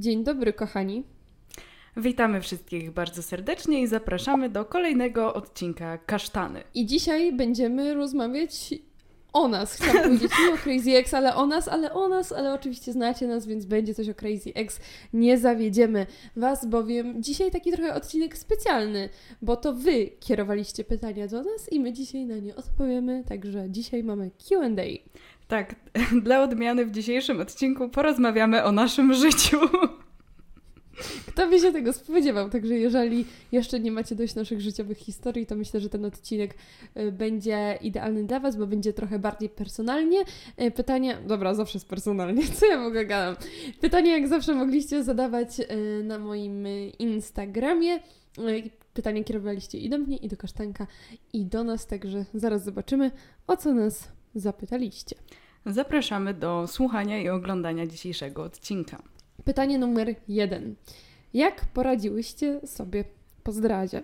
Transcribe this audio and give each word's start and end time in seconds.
Dzień 0.00 0.24
dobry, 0.24 0.52
kochani. 0.52 1.04
Witamy 1.96 2.40
wszystkich 2.40 2.90
bardzo 2.90 3.22
serdecznie 3.22 3.82
i 3.82 3.86
zapraszamy 3.86 4.48
do 4.48 4.64
kolejnego 4.64 5.34
odcinka 5.34 5.98
Kasztany. 5.98 6.62
I 6.74 6.86
dzisiaj 6.86 7.32
będziemy 7.32 7.94
rozmawiać 7.94 8.74
o 9.32 9.48
nas. 9.48 9.74
Chciałam 9.74 10.02
powiedzieć 10.02 10.30
nie 10.46 10.54
o 10.54 10.56
Crazy 10.56 10.90
X, 10.96 11.14
ale 11.14 11.34
o 11.34 11.46
nas, 11.46 11.68
ale 11.68 11.92
o 11.92 12.08
nas, 12.08 12.32
ale 12.32 12.54
oczywiście 12.54 12.92
znacie 12.92 13.26
nas, 13.26 13.46
więc 13.46 13.64
będzie 13.64 13.94
coś 13.94 14.08
o 14.08 14.14
Crazy 14.14 14.54
X. 14.54 14.80
Nie 15.12 15.38
zawiedziemy 15.38 16.06
Was, 16.36 16.66
bowiem 16.66 17.22
dzisiaj 17.22 17.50
taki 17.50 17.72
trochę 17.72 17.94
odcinek 17.94 18.38
specjalny, 18.38 19.08
bo 19.42 19.56
to 19.56 19.72
Wy 19.72 20.10
kierowaliście 20.20 20.84
pytania 20.84 21.28
do 21.28 21.42
nas 21.42 21.72
i 21.72 21.80
my 21.80 21.92
dzisiaj 21.92 22.26
na 22.26 22.36
nie 22.36 22.56
odpowiemy, 22.56 23.24
także 23.28 23.70
dzisiaj 23.70 24.04
mamy 24.04 24.30
Q&A. 24.48 25.10
Tak, 25.50 25.74
dla 26.24 26.42
odmiany 26.42 26.86
w 26.86 26.90
dzisiejszym 26.90 27.40
odcinku 27.40 27.88
porozmawiamy 27.88 28.64
o 28.64 28.72
naszym 28.72 29.14
życiu. 29.24 29.58
Kto 31.28 31.48
by 31.48 31.60
się 31.60 31.72
tego 31.72 31.92
spodziewał? 31.92 32.50
Także 32.50 32.74
jeżeli 32.74 33.24
jeszcze 33.52 33.80
nie 33.80 33.92
macie 33.92 34.14
dość 34.14 34.34
naszych 34.34 34.60
życiowych 34.60 34.98
historii, 34.98 35.46
to 35.46 35.56
myślę, 35.56 35.80
że 35.80 35.88
ten 35.88 36.04
odcinek 36.04 36.54
y, 36.96 37.12
będzie 37.12 37.78
idealny 37.82 38.24
dla 38.24 38.40
Was, 38.40 38.56
bo 38.56 38.66
będzie 38.66 38.92
trochę 38.92 39.18
bardziej 39.18 39.48
personalnie. 39.48 40.18
Y, 40.62 40.70
pytania, 40.70 41.20
dobra, 41.26 41.54
zawsze 41.54 41.78
jest 41.78 41.88
personalnie, 41.88 42.42
co 42.56 42.66
ja 42.66 42.78
w 42.78 42.86
ogóle 42.86 43.06
gadam? 43.06 43.36
Pytania 43.80 44.12
jak 44.12 44.28
zawsze 44.28 44.54
mogliście 44.54 45.04
zadawać 45.04 45.60
y, 45.60 46.04
na 46.04 46.18
moim 46.18 46.66
Instagramie. 46.98 47.98
Pytania 48.94 49.24
kierowaliście 49.24 49.78
i 49.78 49.88
do 49.88 49.98
mnie, 49.98 50.16
i 50.16 50.28
do 50.28 50.36
Kasztanka, 50.36 50.86
i 51.32 51.44
do 51.44 51.64
nas, 51.64 51.86
także 51.86 52.24
zaraz 52.34 52.64
zobaczymy, 52.64 53.10
o 53.46 53.56
co 53.56 53.74
nas 53.74 54.08
zapytaliście. 54.34 55.16
Zapraszamy 55.66 56.34
do 56.34 56.66
słuchania 56.66 57.18
i 57.18 57.28
oglądania 57.28 57.86
dzisiejszego 57.86 58.42
odcinka. 58.42 59.02
Pytanie 59.44 59.78
numer 59.78 60.14
jeden. 60.28 60.74
Jak 61.34 61.64
poradziłyście 61.66 62.60
sobie 62.66 63.04
po 63.42 63.52
zdradzie? 63.52 64.02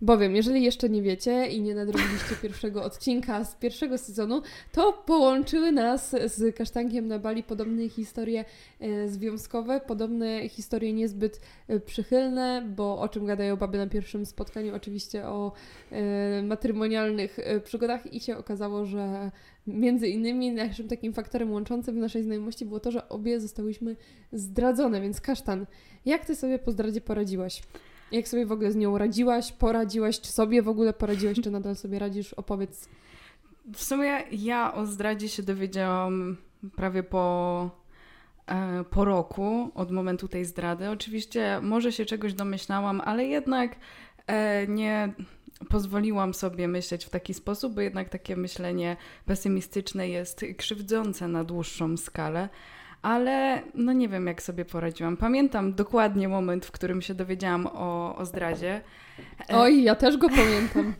Bowiem, 0.00 0.36
jeżeli 0.36 0.62
jeszcze 0.62 0.88
nie 0.88 1.02
wiecie 1.02 1.46
i 1.46 1.60
nie 1.62 1.74
nadrobiliście 1.74 2.36
pierwszego 2.42 2.84
odcinka 2.84 3.44
z 3.44 3.54
pierwszego 3.54 3.98
sezonu, 3.98 4.42
to 4.72 4.92
połączyły 4.92 5.72
nas 5.72 6.10
z 6.10 6.56
Kasztankiem 6.56 7.08
na 7.08 7.18
Bali 7.18 7.42
podobne 7.42 7.88
historie 7.88 8.44
e, 8.80 9.08
związkowe, 9.08 9.80
podobne 9.80 10.48
historie 10.48 10.92
niezbyt 10.92 11.40
e, 11.68 11.80
przychylne, 11.80 12.68
bo 12.76 13.00
o 13.00 13.08
czym 13.08 13.26
gadają 13.26 13.56
baby 13.56 13.78
na 13.78 13.86
pierwszym 13.86 14.26
spotkaniu? 14.26 14.74
Oczywiście 14.74 15.26
o 15.26 15.52
e, 15.92 16.42
matrymonialnych 16.42 17.38
przygodach 17.64 18.12
i 18.12 18.20
się 18.20 18.36
okazało, 18.36 18.84
że 18.84 19.30
między 19.66 20.08
innymi 20.08 20.52
naszym 20.52 20.88
takim 20.88 21.12
faktorem 21.12 21.52
łączącym 21.52 21.94
w 21.94 21.98
naszej 21.98 22.22
znajomości 22.22 22.66
było 22.66 22.80
to, 22.80 22.90
że 22.90 23.08
obie 23.08 23.40
zostałyśmy 23.40 23.96
zdradzone, 24.32 25.00
więc 25.00 25.20
Kasztan, 25.20 25.66
jak 26.06 26.24
Ty 26.24 26.36
sobie 26.36 26.58
po 26.58 26.70
zdradzie 26.70 27.00
poradziłaś? 27.00 27.62
Jak 28.12 28.28
sobie 28.28 28.46
w 28.46 28.52
ogóle 28.52 28.72
z 28.72 28.76
nią 28.76 28.98
radziłaś, 28.98 29.52
poradziłaś, 29.52 30.20
czy 30.20 30.32
sobie 30.32 30.62
w 30.62 30.68
ogóle 30.68 30.92
poradziłaś, 30.92 31.40
czy 31.40 31.50
nadal 31.50 31.76
sobie 31.76 31.98
radzisz? 31.98 32.34
Opowiedz. 32.34 32.88
W 33.74 33.82
sumie 33.82 34.22
ja 34.32 34.74
o 34.74 34.86
zdradzie 34.86 35.28
się 35.28 35.42
dowiedziałam 35.42 36.36
prawie 36.76 37.02
po, 37.02 37.70
e, 38.46 38.84
po 38.90 39.04
roku 39.04 39.70
od 39.74 39.90
momentu 39.90 40.28
tej 40.28 40.44
zdrady. 40.44 40.90
Oczywiście 40.90 41.60
może 41.62 41.92
się 41.92 42.04
czegoś 42.04 42.34
domyślałam, 42.34 43.00
ale 43.04 43.24
jednak 43.24 43.76
e, 44.26 44.66
nie 44.66 45.12
pozwoliłam 45.68 46.34
sobie 46.34 46.68
myśleć 46.68 47.04
w 47.04 47.10
taki 47.10 47.34
sposób, 47.34 47.74
bo 47.74 47.80
jednak 47.80 48.08
takie 48.08 48.36
myślenie 48.36 48.96
pesymistyczne 49.26 50.08
jest 50.08 50.44
krzywdzące 50.56 51.28
na 51.28 51.44
dłuższą 51.44 51.96
skalę. 51.96 52.48
Ale 53.02 53.62
no 53.74 53.92
nie 53.92 54.08
wiem, 54.08 54.26
jak 54.26 54.42
sobie 54.42 54.64
poradziłam. 54.64 55.16
Pamiętam 55.16 55.74
dokładnie 55.74 56.28
moment, 56.28 56.66
w 56.66 56.70
którym 56.70 57.02
się 57.02 57.14
dowiedziałam 57.14 57.66
o, 57.66 58.16
o 58.16 58.24
zdradzie. 58.24 58.80
Oj, 59.48 59.82
ja 59.82 59.94
też 59.94 60.16
go 60.16 60.28
pamiętam. 60.28 60.94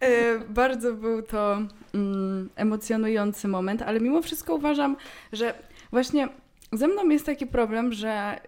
E, 0.00 0.38
bardzo 0.38 0.94
był 0.94 1.22
to 1.22 1.58
mm, 1.94 2.50
emocjonujący 2.56 3.48
moment, 3.48 3.82
ale 3.82 4.00
mimo 4.00 4.22
wszystko 4.22 4.54
uważam, 4.54 4.96
że 5.32 5.54
właśnie 5.90 6.28
ze 6.72 6.88
mną 6.88 7.08
jest 7.08 7.26
taki 7.26 7.46
problem, 7.46 7.92
że 7.92 8.40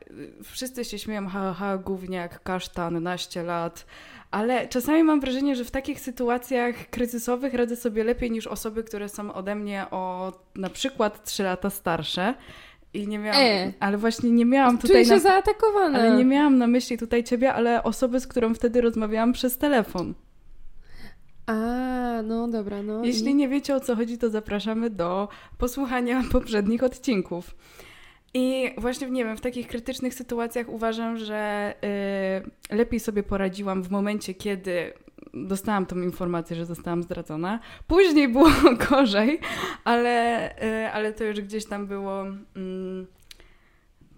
wszyscy 0.45 0.85
się 0.85 0.99
śmieją, 0.99 1.29
ha, 1.29 1.55
ha, 1.59 1.79
gówniak, 1.79 2.43
kasztan, 2.43 3.03
naście 3.03 3.43
lat, 3.43 3.87
ale 4.31 4.69
czasami 4.69 5.03
mam 5.03 5.21
wrażenie, 5.21 5.57
że 5.57 5.65
w 5.65 5.71
takich 5.71 6.01
sytuacjach 6.01 6.91
kryzysowych 6.91 7.55
radzę 7.55 7.77
sobie 7.77 8.05
lepiej 8.05 8.31
niż 8.31 8.47
osoby, 8.47 8.85
które 8.85 9.09
są 9.09 9.33
ode 9.33 9.55
mnie 9.55 9.87
o 9.91 10.33
na 10.55 10.71
przykład 10.71 11.25
3 11.25 11.43
lata 11.43 11.71
starsze. 11.71 12.35
I 12.95 13.09
nie 13.09 13.19
miałam, 13.19 13.41
e, 13.41 13.73
ale 13.81 13.99
właśnie 13.99 14.31
nie 14.31 14.45
miałam 14.45 14.79
tutaj. 14.79 14.91
Czuję 14.91 15.05
się 15.05 15.11
na, 15.11 15.19
zaatakowana. 15.19 15.99
Ale 15.99 16.17
nie 16.17 16.25
miałam 16.25 16.59
na 16.59 16.67
myśli 16.67 16.99
tutaj 16.99 17.25
ciebie, 17.25 17.55
ale 17.55 17.83
osoby, 17.83 18.21
z 18.21 18.27
którą 18.27 18.55
wtedy 18.55 18.81
rozmawiałam 18.81 19.33
przez 19.33 19.59
telefon. 19.59 20.15
A, 21.47 21.55
no 22.25 22.49
dobra, 22.49 22.83
no. 22.83 23.05
Jeśli 23.05 23.35
nie 23.35 23.49
wiecie 23.49 23.75
o 23.75 23.81
co 23.81 23.97
chodzi, 23.97 24.19
to 24.19 24.31
zapraszamy 24.31 24.91
do 24.91 25.29
posłuchania 25.59 26.23
poprzednich 26.33 26.83
odcinków. 26.83 27.55
I 28.39 28.71
właśnie, 28.79 29.11
nie 29.11 29.25
wiem, 29.25 29.37
w 29.37 29.41
takich 29.41 29.69
krytycznych 29.69 30.15
sytuacjach 30.15 30.69
uważam, 30.69 31.17
że 31.17 31.75
y, 32.71 32.77
lepiej 32.77 33.01
sobie 33.01 33.23
poradziłam 33.23 33.83
w 33.83 33.91
momencie, 33.91 34.35
kiedy 34.35 34.93
dostałam 35.35 35.87
tą 35.87 36.01
informację, 36.01 36.57
że 36.57 36.67
zostałam 36.67 37.03
zdradzona. 37.03 37.61
Później 37.87 38.29
było 38.29 38.49
gorzej, 38.91 39.41
ale, 39.85 40.51
y, 40.65 40.91
ale 40.93 41.13
to 41.13 41.25
już 41.25 41.41
gdzieś 41.41 41.67
tam 41.67 41.87
było 41.87 42.27
y, 42.27 42.33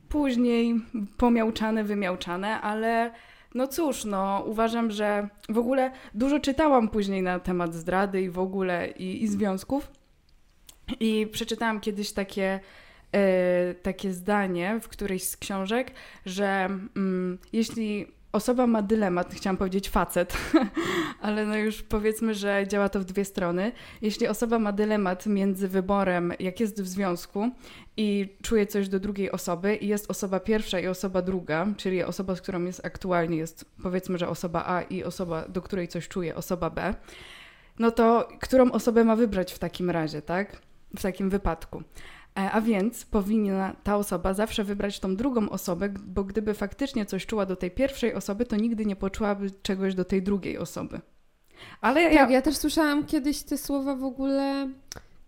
później 0.08 0.74
pomiałczane, 1.16 1.84
wymiałczane, 1.84 2.60
ale 2.60 3.10
no 3.54 3.66
cóż, 3.66 4.04
no 4.04 4.44
uważam, 4.46 4.90
że 4.90 5.28
w 5.48 5.58
ogóle 5.58 5.90
dużo 6.14 6.40
czytałam 6.40 6.88
później 6.88 7.22
na 7.22 7.38
temat 7.40 7.74
zdrady 7.74 8.22
i 8.22 8.30
w 8.30 8.38
ogóle 8.38 8.88
i, 8.88 9.22
i 9.22 9.28
związków. 9.28 9.92
I 11.00 11.26
przeczytałam 11.32 11.80
kiedyś 11.80 12.12
takie 12.12 12.60
takie 13.82 14.12
zdanie 14.12 14.80
w 14.80 14.88
którejś 14.88 15.24
z 15.24 15.36
książek, 15.36 15.91
że 16.26 16.69
mm, 16.96 17.38
jeśli 17.52 18.06
osoba 18.32 18.66
ma 18.66 18.82
dylemat, 18.82 19.34
chciałam 19.34 19.56
powiedzieć 19.56 19.91
facet, 19.91 20.36
ale 21.22 21.46
no 21.46 21.56
już 21.56 21.82
powiedzmy, 21.82 22.34
że 22.34 22.64
działa 22.69 22.88
to 22.88 23.00
w 23.00 23.04
dwie 23.04 23.24
strony. 23.24 23.72
Jeśli 24.02 24.28
osoba 24.28 24.58
ma 24.58 24.72
dylemat 24.72 25.26
między 25.26 25.69
wyborem, 25.69 26.32
jak 26.41 26.60
jest 26.60 26.82
w 26.82 26.88
związku 26.88 27.50
i 27.96 28.36
czuje 28.42 28.66
coś 28.66 28.88
do 28.88 29.00
drugiej 29.00 29.30
osoby 29.30 29.76
i 29.76 29.88
jest 29.88 30.10
osoba 30.10 30.40
pierwsza 30.40 30.80
i 30.80 30.86
osoba 30.86 31.22
druga, 31.22 31.66
czyli 31.76 32.02
osoba, 32.02 32.36
z 32.36 32.40
którą 32.40 32.64
jest 32.64 32.86
aktualnie, 32.86 33.36
jest 33.36 33.64
powiedzmy, 33.82 34.19
że 34.19 34.28
osoba 34.28 34.64
A 34.66 34.82
i 34.82 35.04
osoba, 35.04 35.48
do 35.48 35.62
której 35.62 35.88
coś 35.88 36.08
czuje, 36.08 36.34
osoba 36.34 36.70
B, 36.70 36.94
no 37.78 37.90
to 37.90 38.28
którą 38.40 38.70
osobę 38.70 39.04
ma 39.04 39.16
wybrać 39.16 39.52
w 39.52 39.58
takim 39.58 39.90
razie, 39.90 40.22
tak? 40.22 40.56
W 40.96 41.02
takim 41.02 41.30
wypadku. 41.30 41.82
E, 42.38 42.50
a 42.50 42.60
więc 42.60 43.04
powinna 43.04 43.76
ta 43.84 43.97
osoba 43.97 44.34
zawsze 44.34 44.65
wybrać 44.65 45.00
tą 45.00 45.16
drugą 45.16 45.50
osobę, 45.50 45.88
bo 45.88 46.25
gdyby 46.25 46.54
faktycznie 46.54 47.06
coś 47.06 47.26
czuła 47.26 47.47
do 47.47 47.56
tej 47.56 47.71
pierwszej 47.71 48.15
osoby, 48.15 48.44
to 48.44 48.56
nigdy 48.56 48.87
nie 48.87 48.97
poczułaby 48.97 49.50
czegoś 49.62 49.94
do 49.94 50.04
tej 50.04 50.22
drugiej 50.22 50.59
osoby. 50.59 51.00
Ale. 51.81 52.15
Tak, 52.15 52.31
ja 52.31 52.43
też 52.43 52.56
słyszałam 52.56 53.06
kiedyś 53.06 53.43
te 53.43 53.59
słowa 53.59 53.97
w 53.97 54.04
ogóle. 54.04 54.69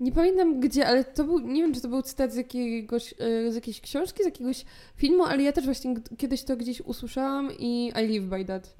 Nie 0.00 0.12
pamiętam 0.12 0.60
gdzie, 0.60 0.87
ale 0.87 1.04
to 1.04 1.25
był, 1.25 1.38
nie 1.38 1.62
wiem 1.62 1.75
czy 1.75 1.81
to 1.81 1.88
był 1.88 2.03
cytat 2.03 2.32
z, 2.32 2.37
jakiegoś, 2.37 3.15
e, 3.19 3.53
z 3.53 3.54
jakiejś 3.54 3.81
książki, 3.81 4.22
z 4.22 4.27
jakiegoś 4.27 4.65
filmu, 4.97 5.25
ale 5.25 5.42
ja 5.42 5.53
też 5.53 5.65
właśnie 5.65 5.94
kiedyś 6.19 6.42
to 6.42 6.56
gdzieś 6.56 6.81
usłyszałam 6.81 7.50
i 7.59 7.87
I 7.87 8.09
live 8.09 8.25
by 8.25 8.44
that. 8.44 8.77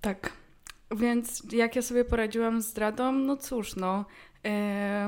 Tak. 0.00 0.32
Więc 0.90 1.42
jak 1.52 1.76
ja 1.76 1.82
sobie 1.82 2.04
poradziłam 2.04 2.62
z 2.62 2.66
zdradą, 2.66 3.12
no 3.12 3.36
cóż, 3.36 3.76
no, 3.76 4.04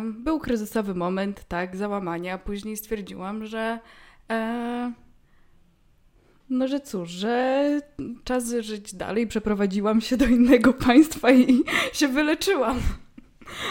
był 0.03 0.41
kryzysowy 0.41 0.95
moment, 0.95 1.45
tak, 1.49 1.77
załamania. 1.77 2.39
Później 2.39 2.77
stwierdziłam, 2.77 3.47
że 3.47 3.79
e, 4.31 4.93
no, 6.51 6.69
że 6.69 6.81
cóż, 6.81 7.11
że 7.11 7.81
czas 8.25 8.55
żyć 8.61 8.95
dalej. 8.95 9.27
Przeprowadziłam 9.27 10.01
się 10.01 10.17
do 10.17 10.27
innego 10.27 10.73
państwa 10.87 11.33
i 11.33 11.63
się 11.93 12.09
wyleczyłam. 12.09 12.81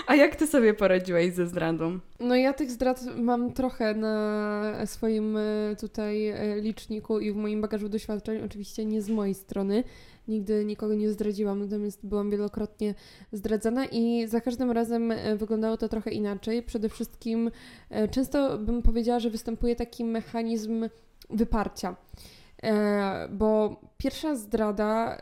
A 0.08 0.16
jak 0.16 0.36
ty 0.36 0.48
sobie 0.48 0.74
poradziłaś 0.74 1.34
ze 1.34 1.48
zdradą? 1.48 2.00
No 2.20 2.36
ja 2.36 2.54
tych 2.54 2.72
zdrad 2.72 3.02
mam 3.18 3.54
trochę 3.54 3.94
na 3.94 4.86
swoim 4.86 5.38
e, 5.38 5.76
tutaj 5.80 6.28
e, 6.28 6.62
liczniku 6.62 7.20
i 7.20 7.32
w 7.32 7.36
moim 7.36 7.62
bagażu 7.62 7.90
doświadczeń, 7.90 8.44
oczywiście 8.46 8.86
nie 8.86 9.02
z 9.02 9.10
mojej 9.10 9.34
strony. 9.34 9.84
Nigdy 10.28 10.66
nikogo 10.66 10.96
nie 10.96 11.12
zdradziłam, 11.12 11.60
natomiast 11.60 12.06
byłam 12.06 12.30
wielokrotnie 12.30 12.96
zdradzana 13.32 13.86
i 13.86 14.28
za 14.28 14.42
każdym 14.42 14.72
razem 14.72 15.12
e, 15.12 15.36
wyglądało 15.36 15.78
to 15.78 15.90
trochę 15.90 16.12
inaczej. 16.12 16.64
Przede 16.64 16.90
wszystkim 16.90 17.52
często 18.12 18.58
bym 18.58 18.82
powiedziała, 18.82 19.20
że 19.20 19.30
występuje 19.30 19.76
taki 19.76 20.06
mechanizm 20.06 20.90
wyparcia. 21.30 21.96
Bo 23.30 23.82
pierwsza 23.98 24.36
zdrada, 24.36 25.18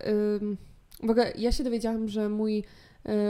w 1.04 1.10
ogóle 1.10 1.34
ja 1.38 1.52
się 1.52 1.64
dowiedziałam, 1.64 2.08
że 2.08 2.30
mój 2.30 2.58
e, 2.58 2.64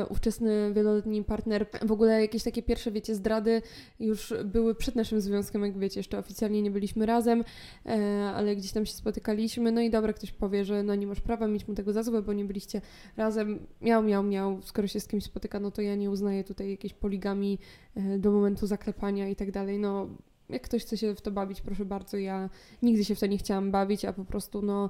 ówczesny 0.10 0.74
wieloletni 0.74 1.24
partner. 1.24 1.68
W 1.82 1.92
ogóle 1.92 2.22
jakieś 2.22 2.44
takie 2.44 2.64
pierwsze, 2.64 2.92
wiecie, 2.92 3.16
zdrady 3.16 3.62
już 4.00 4.34
były 4.46 4.76
przed 4.76 4.96
naszym 4.96 5.22
związkiem, 5.22 5.64
jak 5.64 5.78
wiecie, 5.78 6.00
jeszcze 6.00 6.18
oficjalnie 6.18 6.62
nie 6.62 6.72
byliśmy 6.72 7.06
razem, 7.06 7.44
e, 7.86 8.32
ale 8.36 8.56
gdzieś 8.56 8.72
tam 8.72 8.86
się 8.86 8.94
spotykaliśmy. 8.94 9.72
No 9.72 9.82
i 9.82 9.90
dobra, 9.90 10.14
ktoś 10.14 10.32
powie, 10.32 10.66
że 10.66 10.84
no 10.84 10.96
nie 10.96 11.08
masz 11.08 11.22
prawa 11.22 11.48
mieć 11.48 11.68
mu 11.68 11.76
tego 11.76 11.94
za 11.94 12.04
złe, 12.04 12.22
bo 12.22 12.34
nie 12.34 12.46
byliście 12.46 12.82
razem. 13.18 13.60
Miał, 13.82 14.04
miał, 14.04 14.24
miał. 14.24 14.62
Skoro 14.62 14.88
się 14.88 15.00
z 15.00 15.08
kimś 15.08 15.24
spotyka, 15.24 15.60
no 15.60 15.72
to 15.72 15.82
ja 15.82 15.96
nie 15.96 16.10
uznaję 16.10 16.44
tutaj 16.44 16.70
jakiejś 16.70 16.94
poligami 16.94 17.60
e, 17.96 18.20
do 18.20 18.32
momentu 18.32 18.68
zaklepania 18.68 19.30
i 19.30 19.36
tak 19.36 19.52
dalej. 19.52 19.80
No 19.80 20.10
jak 20.50 20.62
ktoś 20.62 20.82
chce 20.82 20.98
się 20.98 21.16
w 21.16 21.22
to 21.22 21.32
bawić, 21.32 21.62
proszę 21.62 21.86
bardzo, 21.86 22.18
ja 22.18 22.50
nigdy 22.82 23.06
się 23.06 23.16
w 23.16 23.20
to 23.20 23.26
nie 23.26 23.38
chciałam 23.38 23.72
bawić, 23.72 24.06
a 24.06 24.14
po 24.14 24.26
prostu 24.26 24.62
no 24.62 24.90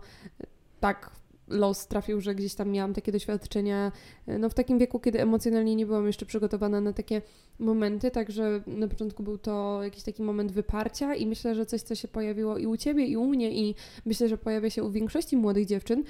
tak 0.80 1.12
los 1.48 1.88
trafił, 1.88 2.22
że 2.22 2.36
gdzieś 2.36 2.56
tam 2.56 2.70
miałam 2.70 2.94
takie 2.94 3.12
doświadczenia, 3.12 3.92
no 4.28 4.50
w 4.50 4.54
takim 4.54 4.80
wieku, 4.80 5.00
kiedy 5.00 5.22
emocjonalnie 5.22 5.76
nie 5.76 5.86
byłam 5.86 6.08
jeszcze 6.08 6.26
przygotowana 6.26 6.82
na 6.82 6.94
takie 6.94 7.22
momenty, 7.60 8.12
także 8.12 8.62
na 8.68 8.88
początku 8.88 9.24
był 9.24 9.38
to 9.38 9.84
jakiś 9.84 10.04
taki 10.04 10.24
moment 10.24 10.52
wyparcia 10.52 11.16
i 11.16 11.28
myślę, 11.28 11.56
że 11.56 11.66
coś, 11.66 11.82
co 11.82 11.96
się 11.96 12.08
pojawiło 12.08 12.58
i 12.58 12.68
u 12.68 12.78
Ciebie, 12.78 13.06
i 13.06 13.18
u 13.18 13.26
mnie 13.26 13.52
i 13.52 13.76
myślę, 14.06 14.28
że 14.28 14.38
pojawia 14.38 14.70
się 14.70 14.84
u 14.84 14.92
większości 14.92 15.38
młodych 15.38 15.66
dziewczyn, 15.66 16.04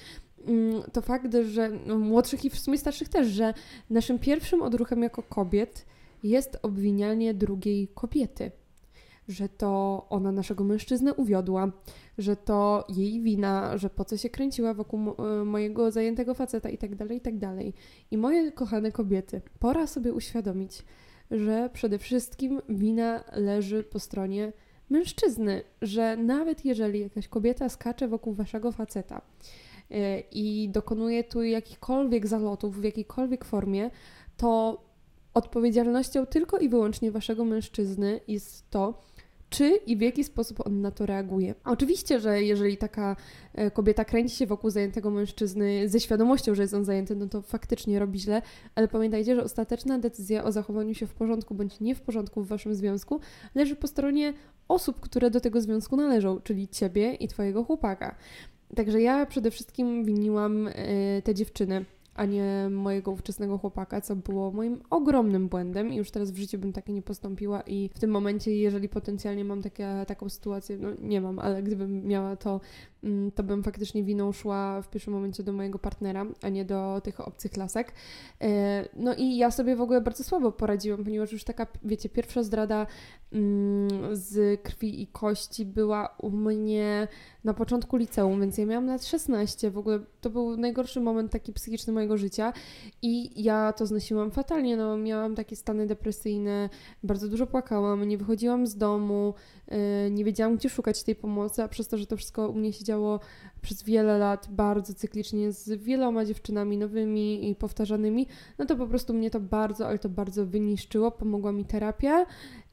mm, 0.47 0.83
to 0.93 1.01
fakt, 1.01 1.33
że 1.49 1.69
no, 1.85 1.99
młodszych 1.99 2.45
i 2.45 2.49
w 2.49 2.59
sumie 2.59 2.77
starszych 2.77 3.09
też, 3.09 3.27
że 3.27 3.53
naszym 3.89 4.19
pierwszym 4.19 4.61
odruchem 4.61 5.03
jako 5.03 5.23
kobiet 5.23 5.85
jest 6.23 6.57
obwinianie 6.61 7.33
drugiej 7.33 7.87
kobiety 7.87 8.51
że 9.27 9.49
to 9.49 10.05
ona 10.09 10.31
naszego 10.31 10.63
mężczyznę 10.63 11.13
uwiodła, 11.13 11.71
że 12.17 12.35
to 12.35 12.85
jej 12.89 13.21
wina, 13.21 13.77
że 13.77 13.89
po 13.89 14.05
co 14.05 14.17
się 14.17 14.29
kręciła 14.29 14.73
wokół 14.73 14.99
e, 14.99 15.45
mojego 15.45 15.91
zajętego 15.91 16.33
faceta 16.33 16.69
i 16.69 16.77
tak 16.77 16.95
dalej, 16.95 17.17
i 17.17 17.21
tak. 17.21 17.33
I 18.11 18.17
moje 18.17 18.51
kochane 18.51 18.91
kobiety, 18.91 19.41
pora 19.59 19.87
sobie 19.87 20.13
uświadomić, 20.13 20.83
że 21.31 21.69
przede 21.73 21.97
wszystkim 21.97 22.61
wina 22.69 23.23
leży 23.33 23.83
po 23.83 23.99
stronie 23.99 24.53
mężczyzny, 24.89 25.61
że 25.81 26.17
nawet 26.17 26.65
jeżeli 26.65 26.99
jakaś 26.99 27.27
kobieta 27.27 27.69
skacze 27.69 28.07
wokół 28.07 28.33
waszego 28.33 28.71
faceta 28.71 29.21
e, 29.91 30.19
i 30.19 30.69
dokonuje 30.69 31.23
tu 31.23 31.43
jakichkolwiek 31.43 32.27
zalotów 32.27 32.81
w 32.81 32.83
jakiejkolwiek 32.83 33.45
formie, 33.45 33.89
to 34.37 34.81
odpowiedzialnością 35.33 36.25
tylko 36.25 36.57
i 36.57 36.69
wyłącznie 36.69 37.11
waszego 37.11 37.45
mężczyzny 37.45 38.19
jest 38.27 38.69
to, 38.69 39.01
czy 39.55 39.79
i 39.85 39.97
w 39.97 40.01
jaki 40.01 40.23
sposób 40.23 40.67
on 40.67 40.81
na 40.81 40.91
to 40.91 41.05
reaguje. 41.05 41.55
Oczywiście, 41.65 42.19
że 42.19 42.43
jeżeli 42.43 42.77
taka 42.77 43.15
e, 43.53 43.71
kobieta 43.71 44.05
kręci 44.05 44.35
się 44.35 44.47
wokół 44.47 44.69
zajętego 44.69 45.11
mężczyzny 45.11 45.89
ze 45.89 45.99
świadomością, 45.99 46.55
że 46.55 46.61
jest 46.61 46.73
on 46.73 46.85
zajęty, 46.85 47.15
no 47.15 47.27
to 47.27 47.41
faktycznie 47.41 47.99
robi 47.99 48.19
źle, 48.19 48.41
ale 48.75 48.87
pamiętajcie, 48.87 49.35
że 49.35 49.43
ostateczna 49.43 49.99
decyzja 49.99 50.43
o 50.43 50.51
zachowaniu 50.51 50.93
się 50.93 51.07
w 51.07 51.13
porządku 51.13 51.55
bądź 51.55 51.79
nie 51.79 51.95
w 51.95 52.01
porządku 52.01 52.43
w 52.43 52.47
waszym 52.47 52.75
związku 52.75 53.19
leży 53.55 53.75
po 53.75 53.87
stronie 53.87 54.33
osób, 54.67 54.99
które 54.99 55.31
do 55.31 55.39
tego 55.39 55.61
związku 55.61 55.95
należą, 55.95 56.41
czyli 56.41 56.67
ciebie 56.67 57.13
i 57.13 57.27
twojego 57.27 57.63
chłopaka. 57.63 58.15
Także 58.75 59.01
ja 59.01 59.25
przede 59.25 59.51
wszystkim 59.51 60.05
winiłam 60.05 60.67
y, 60.67 60.73
te 61.23 61.33
dziewczyny 61.33 61.85
a 62.15 62.25
nie 62.25 62.67
mojego 62.71 63.11
ówczesnego 63.11 63.57
chłopaka, 63.57 64.01
co 64.01 64.15
było 64.15 64.51
moim 64.51 64.81
ogromnym 64.89 65.47
błędem 65.47 65.93
i 65.93 65.95
już 65.95 66.11
teraz 66.11 66.31
w 66.31 66.37
życiu 66.37 66.57
bym 66.57 66.73
takie 66.73 66.93
nie 66.93 67.01
postąpiła 67.01 67.61
i 67.61 67.89
w 67.95 67.99
tym 67.99 68.11
momencie, 68.11 68.55
jeżeli 68.55 68.89
potencjalnie 68.89 69.45
mam 69.45 69.61
takie, 69.61 69.89
taką 70.07 70.29
sytuację, 70.29 70.77
no 70.77 70.89
nie 70.99 71.21
mam, 71.21 71.39
ale 71.39 71.63
gdybym 71.63 72.07
miała 72.07 72.35
to, 72.35 72.61
to 73.35 73.43
bym 73.43 73.63
faktycznie 73.63 74.03
winą 74.03 74.31
szła 74.31 74.81
w 74.81 74.89
pierwszym 74.89 75.13
momencie 75.13 75.43
do 75.43 75.53
mojego 75.53 75.79
partnera, 75.79 76.25
a 76.41 76.49
nie 76.49 76.65
do 76.65 77.01
tych 77.03 77.27
obcych 77.27 77.57
lasek. 77.57 77.93
E, 78.41 78.85
no 78.95 79.15
i 79.15 79.37
ja 79.37 79.51
sobie 79.51 79.75
w 79.75 79.81
ogóle 79.81 80.01
bardzo 80.01 80.23
słabo 80.23 80.51
poradziłam, 80.51 81.03
ponieważ 81.03 81.31
już 81.31 81.43
taka, 81.43 81.67
wiecie, 81.83 82.09
pierwsza 82.09 82.43
zdrada 82.43 82.87
mm, 83.33 84.15
z 84.15 84.61
krwi 84.61 85.01
i 85.01 85.07
kości 85.07 85.65
była 85.65 86.15
u 86.21 86.31
mnie 86.31 87.07
na 87.43 87.53
początku 87.53 87.97
liceum, 87.97 88.41
więc 88.41 88.57
ja 88.57 88.65
miałam 88.65 88.87
lat 88.87 89.05
16. 89.05 89.71
W 89.71 89.77
ogóle 89.77 89.99
to 90.21 90.29
był 90.29 90.57
najgorszy 90.57 91.01
moment 91.01 91.31
taki 91.31 91.53
psychiczny 91.53 91.93
mojego 91.93 92.17
życia 92.17 92.53
i 93.01 93.43
ja 93.43 93.73
to 93.73 93.85
znosiłam 93.85 94.31
fatalnie. 94.31 94.77
No, 94.77 94.97
miałam 94.97 95.35
takie 95.35 95.55
stany 95.55 95.87
depresyjne, 95.87 96.69
bardzo 97.03 97.27
dużo 97.27 97.47
płakałam, 97.47 98.07
nie 98.07 98.17
wychodziłam 98.17 98.67
z 98.67 98.77
domu, 98.77 99.33
yy, 99.67 99.77
nie 100.11 100.23
wiedziałam, 100.23 100.55
gdzie 100.55 100.69
szukać 100.69 101.03
tej 101.03 101.15
pomocy, 101.15 101.63
a 101.63 101.67
przez 101.67 101.87
to, 101.87 101.97
że 101.97 102.07
to 102.07 102.17
wszystko 102.17 102.49
u 102.49 102.53
mnie 102.53 102.73
się 102.73 102.83
działo 102.95 103.19
przez 103.61 103.83
wiele 103.83 104.17
lat 104.17 104.47
bardzo 104.51 104.93
cyklicznie 104.93 105.51
z 105.51 105.83
wieloma 105.83 106.25
dziewczynami 106.25 106.77
nowymi 106.77 107.49
i 107.49 107.55
powtarzanymi, 107.55 108.27
no 108.57 108.65
to 108.65 108.75
po 108.75 108.87
prostu 108.87 109.13
mnie 109.13 109.31
to 109.31 109.39
bardzo, 109.39 109.87
ale 109.87 109.99
to 109.99 110.09
bardzo 110.09 110.45
wyniszczyło. 110.45 111.11
Pomogła 111.11 111.51
mi 111.51 111.65
terapia 111.65 112.25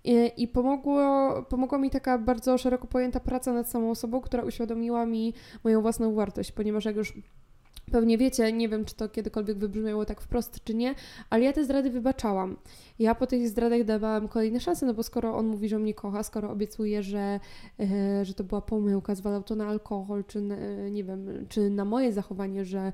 i, 0.04 0.32
i 0.36 0.48
pomogło, 0.48 1.02
pomogła 1.48 1.78
mi 1.78 1.90
taka 1.90 2.18
bardzo 2.18 2.58
szeroko 2.58 2.86
pojęta 2.86 3.20
praca 3.20 3.52
nad 3.52 3.68
samą 3.68 3.90
osobą, 3.90 4.20
która 4.20 4.42
uświadomiła 4.42 5.06
mi 5.06 5.34
moją 5.64 5.82
własną 5.82 6.14
wartość, 6.14 6.52
ponieważ 6.52 6.84
jak 6.84 6.96
już 6.96 7.14
Pewnie 7.92 8.18
wiecie, 8.18 8.52
nie 8.52 8.68
wiem, 8.68 8.84
czy 8.84 8.94
to 8.94 9.08
kiedykolwiek 9.08 9.58
wybrzmiało 9.58 10.04
tak 10.04 10.20
wprost, 10.20 10.64
czy 10.64 10.74
nie, 10.74 10.94
ale 11.30 11.44
ja 11.44 11.52
te 11.52 11.64
zdrady 11.64 11.90
wybaczałam. 11.90 12.56
Ja 12.98 13.14
po 13.14 13.26
tych 13.26 13.48
zdradach 13.48 13.84
dawałam 13.84 14.28
kolejne 14.28 14.60
szanse, 14.60 14.86
no 14.86 14.94
bo 14.94 15.02
skoro 15.02 15.36
on 15.36 15.46
mówi, 15.46 15.68
że 15.68 15.78
mnie 15.78 15.94
kocha, 15.94 16.22
skoro 16.22 16.50
obiecuje, 16.50 17.02
że, 17.02 17.40
e, 17.80 18.24
że 18.24 18.34
to 18.34 18.44
była 18.44 18.60
pomyłka, 18.60 19.14
zwalał 19.14 19.42
to 19.42 19.54
na 19.54 19.66
alkohol, 19.66 20.24
czy 20.24 20.38
e, 20.38 20.90
nie 20.90 21.04
wiem, 21.04 21.46
czy 21.48 21.70
na 21.70 21.84
moje 21.84 22.12
zachowanie, 22.12 22.64
że 22.64 22.92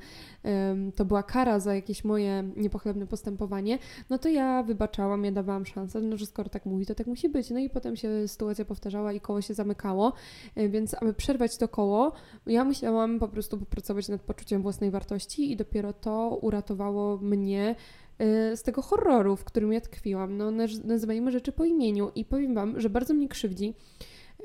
to 0.95 1.05
była 1.05 1.23
kara 1.23 1.61
za 1.61 1.75
jakieś 1.75 2.05
moje 2.05 2.45
niepochlebne 2.57 3.07
postępowanie, 3.07 3.79
no 4.11 4.19
to 4.19 4.29
ja 4.29 4.63
wybaczałam, 4.63 5.25
ja 5.25 5.33
dawałam 5.33 5.67
szansę, 5.67 6.01
no 6.01 6.17
że 6.17 6.27
skoro 6.27 6.49
tak 6.49 6.67
mówi, 6.67 6.87
to 6.87 6.95
tak 6.95 7.07
musi 7.07 7.29
być. 7.29 7.51
No 7.51 7.59
i 7.59 7.71
potem 7.71 7.97
się 7.97 8.29
sytuacja 8.29 8.65
powtarzała 8.65 9.13
i 9.13 9.21
koło 9.21 9.41
się 9.41 9.55
zamykało, 9.55 10.13
e, 10.55 10.69
więc 10.69 10.95
aby 11.03 11.15
przerwać 11.15 11.57
to 11.57 11.69
koło, 11.69 12.13
ja 12.47 12.65
musiałam 12.65 13.19
po 13.19 13.29
prostu 13.29 13.59
popracować 13.59 14.09
nad 14.09 14.21
poczuciem 14.21 14.63
własnej 14.63 14.88
wartości 14.91 15.53
i 15.53 15.57
dopiero 15.57 15.93
to 15.93 16.39
uratowało 16.43 17.17
mnie 17.17 17.75
Y, 18.21 18.57
z 18.57 18.63
tego 18.63 18.83
horroru, 18.83 19.37
w 19.37 19.45
którym 19.45 19.73
ja 19.73 19.81
tkwiłam. 19.81 20.37
No, 20.37 20.51
nazywajmy 20.85 21.31
rzeczy 21.31 21.53
po 21.53 21.65
imieniu 21.65 22.11
i 22.15 22.25
powiem 22.25 22.55
Wam, 22.55 22.81
że 22.81 22.91
bardzo 22.91 23.15
mnie 23.15 23.29
krzywdzi, 23.29 23.75
y, 24.41 24.45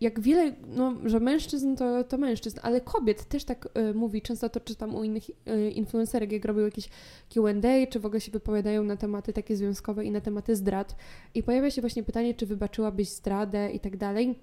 jak 0.00 0.20
wiele, 0.20 0.52
no, 0.68 0.94
że 1.04 1.20
mężczyzn 1.20 1.76
to, 1.76 2.04
to 2.04 2.18
mężczyzn, 2.18 2.58
ale 2.62 2.80
kobiet 2.80 3.24
też 3.24 3.44
tak 3.44 3.68
y, 3.90 3.94
mówi, 3.94 4.22
często 4.22 4.48
to 4.48 4.60
czytam 4.60 4.94
u 4.94 5.04
innych 5.04 5.46
influencerek, 5.74 6.32
jak 6.32 6.44
robią 6.44 6.60
jakieś 6.60 6.88
Q&A, 7.34 7.86
czy 7.90 8.00
w 8.00 8.06
ogóle 8.06 8.20
się 8.20 8.32
wypowiadają 8.32 8.84
na 8.84 8.96
tematy 8.96 9.32
takie 9.32 9.56
związkowe 9.56 10.04
i 10.04 10.10
na 10.10 10.20
tematy 10.20 10.56
zdrad 10.56 10.96
i 11.34 11.42
pojawia 11.42 11.70
się 11.70 11.80
właśnie 11.80 12.02
pytanie, 12.02 12.34
czy 12.34 12.46
wybaczyłabyś 12.46 13.08
zdradę 13.08 13.72
i 13.72 13.80
tak 13.80 13.96
dalej. 13.96 14.38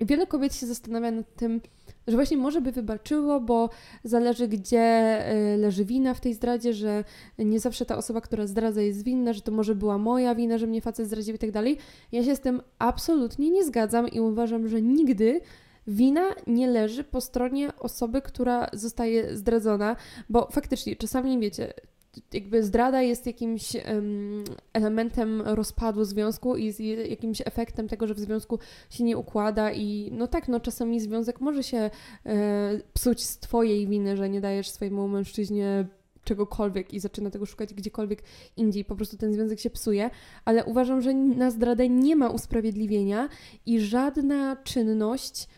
Wiele 0.00 0.26
kobiet 0.26 0.54
się 0.54 0.66
zastanawia 0.66 1.10
nad 1.10 1.36
tym, 1.36 1.60
że 2.06 2.16
właśnie 2.16 2.36
może 2.36 2.60
by 2.60 2.72
wybaczyło, 2.72 3.40
bo 3.40 3.70
zależy, 4.04 4.48
gdzie 4.48 5.18
y, 5.54 5.56
leży 5.56 5.84
wina 5.84 6.14
w 6.14 6.20
tej 6.20 6.34
zdradzie, 6.34 6.74
że 6.74 7.04
nie 7.38 7.60
zawsze 7.60 7.86
ta 7.86 7.96
osoba, 7.96 8.20
która 8.20 8.46
zdradza, 8.46 8.82
jest 8.82 9.04
winna, 9.04 9.32
że 9.32 9.40
to 9.40 9.52
może 9.52 9.74
była 9.74 9.98
moja 9.98 10.34
wina, 10.34 10.58
że 10.58 10.66
mnie 10.66 10.80
facet 10.80 11.06
zdradził 11.06 11.34
i 11.34 11.38
tak 11.38 11.50
dalej. 11.50 11.78
Ja 12.12 12.24
się 12.24 12.36
z 12.36 12.40
tym 12.40 12.62
absolutnie 12.78 13.50
nie 13.50 13.64
zgadzam 13.64 14.08
i 14.08 14.20
uważam, 14.20 14.68
że 14.68 14.82
nigdy 14.82 15.40
wina 15.86 16.34
nie 16.46 16.66
leży 16.66 17.04
po 17.04 17.20
stronie 17.20 17.76
osoby, 17.78 18.22
która 18.22 18.68
zostaje 18.72 19.36
zdradzona, 19.36 19.96
bo 20.28 20.48
faktycznie 20.52 20.96
czasami 20.96 21.38
wiecie, 21.38 21.74
jakby 22.32 22.62
zdrada 22.62 23.02
jest 23.02 23.26
jakimś 23.26 23.74
um, 23.74 24.44
elementem 24.72 25.42
rozpadu 25.42 26.04
związku 26.04 26.56
i 26.56 26.64
jest 26.64 26.80
jakimś 27.10 27.40
efektem 27.40 27.88
tego, 27.88 28.06
że 28.06 28.14
w 28.14 28.18
związku 28.18 28.58
się 28.90 29.04
nie 29.04 29.16
układa 29.16 29.72
i 29.72 30.10
no 30.12 30.26
tak, 30.26 30.48
no 30.48 30.60
czasami 30.60 31.00
związek 31.00 31.40
może 31.40 31.62
się 31.62 31.90
e, 32.26 32.80
psuć 32.92 33.22
z 33.22 33.38
twojej 33.38 33.86
winy, 33.86 34.16
że 34.16 34.28
nie 34.28 34.40
dajesz 34.40 34.70
swojemu 34.70 35.08
mężczyźnie 35.08 35.86
czegokolwiek 36.24 36.94
i 36.94 37.00
zaczyna 37.00 37.30
tego 37.30 37.46
szukać 37.46 37.74
gdziekolwiek 37.74 38.22
indziej, 38.56 38.84
po 38.84 38.96
prostu 38.96 39.16
ten 39.16 39.32
związek 39.32 39.60
się 39.60 39.70
psuje, 39.70 40.10
ale 40.44 40.64
uważam, 40.64 41.00
że 41.00 41.14
na 41.14 41.50
zdradę 41.50 41.88
nie 41.88 42.16
ma 42.16 42.28
usprawiedliwienia 42.28 43.28
i 43.66 43.80
żadna 43.80 44.56
czynność 44.56 45.48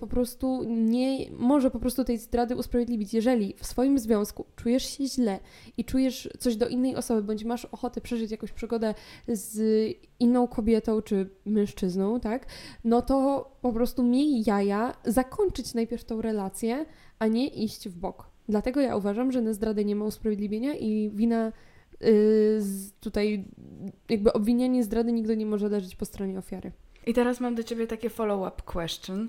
po 0.00 0.06
prostu 0.06 0.64
nie 0.66 1.30
może 1.30 1.70
po 1.70 1.78
prostu 1.78 2.04
tej 2.04 2.18
zdrady 2.18 2.56
usprawiedliwić. 2.56 3.14
Jeżeli 3.14 3.54
w 3.56 3.66
swoim 3.66 3.98
związku 3.98 4.44
czujesz 4.56 4.98
się 4.98 5.06
źle 5.06 5.38
i 5.76 5.84
czujesz 5.84 6.28
coś 6.38 6.56
do 6.56 6.68
innej 6.68 6.96
osoby, 6.96 7.22
bądź 7.22 7.44
masz 7.44 7.64
ochotę 7.64 8.00
przeżyć 8.00 8.30
jakąś 8.30 8.52
przygodę 8.52 8.94
z 9.28 9.60
inną 10.20 10.48
kobietą 10.48 11.02
czy 11.02 11.30
mężczyzną, 11.44 12.20
tak, 12.20 12.46
no 12.84 13.02
to 13.02 13.50
po 13.60 13.72
prostu 13.72 14.02
miej 14.02 14.42
jaja 14.46 14.94
zakończyć 15.04 15.74
najpierw 15.74 16.04
tą 16.04 16.22
relację, 16.22 16.86
a 17.18 17.26
nie 17.26 17.48
iść 17.48 17.88
w 17.88 17.96
bok. 17.96 18.30
Dlatego 18.48 18.80
ja 18.80 18.96
uważam, 18.96 19.32
że 19.32 19.42
na 19.42 19.52
zdradę 19.52 19.84
nie 19.84 19.96
ma 19.96 20.04
usprawiedliwienia 20.04 20.74
i 20.74 21.10
wina 21.14 21.52
yy, 22.00 22.60
tutaj 23.00 23.44
jakby 24.08 24.32
obwinianie 24.32 24.84
zdrady 24.84 25.12
nigdy 25.12 25.36
nie 25.36 25.46
może 25.46 25.68
leżeć 25.68 25.96
po 25.96 26.04
stronie 26.04 26.38
ofiary. 26.38 26.72
I 27.06 27.14
teraz 27.14 27.40
mam 27.40 27.54
do 27.54 27.62
Ciebie 27.62 27.86
takie 27.86 28.10
follow-up 28.10 28.62
question. 28.64 29.28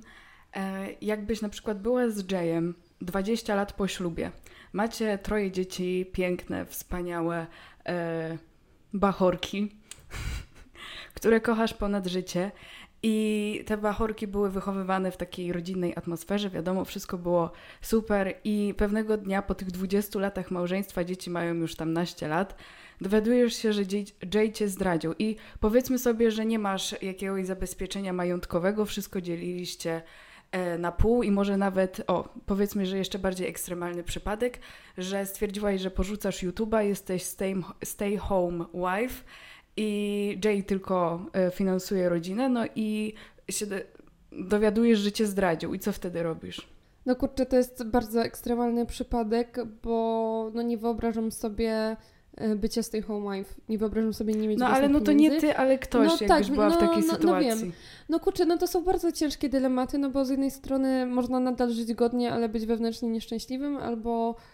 E, 0.55 0.87
jakbyś 1.01 1.41
na 1.41 1.49
przykład 1.49 1.81
była 1.81 2.09
z 2.09 2.31
Jayem 2.31 2.73
20 3.01 3.55
lat 3.55 3.73
po 3.73 3.87
ślubie. 3.87 4.31
Macie 4.73 5.17
troje 5.17 5.51
dzieci, 5.51 6.09
piękne, 6.13 6.65
wspaniałe 6.65 7.47
e, 7.85 8.37
bachorki, 8.93 9.75
które 11.15 11.41
kochasz 11.41 11.73
ponad 11.73 12.07
życie. 12.07 12.51
I 13.03 13.63
te 13.65 13.77
bachorki 13.77 14.27
były 14.27 14.49
wychowywane 14.49 15.11
w 15.11 15.17
takiej 15.17 15.53
rodzinnej 15.53 15.93
atmosferze, 15.95 16.49
wiadomo, 16.49 16.85
wszystko 16.85 17.17
było 17.17 17.51
super. 17.81 18.33
I 18.43 18.73
pewnego 18.77 19.17
dnia 19.17 19.41
po 19.41 19.55
tych 19.55 19.71
20 19.71 20.19
latach 20.19 20.51
małżeństwa, 20.51 21.03
dzieci 21.03 21.29
mają 21.29 21.53
już 21.53 21.75
tam 21.75 21.93
naście 21.93 22.27
lat, 22.27 22.55
dowiadujesz 23.01 23.55
się, 23.55 23.73
że 23.73 23.81
Jay 24.33 24.51
cię 24.51 24.67
zdradził. 24.67 25.13
I 25.19 25.35
powiedzmy 25.59 25.99
sobie, 25.99 26.31
że 26.31 26.45
nie 26.45 26.59
masz 26.59 27.01
jakiegoś 27.01 27.45
zabezpieczenia 27.45 28.13
majątkowego, 28.13 28.85
wszystko 28.85 29.21
dzieliliście 29.21 30.01
na 30.79 30.91
pół 30.91 31.23
i 31.23 31.31
może 31.31 31.57
nawet, 31.57 32.01
o, 32.07 32.29
powiedzmy, 32.45 32.85
że 32.85 32.97
jeszcze 32.97 33.19
bardziej 33.19 33.47
ekstremalny 33.47 34.03
przypadek, 34.03 34.59
że 34.97 35.25
stwierdziłaś, 35.25 35.81
że 35.81 35.91
porzucasz 35.91 36.43
YouTube'a, 36.43 36.79
jesteś 36.79 37.23
stay, 37.23 37.55
stay 37.83 38.17
home 38.17 38.65
wife 38.73 39.23
i 39.77 40.39
Jay 40.45 40.63
tylko 40.63 41.25
e, 41.33 41.51
finansuje 41.51 42.09
rodzinę, 42.09 42.49
no 42.49 42.65
i 42.75 43.13
się 43.49 43.65
dowiadujesz, 44.31 44.99
że 44.99 45.11
cię 45.11 45.27
zdradził 45.27 45.73
i 45.73 45.79
co 45.79 45.91
wtedy 45.91 46.23
robisz? 46.23 46.67
No 47.05 47.15
kurczę, 47.15 47.45
to 47.45 47.55
jest 47.55 47.83
bardzo 47.83 48.23
ekstremalny 48.23 48.85
przypadek, 48.85 49.57
bo 49.83 50.51
no 50.53 50.61
nie 50.61 50.77
wyobrażam 50.77 51.31
sobie 51.31 51.71
e, 51.71 51.97
bycia 52.55 52.83
stay 52.83 53.01
home 53.01 53.37
wife. 53.37 53.55
Nie 53.69 53.77
wyobrażam 53.77 54.13
sobie 54.13 54.33
nie 54.33 54.47
mieć 54.47 54.59
No 54.59 54.67
ale 54.67 54.89
no 54.89 55.01
to 55.01 55.11
nie 55.11 55.39
ty, 55.39 55.57
ale 55.57 55.79
ktoś, 55.79 56.07
no, 56.07 56.27
jakbyś 56.27 56.47
tak, 56.47 56.55
była 56.55 56.69
no, 56.69 56.75
w 56.75 56.79
takiej 56.79 57.03
no, 57.03 57.13
sytuacji. 57.13 57.49
No, 57.49 57.55
wiem. 57.55 57.71
no 58.09 58.19
kurczę, 58.19 58.45
no 58.45 58.57
to 58.57 58.67
są 58.67 58.83
bardzo 58.83 59.11
ciężkie 59.11 59.49
dylematy, 59.49 59.97
no 59.97 60.09
bo 60.09 60.25
z 60.25 60.29
jednej 60.29 60.51
strony 60.51 61.05
można 61.05 61.39
nadal 61.39 61.71
żyć 61.71 61.93
godnie, 61.93 62.31
ale 62.31 62.49
być 62.49 62.65
wewnętrznie 62.65 63.09
nieszczęśliwym, 63.09 63.77
albo 63.77 64.35
E, 64.35 64.50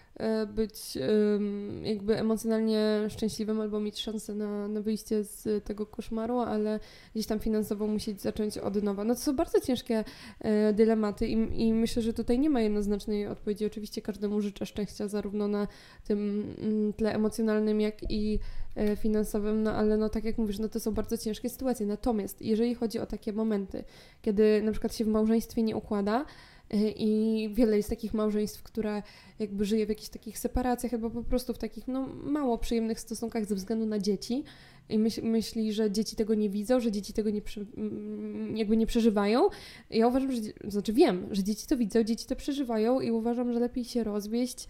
być 0.47 0.97
jakby 1.83 2.17
emocjonalnie 2.17 3.05
szczęśliwym 3.09 3.61
albo 3.61 3.79
mieć 3.79 3.99
szansę 3.99 4.35
na, 4.35 4.67
na 4.67 4.81
wyjście 4.81 5.23
z 5.23 5.63
tego 5.63 5.85
koszmaru, 5.85 6.39
ale 6.39 6.79
gdzieś 7.13 7.27
tam 7.27 7.39
finansowo 7.39 7.87
musieć 7.87 8.21
zacząć 8.21 8.57
od 8.57 8.83
nowa. 8.83 9.03
No 9.03 9.15
to 9.15 9.21
są 9.21 9.35
bardzo 9.35 9.59
ciężkie 9.59 10.03
e, 10.39 10.73
dylematy 10.73 11.27
i, 11.27 11.67
i 11.67 11.73
myślę, 11.73 12.01
że 12.01 12.13
tutaj 12.13 12.39
nie 12.39 12.49
ma 12.49 12.61
jednoznacznej 12.61 13.27
odpowiedzi. 13.27 13.65
Oczywiście 13.65 14.01
każdemu 14.01 14.41
życzę 14.41 14.65
szczęścia 14.65 15.07
zarówno 15.07 15.47
na 15.47 15.67
tym 16.07 16.53
mm, 16.61 16.93
tle 16.93 17.13
emocjonalnym, 17.13 17.81
jak 17.81 18.11
i 18.11 18.39
e, 18.75 18.95
finansowym, 18.95 19.63
no 19.63 19.73
ale 19.73 19.97
no 19.97 20.09
tak 20.09 20.23
jak 20.23 20.37
mówisz, 20.37 20.59
no 20.59 20.69
to 20.69 20.79
są 20.79 20.93
bardzo 20.93 21.17
ciężkie 21.17 21.49
sytuacje. 21.49 21.85
Natomiast 21.85 22.41
jeżeli 22.41 22.75
chodzi 22.75 22.99
o 22.99 23.05
takie 23.05 23.33
momenty, 23.33 23.83
kiedy 24.21 24.61
na 24.61 24.71
przykład 24.71 24.95
się 24.95 25.05
w 25.05 25.07
małżeństwie 25.07 25.63
nie 25.63 25.75
układa, 25.75 26.25
i 26.95 27.49
wiele 27.53 27.77
jest 27.77 27.89
takich 27.89 28.13
małżeństw, 28.13 28.63
które 28.63 29.03
jakby 29.39 29.65
żyje 29.65 29.85
w 29.85 29.89
jakichś 29.89 30.09
takich 30.09 30.39
separacjach 30.39 30.93
albo 30.93 31.09
po 31.09 31.23
prostu 31.23 31.53
w 31.53 31.57
takich 31.57 31.87
no, 31.87 32.07
mało 32.07 32.57
przyjemnych 32.57 32.99
stosunkach 32.99 33.45
ze 33.45 33.55
względu 33.55 33.85
na 33.85 33.99
dzieci 33.99 34.43
i 34.89 34.99
myśl, 34.99 35.23
myśli, 35.23 35.73
że 35.73 35.91
dzieci 35.91 36.15
tego 36.15 36.35
nie 36.35 36.49
widzą, 36.49 36.79
że 36.79 36.91
dzieci 36.91 37.13
tego 37.13 37.29
nie, 37.29 37.41
jakby 38.53 38.77
nie 38.77 38.87
przeżywają. 38.87 39.49
Ja 39.89 40.07
uważam, 40.07 40.31
że, 40.31 40.41
znaczy 40.67 40.93
wiem, 40.93 41.27
że 41.31 41.43
dzieci 41.43 41.67
to 41.67 41.77
widzą, 41.77 42.03
dzieci 42.03 42.25
to 42.25 42.35
przeżywają 42.35 42.99
i 42.99 43.11
uważam, 43.11 43.53
że 43.53 43.59
lepiej 43.59 43.85
się 43.85 44.03
rozwieść 44.03 44.67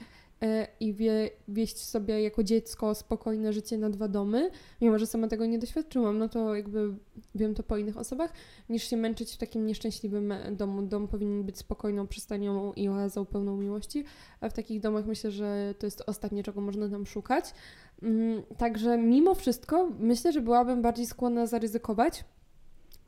i 0.79 0.93
wie, 0.93 1.29
wieść 1.47 1.85
sobie 1.85 2.21
jako 2.21 2.43
dziecko 2.43 2.95
spokojne 2.95 3.53
życie 3.53 3.77
na 3.77 3.89
dwa 3.89 4.07
domy, 4.07 4.51
mimo 4.81 4.99
że 4.99 5.07
sama 5.07 5.27
tego 5.27 5.45
nie 5.45 5.59
doświadczyłam, 5.59 6.17
no 6.17 6.29
to 6.29 6.55
jakby 6.55 6.93
wiem 7.35 7.55
to 7.55 7.63
po 7.63 7.77
innych 7.77 7.97
osobach, 7.97 8.33
niż 8.69 8.83
się 8.83 8.97
męczyć 8.97 9.33
w 9.33 9.37
takim 9.37 9.65
nieszczęśliwym 9.65 10.33
domu. 10.51 10.81
Dom 10.81 11.07
powinien 11.07 11.43
być 11.43 11.57
spokojną 11.57 12.07
przystanią 12.07 12.73
i 12.73 12.89
oazą 12.89 13.25
pełną 13.25 13.57
miłości, 13.57 14.03
a 14.41 14.49
w 14.49 14.53
takich 14.53 14.81
domach 14.81 15.05
myślę, 15.05 15.31
że 15.31 15.73
to 15.79 15.87
jest 15.87 16.03
ostatnie, 16.07 16.43
czego 16.43 16.61
można 16.61 16.89
tam 16.89 17.05
szukać. 17.05 17.53
Mm, 18.01 18.43
także 18.57 18.97
mimo 18.97 19.35
wszystko 19.35 19.89
myślę, 19.99 20.31
że 20.31 20.41
byłabym 20.41 20.81
bardziej 20.81 21.05
skłonna 21.05 21.45
zaryzykować 21.45 22.25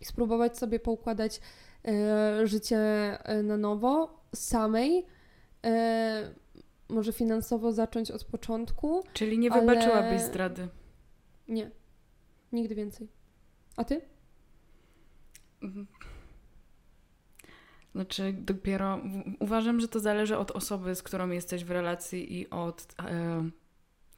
i 0.01 0.05
spróbować 0.05 0.57
sobie 0.57 0.79
poukładać 0.79 1.41
e, 1.87 2.47
życie 2.47 2.77
e, 3.23 3.43
na 3.43 3.57
nowo 3.57 4.19
samej 4.35 5.05
może 6.89 7.13
finansowo 7.13 7.71
zacząć 7.71 8.11
od 8.11 8.23
początku. 8.23 9.03
Czyli 9.13 9.39
nie 9.39 9.51
wybaczyłabyś 9.51 10.19
ale... 10.21 10.27
zdrady? 10.27 10.67
Nie. 11.47 11.71
Nigdy 12.51 12.75
więcej. 12.75 13.07
A 13.77 13.83
ty? 13.83 14.01
Mhm. 15.61 15.87
Znaczy, 17.91 18.33
dopiero 18.33 18.99
uważam, 19.39 19.79
że 19.79 19.87
to 19.87 19.99
zależy 19.99 20.37
od 20.37 20.51
osoby, 20.51 20.95
z 20.95 21.03
którą 21.03 21.29
jesteś 21.29 21.65
w 21.65 21.71
relacji 21.71 22.39
i 22.39 22.49
od 22.49 22.87
e, 22.99 23.49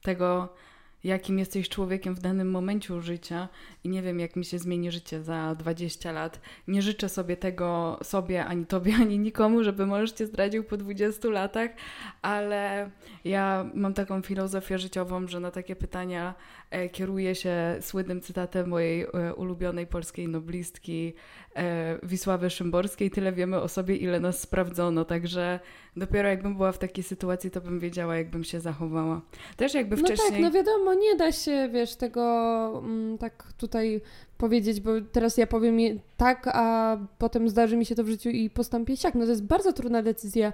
tego, 0.02 0.54
jakim 1.04 1.38
jesteś 1.38 1.68
człowiekiem 1.68 2.14
w 2.14 2.20
danym 2.20 2.50
momencie 2.50 3.00
życia 3.00 3.48
i 3.84 3.88
nie 3.88 4.02
wiem, 4.02 4.20
jak 4.20 4.36
mi 4.36 4.44
się 4.44 4.58
zmieni 4.58 4.90
życie 4.90 5.22
za 5.22 5.54
20 5.54 6.12
lat. 6.12 6.40
Nie 6.68 6.82
życzę 6.82 7.08
sobie 7.08 7.36
tego 7.36 7.98
sobie, 8.02 8.44
ani 8.44 8.66
tobie, 8.66 8.94
ani 9.02 9.18
nikomu, 9.18 9.64
żeby 9.64 9.86
mąż 9.86 10.12
cię 10.12 10.26
zdradził 10.26 10.64
po 10.64 10.76
20 10.76 11.28
latach, 11.28 11.70
ale 12.22 12.90
ja 13.24 13.70
mam 13.74 13.94
taką 13.94 14.22
filozofię 14.22 14.78
życiową, 14.78 15.28
że 15.28 15.40
na 15.40 15.50
takie 15.50 15.76
pytania 15.76 16.34
kieruję 16.92 17.34
się 17.34 17.76
słynnym 17.80 18.20
cytatem 18.20 18.68
mojej 18.68 19.02
e, 19.02 19.34
ulubionej 19.34 19.86
polskiej 19.86 20.28
noblistki 20.28 21.14
e, 21.56 21.98
Wisławy 22.02 22.50
Szymborskiej. 22.50 23.10
Tyle 23.10 23.32
wiemy 23.32 23.60
o 23.60 23.68
sobie, 23.68 23.96
ile 23.96 24.20
nas 24.20 24.40
sprawdzono, 24.40 25.04
także 25.04 25.60
dopiero 25.96 26.28
jakbym 26.28 26.56
była 26.56 26.72
w 26.72 26.78
takiej 26.78 27.04
sytuacji, 27.04 27.50
to 27.50 27.60
bym 27.60 27.80
wiedziała, 27.80 28.16
jakbym 28.16 28.44
się 28.44 28.60
zachowała. 28.60 29.20
Też 29.56 29.74
jakby 29.74 29.96
wcześniej... 29.96 30.28
No 30.28 30.32
tak, 30.32 30.40
no 30.40 30.50
wiadomo, 30.50 30.94
nie 30.94 31.16
da 31.16 31.32
się, 31.32 31.68
wiesz, 31.72 31.96
tego 31.96 32.22
mm, 32.84 33.18
tak 33.18 33.52
tutaj 33.52 34.00
powiedzieć, 34.42 34.80
bo 34.80 34.90
teraz 35.12 35.36
ja 35.36 35.46
powiem 35.46 35.78
tak, 36.16 36.48
a 36.52 36.96
potem 37.18 37.48
zdarzy 37.48 37.76
mi 37.76 37.86
się 37.86 37.94
to 37.94 38.04
w 38.04 38.08
życiu 38.08 38.30
i 38.30 38.50
postąpię 38.50 38.96
siak. 38.96 39.14
No 39.14 39.24
to 39.24 39.30
jest 39.30 39.44
bardzo 39.44 39.72
trudna 39.72 40.02
decyzja, 40.02 40.52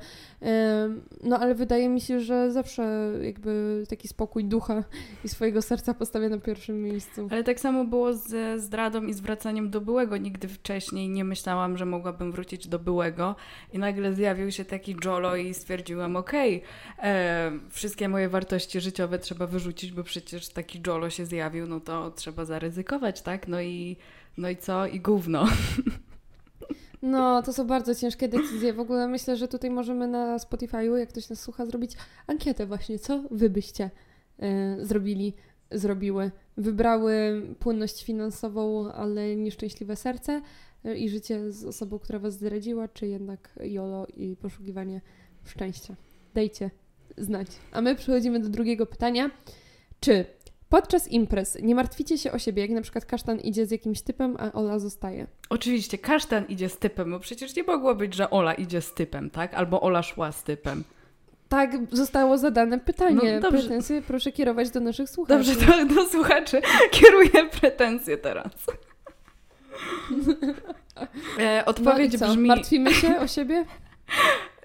no 1.25 1.38
ale 1.38 1.54
wydaje 1.54 1.88
mi 1.88 2.00
się, 2.00 2.21
że 2.21 2.52
zawsze 2.52 3.12
jakby 3.23 3.85
taki 3.88 4.09
spokój 4.09 4.45
ducha 4.45 4.85
i 5.25 5.28
swojego 5.28 5.62
serca 5.62 5.95
postawię 5.95 6.28
na 6.28 6.38
pierwszym 6.38 6.83
miejscu. 6.83 7.28
Ale 7.30 7.45
tak 7.45 7.61
samo 7.61 7.85
było 7.85 8.12
ze 8.12 8.59
zdradą 8.59 9.07
i 9.07 9.12
zwracaniem 9.12 9.71
do 9.71 9.80
byłego. 9.80 10.16
Nigdy 10.16 10.49
wcześniej 10.49 11.09
nie 11.09 11.25
myślałam, 11.25 11.76
że 11.76 11.87
mogłabym 11.87 12.33
wrócić 12.33 12.68
do 12.68 12.78
byłego 12.78 13.37
i 13.73 13.78
nagle 13.78 14.14
zjawił 14.14 14.50
się 14.50 14.64
taki 14.64 14.97
Jolo 15.04 15.37
i 15.37 15.54
stwierdziłam, 15.54 16.16
okej, 16.16 16.62
okay, 16.99 17.61
wszystkie 17.71 18.09
moje 18.09 18.28
wartości 18.28 18.80
życiowe 18.80 19.18
trzeba 19.18 19.47
wyrzucić, 19.47 19.92
bo 19.92 20.02
przecież 20.02 20.49
taki 20.49 20.80
Jolo 20.87 21.11
się 21.11 21.26
zjawił, 21.26 21.66
no 21.66 21.80
to 21.80 22.11
trzeba 22.11 22.45
zaryzykować, 22.45 23.23
tak? 23.23 23.49
No 23.49 23.61
i 23.61 23.77
no 24.37 24.50
i 24.50 24.56
co? 24.56 24.87
I 24.87 25.00
gówno. 25.00 25.47
No, 27.02 27.42
to 27.42 27.52
są 27.52 27.66
bardzo 27.66 27.94
ciężkie 27.94 28.28
decyzje. 28.28 28.73
W 28.73 28.80
ogóle 28.80 29.08
myślę, 29.08 29.37
że 29.37 29.49
tutaj 29.49 29.70
możemy 29.70 30.08
na 30.08 30.37
Spotify'u, 30.37 30.97
jak 30.97 31.08
ktoś 31.08 31.28
nas 31.30 31.40
słucha, 31.40 31.66
zrobić 31.66 31.92
ankietę 32.26 32.66
właśnie, 32.66 32.99
co 32.99 33.23
wy 33.30 33.50
byście 33.50 33.90
y, 34.42 34.87
zrobili, 34.87 35.35
zrobiły. 35.70 36.30
Wybrały 36.56 37.42
płynność 37.58 38.04
finansową, 38.04 38.92
ale 38.92 39.37
nieszczęśliwe 39.37 39.97
serce 39.97 40.42
y, 40.87 40.97
i 40.97 41.08
życie 41.08 41.52
z 41.52 41.64
osobą, 41.64 41.99
która 41.99 42.18
was 42.18 42.35
zdradziła, 42.35 42.88
czy 42.88 43.06
jednak 43.06 43.58
jolo 43.61 44.06
i 44.16 44.37
poszukiwanie 44.37 45.00
szczęścia. 45.44 45.97
Dajcie 46.35 46.70
znać. 47.16 47.49
A 47.73 47.80
my 47.80 47.94
przechodzimy 47.94 48.40
do 48.40 48.49
drugiego 48.49 48.87
pytania. 48.87 49.30
Czy 50.00 50.25
Podczas 50.68 51.08
imprez 51.08 51.58
nie 51.62 51.75
martwicie 51.75 52.18
się 52.18 52.32
o 52.32 52.38
siebie, 52.38 52.62
jak 52.62 52.70
na 52.70 52.82
przykład 52.82 53.04
kasztan 53.04 53.40
idzie 53.40 53.66
z 53.66 53.70
jakimś 53.70 54.02
typem, 54.02 54.37
a 54.38 54.52
Ola 54.52 54.78
zostaje. 54.78 55.26
Oczywiście, 55.50 55.98
kasztan 55.98 56.44
idzie 56.48 56.68
z 56.68 56.78
typem, 56.78 57.10
bo 57.10 57.20
przecież 57.20 57.56
nie 57.56 57.62
mogło 57.62 57.94
być, 57.94 58.14
że 58.14 58.30
Ola 58.30 58.54
idzie 58.54 58.80
z 58.80 58.94
typem, 58.94 59.30
tak? 59.30 59.54
Albo 59.54 59.80
Ola 59.80 60.02
szła 60.02 60.32
z 60.32 60.42
typem. 60.42 60.84
Tak 61.48 61.70
zostało 61.92 62.38
zadane 62.38 62.80
pytanie. 62.80 63.34
No, 63.34 63.40
dobrze. 63.40 63.58
Pretensje 63.58 64.02
proszę 64.02 64.32
kierować 64.32 64.70
do 64.70 64.80
naszych 64.80 65.10
słuchaczy. 65.10 65.54
Dobrze, 65.54 65.84
do, 65.84 65.94
do 65.94 66.08
słuchaczy 66.08 66.62
kieruję 66.90 67.50
pretensje 67.60 68.18
teraz. 68.18 68.52
e, 71.40 71.64
odpowiedź 71.66 72.20
no 72.20 72.28
brzmi... 72.28 72.48
Martwimy 72.48 72.94
się 72.94 73.20
o 73.20 73.26
siebie? 73.26 73.64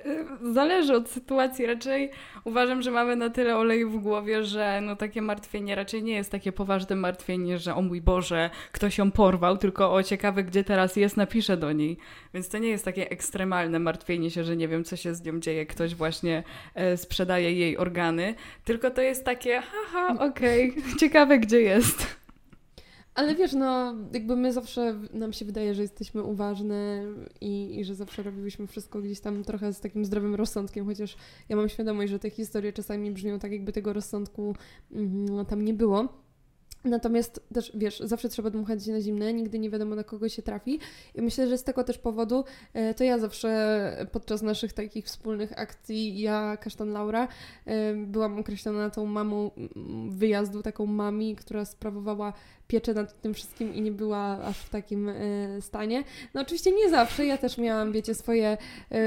Zależy 0.53 0.95
od 0.95 1.09
sytuacji. 1.09 1.65
Raczej 1.65 2.11
uważam, 2.43 2.81
że 2.81 2.91
mamy 2.91 3.15
na 3.15 3.29
tyle 3.29 3.57
oleju 3.57 3.89
w 3.89 4.01
głowie, 4.01 4.43
że 4.43 4.81
no 4.81 4.95
takie 4.95 5.21
martwienie 5.21 5.75
raczej 5.75 6.03
nie 6.03 6.13
jest 6.13 6.31
takie 6.31 6.51
poważne 6.51 6.95
martwienie, 6.95 7.57
że 7.57 7.75
o 7.75 7.81
mój 7.81 8.01
Boże, 8.01 8.49
ktoś 8.71 8.97
ją 8.97 9.11
porwał, 9.11 9.57
tylko 9.57 9.93
o 9.93 10.03
ciekawe, 10.03 10.43
gdzie 10.43 10.63
teraz 10.63 10.95
jest, 10.95 11.17
napiszę 11.17 11.57
do 11.57 11.71
niej. 11.71 11.97
Więc 12.33 12.49
to 12.49 12.57
nie 12.57 12.69
jest 12.69 12.85
takie 12.85 13.09
ekstremalne 13.09 13.79
martwienie 13.79 14.31
się, 14.31 14.43
że 14.43 14.57
nie 14.57 14.67
wiem, 14.67 14.83
co 14.83 14.95
się 14.95 15.15
z 15.15 15.23
nią 15.23 15.39
dzieje, 15.39 15.65
ktoś 15.65 15.95
właśnie 15.95 16.43
e, 16.75 16.97
sprzedaje 16.97 17.53
jej 17.53 17.77
organy, 17.77 18.35
tylko 18.63 18.91
to 18.91 19.01
jest 19.01 19.25
takie, 19.25 19.61
haha, 19.61 20.25
okej, 20.29 20.71
okay, 20.71 20.83
ciekawe, 20.99 21.39
gdzie 21.39 21.61
jest. 21.61 22.22
Ale 23.15 23.35
wiesz, 23.35 23.53
no 23.53 23.95
jakby 24.13 24.35
my 24.35 24.53
zawsze, 24.53 24.99
nam 25.13 25.33
się 25.33 25.45
wydaje, 25.45 25.73
że 25.73 25.81
jesteśmy 25.81 26.23
uważne 26.23 27.03
i, 27.41 27.79
i 27.79 27.85
że 27.85 27.95
zawsze 27.95 28.23
robiłyśmy 28.23 28.67
wszystko 28.67 29.01
gdzieś 29.01 29.19
tam 29.19 29.43
trochę 29.43 29.73
z 29.73 29.79
takim 29.79 30.05
zdrowym 30.05 30.35
rozsądkiem, 30.35 30.85
chociaż 30.85 31.17
ja 31.49 31.55
mam 31.55 31.69
świadomość, 31.69 32.11
że 32.11 32.19
te 32.19 32.29
historie 32.29 32.73
czasami 32.73 33.11
brzmią 33.11 33.39
tak, 33.39 33.51
jakby 33.51 33.71
tego 33.71 33.93
rozsądku 33.93 34.55
mm, 34.91 35.45
tam 35.45 35.65
nie 35.65 35.73
było. 35.73 36.23
Natomiast 36.85 37.47
też, 37.53 37.71
wiesz, 37.75 37.99
zawsze 37.99 38.29
trzeba 38.29 38.49
dmuchać 38.49 38.87
na 38.87 39.01
zimne, 39.01 39.33
nigdy 39.33 39.59
nie 39.59 39.69
wiadomo 39.69 39.95
na 39.95 40.03
kogo 40.03 40.29
się 40.29 40.41
trafi. 40.41 40.79
I 41.15 41.21
myślę, 41.21 41.47
że 41.47 41.57
z 41.57 41.63
tego 41.63 41.83
też 41.83 41.97
powodu 41.97 42.43
e, 42.73 42.93
to 42.93 43.03
ja 43.03 43.19
zawsze 43.19 44.07
podczas 44.11 44.41
naszych 44.41 44.73
takich 44.73 45.05
wspólnych 45.05 45.59
akcji, 45.59 46.21
ja, 46.21 46.57
Kasztan 46.57 46.91
Laura, 46.91 47.27
e, 47.65 47.93
byłam 47.93 48.39
określona 48.39 48.89
tą 48.89 49.05
mamą 49.05 49.51
wyjazdu, 50.09 50.61
taką 50.61 50.85
mami, 50.85 51.35
która 51.35 51.65
sprawowała 51.65 52.33
pieczę 52.73 52.93
nad 52.93 53.21
tym 53.21 53.33
wszystkim 53.33 53.73
i 53.73 53.81
nie 53.81 53.91
była 53.91 54.39
aż 54.43 54.57
w 54.57 54.69
takim 54.69 55.09
e, 55.09 55.15
stanie. 55.61 56.03
No 56.33 56.41
oczywiście 56.41 56.71
nie 56.71 56.89
zawsze, 56.89 57.25
ja 57.25 57.37
też 57.37 57.57
miałam, 57.57 57.91
wiecie, 57.91 58.15
swoje 58.15 58.57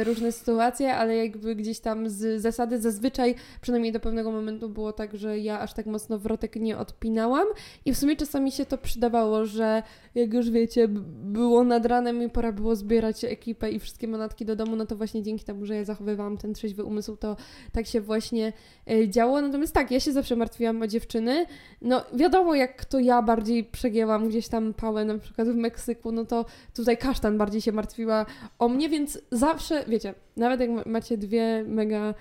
różne 0.04 0.32
sytuacje, 0.32 0.94
ale 0.94 1.16
jakby 1.16 1.56
gdzieś 1.56 1.80
tam 1.80 2.08
z 2.08 2.42
zasady 2.42 2.80
zazwyczaj, 2.80 3.34
przynajmniej 3.60 3.92
do 3.92 4.00
pewnego 4.00 4.30
momentu 4.30 4.68
było 4.68 4.92
tak, 4.92 5.16
że 5.16 5.38
ja 5.38 5.60
aż 5.60 5.74
tak 5.74 5.86
mocno 5.86 6.18
wrotek 6.18 6.56
nie 6.56 6.78
odpinałam, 6.78 7.46
i 7.84 7.92
w 7.94 7.98
sumie 7.98 8.16
czasami 8.16 8.52
się 8.52 8.66
to 8.66 8.78
przydawało, 8.78 9.46
że 9.46 9.82
jak 10.14 10.34
już 10.34 10.50
wiecie, 10.50 10.88
było 11.24 11.64
nad 11.64 11.86
ranem 11.86 12.22
i 12.22 12.30
pora 12.30 12.52
było 12.52 12.76
zbierać 12.76 13.24
ekipę 13.24 13.70
i 13.70 13.80
wszystkie 13.80 14.08
manatki 14.08 14.44
do 14.44 14.56
domu, 14.56 14.76
no 14.76 14.86
to 14.86 14.96
właśnie 14.96 15.22
dzięki 15.22 15.44
temu, 15.44 15.66
że 15.66 15.76
ja 15.76 15.84
zachowywałam 15.84 16.36
ten 16.36 16.54
trzeźwy 16.54 16.84
umysł, 16.84 17.16
to 17.16 17.36
tak 17.72 17.86
się 17.86 18.00
właśnie 18.00 18.52
e, 18.90 19.08
działo. 19.08 19.40
Natomiast 19.40 19.74
tak, 19.74 19.90
ja 19.90 20.00
się 20.00 20.12
zawsze 20.12 20.36
martwiłam 20.36 20.82
o 20.82 20.86
dziewczyny. 20.86 21.46
No 21.82 22.04
wiadomo, 22.14 22.54
jak 22.54 22.84
to 22.84 22.98
ja 22.98 23.22
bardziej 23.22 23.55
przegięłam 23.64 24.28
gdzieś 24.28 24.48
tam 24.48 24.74
pałę, 24.74 25.04
na 25.04 25.18
przykład 25.18 25.48
w 25.48 25.56
Meksyku, 25.56 26.12
no 26.12 26.24
to 26.24 26.44
tutaj 26.74 26.98
kasztan 26.98 27.38
bardziej 27.38 27.60
się 27.60 27.72
martwiła 27.72 28.26
o 28.58 28.68
mnie, 28.68 28.88
więc 28.88 29.18
zawsze, 29.30 29.84
wiecie, 29.88 30.14
nawet 30.36 30.60
jak 30.60 30.86
macie 30.86 31.18
dwie 31.18 31.64
mega 31.68 32.14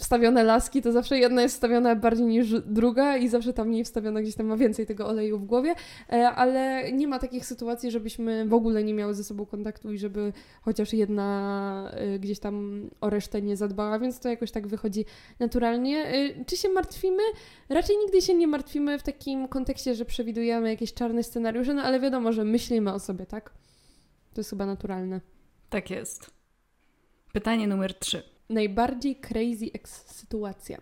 wstawione 0.00 0.44
laski, 0.44 0.82
to 0.82 0.92
zawsze 0.92 1.18
jedna 1.18 1.42
jest 1.42 1.54
wstawiona 1.54 1.96
bardziej 1.96 2.26
niż 2.26 2.60
druga 2.60 3.16
i 3.16 3.28
zawsze 3.28 3.52
tam 3.52 3.68
mniej 3.68 3.84
wstawiona, 3.84 4.22
gdzieś 4.22 4.34
tam 4.34 4.46
ma 4.46 4.56
więcej 4.56 4.86
tego 4.86 5.08
oleju 5.08 5.38
w 5.38 5.44
głowie, 5.44 5.74
e, 6.12 6.30
ale 6.30 6.92
nie 6.92 7.08
ma 7.08 7.18
takich 7.18 7.46
sytuacji, 7.46 7.90
żebyśmy 7.90 8.46
w 8.48 8.54
ogóle 8.54 8.84
nie 8.84 8.94
miały 8.94 9.14
ze 9.14 9.24
sobą 9.24 9.46
kontaktu 9.46 9.92
i 9.92 9.98
żeby 9.98 10.32
chociaż 10.62 10.92
jedna 10.92 11.90
e, 11.94 12.18
gdzieś 12.18 12.38
tam 12.38 12.86
o 13.00 13.10
resztę 13.10 13.42
nie 13.42 13.56
zadbała, 13.56 13.98
więc 13.98 14.20
to 14.20 14.28
jakoś 14.28 14.50
tak 14.50 14.66
wychodzi 14.66 15.04
naturalnie. 15.38 16.04
E, 16.06 16.44
czy 16.44 16.56
się 16.56 16.68
martwimy? 16.68 17.22
Raczej 17.68 17.96
nigdy 17.96 18.22
się 18.22 18.34
nie 18.34 18.46
martwimy 18.46 18.98
w 18.98 19.02
takim 19.02 19.48
kontekście, 19.48 19.94
że 19.94 20.04
przewidujemy 20.04 20.70
jakieś 20.70 20.94
czarne 20.94 21.22
scenariusze, 21.22 21.74
no 21.74 21.82
ale 21.82 22.00
wiadomo, 22.00 22.32
że 22.32 22.44
myślimy 22.44 22.92
o 22.92 22.98
sobie, 22.98 23.26
tak? 23.26 23.50
To 24.34 24.40
jest 24.40 24.50
chyba 24.50 24.66
naturalne. 24.66 25.20
Tak 25.70 25.90
jest. 25.90 26.30
Pytanie 27.32 27.68
numer 27.68 27.94
trzy 27.94 28.39
najbardziej 28.50 29.16
crazy 29.16 29.66
ex 29.74 30.16
sytuacja? 30.16 30.78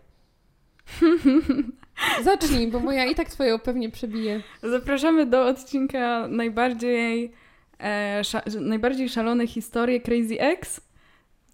Zacznij, 2.25 2.69
bo 2.69 2.81
moja 2.81 3.05
i 3.05 3.15
tak 3.15 3.31
twoją 3.31 3.59
pewnie 3.59 3.91
przebije. 3.91 4.43
Zapraszamy 4.63 5.27
do 5.27 5.47
odcinka 5.47 6.29
najbardziej, 6.29 7.33
e, 7.81 8.25
sza, 8.25 8.43
najbardziej 8.61 9.09
szalone 9.09 9.47
historie 9.47 10.01
Crazy 10.01 10.41
Ex. 10.41 10.81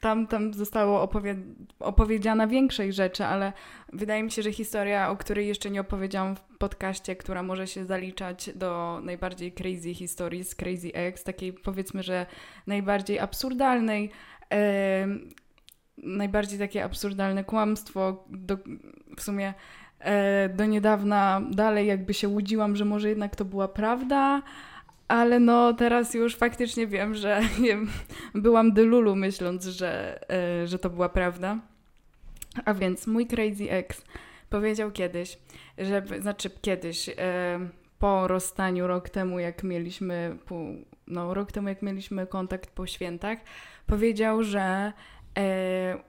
Tam, 0.00 0.26
tam 0.26 0.54
zostało 0.54 1.02
opowie 1.02 1.36
opowiedziana 1.78 2.46
większej 2.46 2.92
rzeczy, 2.92 3.24
ale 3.24 3.52
wydaje 3.92 4.22
mi 4.22 4.30
się, 4.30 4.42
że 4.42 4.52
historia, 4.52 5.10
o 5.10 5.16
której 5.16 5.48
jeszcze 5.48 5.70
nie 5.70 5.80
opowiedziałam 5.80 6.36
w 6.36 6.40
podcaście, 6.58 7.16
która 7.16 7.42
może 7.42 7.66
się 7.66 7.84
zaliczać 7.84 8.50
do 8.54 9.00
najbardziej 9.02 9.52
crazy 9.52 9.94
historii 9.94 10.44
z 10.44 10.54
Crazy 10.54 10.94
Ex, 10.94 11.24
takiej 11.24 11.52
powiedzmy, 11.52 12.02
że 12.02 12.26
najbardziej 12.66 13.18
absurdalnej, 13.18 14.10
najbardziej 16.04 16.58
takie 16.58 16.84
absurdalne 16.84 17.44
kłamstwo. 17.44 18.24
Do, 18.30 18.58
w 19.16 19.22
sumie 19.22 19.54
e, 19.98 20.48
do 20.48 20.66
niedawna 20.66 21.42
dalej 21.50 21.86
jakby 21.86 22.14
się 22.14 22.28
łudziłam, 22.28 22.76
że 22.76 22.84
może 22.84 23.08
jednak 23.08 23.36
to 23.36 23.44
była 23.44 23.68
prawda, 23.68 24.42
ale 25.08 25.40
no 25.40 25.72
teraz 25.72 26.14
już 26.14 26.36
faktycznie 26.36 26.86
wiem, 26.86 27.14
że 27.14 27.40
byłam 28.34 28.72
delulu 28.72 29.16
myśląc, 29.16 29.64
że, 29.64 30.20
e, 30.30 30.66
że 30.66 30.78
to 30.78 30.90
była 30.90 31.08
prawda. 31.08 31.58
A 32.64 32.74
więc 32.74 33.06
mój 33.06 33.26
crazy 33.26 33.70
ex 33.70 34.04
powiedział 34.50 34.90
kiedyś, 34.90 35.38
że, 35.78 36.02
znaczy 36.20 36.50
kiedyś, 36.60 37.08
e, 37.08 37.14
po 37.98 38.28
rozstaniu 38.28 38.86
rok 38.86 39.08
temu, 39.08 39.38
jak 39.38 39.62
mieliśmy, 39.62 40.36
no 41.06 41.34
rok 41.34 41.52
temu 41.52 41.68
jak 41.68 41.82
mieliśmy 41.82 42.26
kontakt 42.26 42.70
po 42.70 42.86
świętach, 42.86 43.38
powiedział, 43.86 44.42
że 44.42 44.92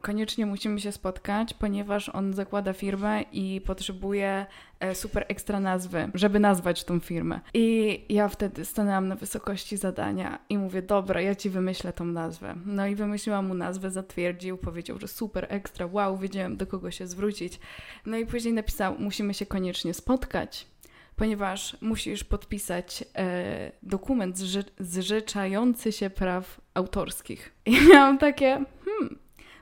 koniecznie 0.01 0.45
musimy 0.45 0.79
się 0.79 0.91
spotkać, 0.91 1.53
ponieważ 1.53 2.09
on 2.09 2.33
zakłada 2.33 2.73
firmę 2.73 3.21
i 3.21 3.61
potrzebuje 3.65 4.45
e, 4.79 4.95
super 4.95 5.25
ekstra 5.27 5.59
nazwy, 5.59 6.09
żeby 6.13 6.39
nazwać 6.39 6.83
tą 6.83 6.99
firmę. 6.99 7.39
I 7.53 8.05
ja 8.09 8.27
wtedy 8.27 8.65
stanęłam 8.65 9.07
na 9.07 9.15
wysokości 9.15 9.77
zadania 9.77 10.39
i 10.49 10.57
mówię, 10.57 10.81
dobra, 10.81 11.21
ja 11.21 11.35
ci 11.35 11.49
wymyślę 11.49 11.93
tą 11.93 12.05
nazwę. 12.05 12.55
No 12.65 12.87
i 12.87 12.95
wymyśliłam 12.95 13.47
mu 13.47 13.53
nazwę, 13.53 13.91
zatwierdził, 13.91 14.57
powiedział, 14.57 14.99
że 14.99 15.07
super 15.07 15.47
ekstra, 15.49 15.87
wow, 15.91 16.17
wiedziałem 16.17 16.57
do 16.57 16.67
kogo 16.67 16.91
się 16.91 17.07
zwrócić. 17.07 17.59
No 18.05 18.17
i 18.17 18.25
później 18.25 18.53
napisał, 18.53 18.95
musimy 18.99 19.33
się 19.33 19.45
koniecznie 19.45 19.93
spotkać 19.93 20.67
ponieważ 21.15 21.77
musisz 21.81 22.23
podpisać 22.23 23.03
e, 23.15 23.71
dokument 23.83 24.37
zrze 24.37 24.63
zrzeczający 24.79 25.91
się 25.91 26.09
praw 26.09 26.61
autorskich. 26.73 27.53
I 27.65 27.81
miałam 27.89 28.17
takie, 28.17 28.65
hmm, 28.85 29.19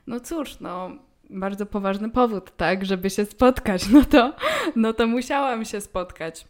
no 0.08 0.20
cóż, 0.20 0.60
no 0.60 0.92
bardzo 1.30 1.66
poważny 1.66 2.10
powód, 2.10 2.58
tak, 2.58 2.86
żeby 2.86 3.10
się 3.10 3.26
spotkać, 3.26 3.90
no 3.90 4.06
to, 4.06 4.36
no 4.76 4.94
to 4.94 5.08
musiałam 5.08 5.66
się 5.66 5.82
spotkać. 5.82 6.46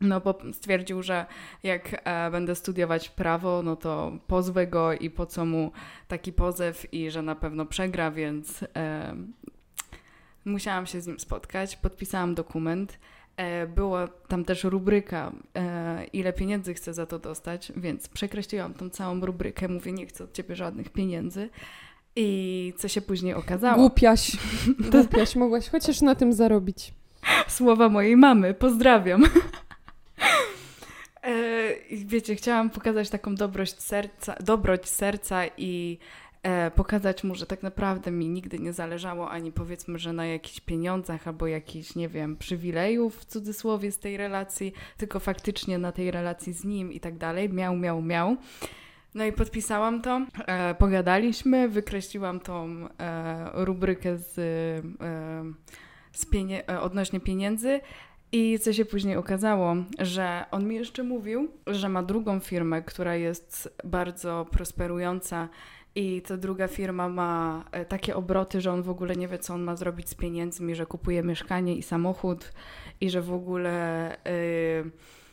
No 0.00 0.20
bo 0.20 0.38
stwierdził, 0.52 1.02
że 1.02 1.26
jak 1.62 2.02
e, 2.04 2.30
będę 2.30 2.54
studiować 2.54 3.08
prawo, 3.08 3.62
no 3.62 3.76
to 3.76 4.12
pozwę 4.26 4.66
go 4.66 4.92
i 4.92 5.10
po 5.10 5.26
co 5.26 5.44
mu 5.44 5.72
taki 6.08 6.32
pozew 6.32 6.94
i 6.94 7.10
że 7.10 7.22
na 7.22 7.34
pewno 7.34 7.66
przegra, 7.66 8.10
więc 8.10 8.64
e, 8.76 9.16
musiałam 10.44 10.86
się 10.86 11.00
z 11.00 11.06
nim 11.06 11.20
spotkać. 11.20 11.76
Podpisałam 11.76 12.34
dokument. 12.34 12.98
E, 13.40 13.66
była 13.66 14.08
tam 14.28 14.44
też 14.44 14.64
rubryka, 14.64 15.32
e, 15.56 16.04
ile 16.04 16.32
pieniędzy 16.32 16.74
chcę 16.74 16.94
za 16.94 17.06
to 17.06 17.18
dostać, 17.18 17.72
więc 17.76 18.08
przekreśliłam 18.08 18.74
tą 18.74 18.90
całą 18.90 19.20
rubrykę. 19.20 19.68
Mówię, 19.68 19.92
nie 19.92 20.06
chcę 20.06 20.24
od 20.24 20.32
ciebie 20.32 20.56
żadnych 20.56 20.88
pieniędzy. 20.88 21.48
I 22.16 22.72
co 22.78 22.88
się 22.88 23.00
później 23.00 23.34
okazało? 23.34 23.76
Głupiaś. 23.76 24.36
Głupiaś, 24.92 25.36
mogłaś 25.36 25.68
chociaż 25.68 26.00
na 26.00 26.14
tym 26.14 26.32
zarobić. 26.32 26.94
Słowa 27.48 27.88
mojej 27.88 28.16
mamy, 28.16 28.54
pozdrawiam. 28.54 29.24
E, 31.22 31.70
wiecie, 31.90 32.36
chciałam 32.36 32.70
pokazać 32.70 33.10
taką 33.10 33.34
dobrość 33.34 33.80
serca, 33.80 34.34
dobroć 34.40 34.88
serca 34.88 35.42
i 35.56 35.98
pokazać 36.74 37.24
mu, 37.24 37.34
że 37.34 37.46
tak 37.46 37.62
naprawdę 37.62 38.10
mi 38.10 38.28
nigdy 38.28 38.58
nie 38.58 38.72
zależało 38.72 39.30
ani 39.30 39.52
powiedzmy, 39.52 39.98
że 39.98 40.12
na 40.12 40.26
jakichś 40.26 40.60
pieniądzach 40.60 41.28
albo 41.28 41.46
jakichś, 41.46 41.94
nie 41.94 42.08
wiem, 42.08 42.36
przywilejów 42.36 43.16
w 43.16 43.24
cudzysłowie 43.24 43.92
z 43.92 43.98
tej 43.98 44.16
relacji, 44.16 44.72
tylko 44.96 45.20
faktycznie 45.20 45.78
na 45.78 45.92
tej 45.92 46.10
relacji 46.10 46.52
z 46.52 46.64
nim 46.64 46.92
i 46.92 47.00
tak 47.00 47.18
dalej. 47.18 47.48
Miał, 47.48 47.76
miał, 47.76 48.02
miał. 48.02 48.36
No 49.14 49.24
i 49.24 49.32
podpisałam 49.32 50.02
to, 50.02 50.20
e, 50.46 50.74
pogadaliśmy, 50.74 51.68
wykreśliłam 51.68 52.40
tą 52.40 52.88
e, 52.98 53.50
rubrykę 53.64 54.18
z, 54.18 54.38
e, 54.38 54.82
z 56.12 56.26
pienie 56.26 56.68
e, 56.70 56.80
odnośnie 56.80 57.20
pieniędzy 57.20 57.80
i 58.32 58.58
co 58.58 58.72
się 58.72 58.84
później 58.84 59.16
okazało, 59.16 59.76
że 59.98 60.44
on 60.50 60.68
mi 60.68 60.74
jeszcze 60.74 61.02
mówił, 61.02 61.48
że 61.66 61.88
ma 61.88 62.02
drugą 62.02 62.40
firmę, 62.40 62.82
która 62.82 63.16
jest 63.16 63.76
bardzo 63.84 64.46
prosperująca 64.50 65.48
i 65.94 66.22
ta 66.22 66.36
druga 66.36 66.68
firma 66.68 67.08
ma 67.08 67.64
e, 67.72 67.84
takie 67.84 68.16
obroty, 68.16 68.60
że 68.60 68.72
on 68.72 68.82
w 68.82 68.90
ogóle 68.90 69.16
nie 69.16 69.28
wie, 69.28 69.38
co 69.38 69.54
on 69.54 69.62
ma 69.62 69.76
zrobić 69.76 70.08
z 70.08 70.14
pieniędzmi, 70.14 70.74
że 70.74 70.86
kupuje 70.86 71.22
mieszkanie 71.22 71.76
i 71.76 71.82
samochód 71.82 72.52
i 73.00 73.10
że 73.10 73.22
w 73.22 73.32
ogóle 73.32 74.16
e, 74.24 74.34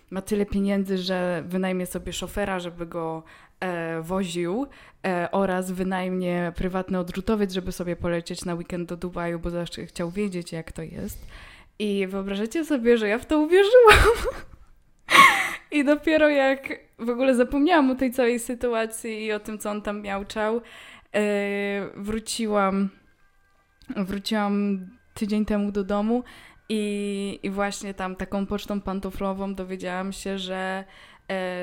ma 0.10 0.22
tyle 0.22 0.46
pieniędzy, 0.46 0.98
że 0.98 1.44
wynajmie 1.48 1.86
sobie 1.86 2.14
szofera, 2.14 2.60
żeby 2.60 2.86
go 2.86 3.24
e, 3.60 4.02
woził 4.02 4.68
e, 5.06 5.32
oraz 5.32 5.72
wynajmie 5.72 6.52
prywatny 6.56 7.00
odrzutowiec, 7.00 7.54
żeby 7.54 7.72
sobie 7.72 7.96
polecieć 7.96 8.46
na 8.46 8.56
weekend 8.56 8.90
do 8.90 8.98
Dubaju, 8.98 9.40
bo 9.40 9.50
zawsze 9.50 9.86
chciał 9.86 10.12
wiedzieć, 10.12 10.52
jak 10.52 10.72
to 10.72 10.82
jest. 10.82 11.28
I 11.80 12.08
wyobrażacie 12.08 12.66
sobie, 12.66 12.98
że 12.98 13.08
ja 13.08 13.20
w 13.20 13.26
to 13.26 13.40
uwierzyłam. 13.40 13.98
I 15.72 15.84
dopiero 15.84 16.30
jak 16.30 16.80
w 17.00 17.10
ogóle 17.10 17.36
zapomniałam 17.36 17.92
o 17.92 17.96
tej 17.96 18.12
całej 18.12 18.40
sytuacji 18.40 19.26
i 19.26 19.32
o 19.32 19.40
tym, 19.40 19.58
co 19.58 19.72
on 19.72 19.82
tam 19.82 20.02
miałczał, 20.02 20.62
e, 21.16 21.22
wróciłam, 21.96 22.90
wróciłam 23.96 24.80
tydzień 25.14 25.46
temu 25.46 25.72
do 25.72 25.84
domu 25.84 26.24
I, 26.70 27.40
I 27.44 27.50
właśnie 27.50 27.94
tam 27.94 28.16
taką 28.16 28.46
pocztą 28.46 28.82
pantoflową 28.82 29.56
dowiedziałam 29.56 30.12
się, 30.12 30.38
że 30.38 30.84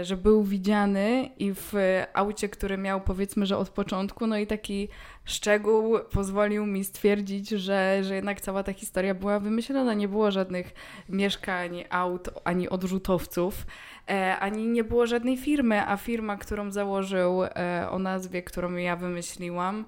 że 0.03 0.17
był 0.17 0.43
widziany 0.43 1.31
i 1.39 1.53
w 1.55 1.73
aucie, 2.15 2.49
który 2.49 2.79
miał 2.79 3.01
powiedzmy, 3.01 3.47
że 3.47 3.57
od 3.57 3.69
początku, 3.69 4.27
no 4.27 4.39
i 4.39 4.47
taki 4.47 4.89
szczegół 5.25 5.99
pozwolił 6.13 6.67
mi 6.67 6.85
stwierdzić, 6.85 7.49
że, 7.49 7.99
że 8.03 8.15
jednak 8.15 8.41
cała 8.41 8.63
ta 8.63 8.73
historia 8.73 9.15
była 9.15 9.41
wymyślona. 9.41 9.95
Nie 9.95 10.09
było 10.09 10.31
żadnych 10.31 10.75
mieszkań, 11.09 11.85
aut, 11.91 12.29
ani 12.45 12.69
odrzutowców, 12.69 13.67
e, 14.11 14.39
ani 14.39 14.67
nie 14.67 14.85
było 14.85 15.07
żadnej 15.07 15.37
firmy, 15.37 15.89
a 15.89 15.97
firma, 15.97 16.37
którą 16.37 16.71
założył 16.71 17.45
e, 17.45 17.87
o 17.91 17.99
nazwie, 17.99 18.43
którą 18.43 18.75
ja 18.75 18.97
wymyśliłam, 18.97 19.85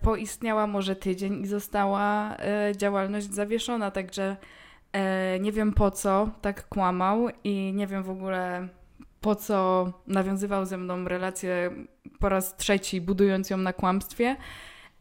poistniała 0.00 0.66
może 0.66 0.96
tydzień 0.96 1.42
i 1.42 1.46
została 1.46 2.36
działalność 2.76 3.34
zawieszona, 3.34 3.90
także 3.90 4.36
E, 4.36 4.36
nie 5.40 5.52
wiem 5.52 5.72
po 5.72 5.90
co 5.90 6.30
tak 6.40 6.68
kłamał 6.68 7.28
i 7.44 7.72
nie 7.74 7.86
wiem 7.86 8.02
w 8.02 8.10
ogóle 8.10 8.68
po 9.20 9.34
co 9.34 9.86
nawiązywał 10.06 10.66
ze 10.66 10.76
mną 10.76 11.08
relację 11.08 11.70
po 12.18 12.28
raz 12.28 12.56
trzeci, 12.56 13.00
budując 13.00 13.50
ją 13.50 13.56
na 13.56 13.72
kłamstwie. 13.72 14.36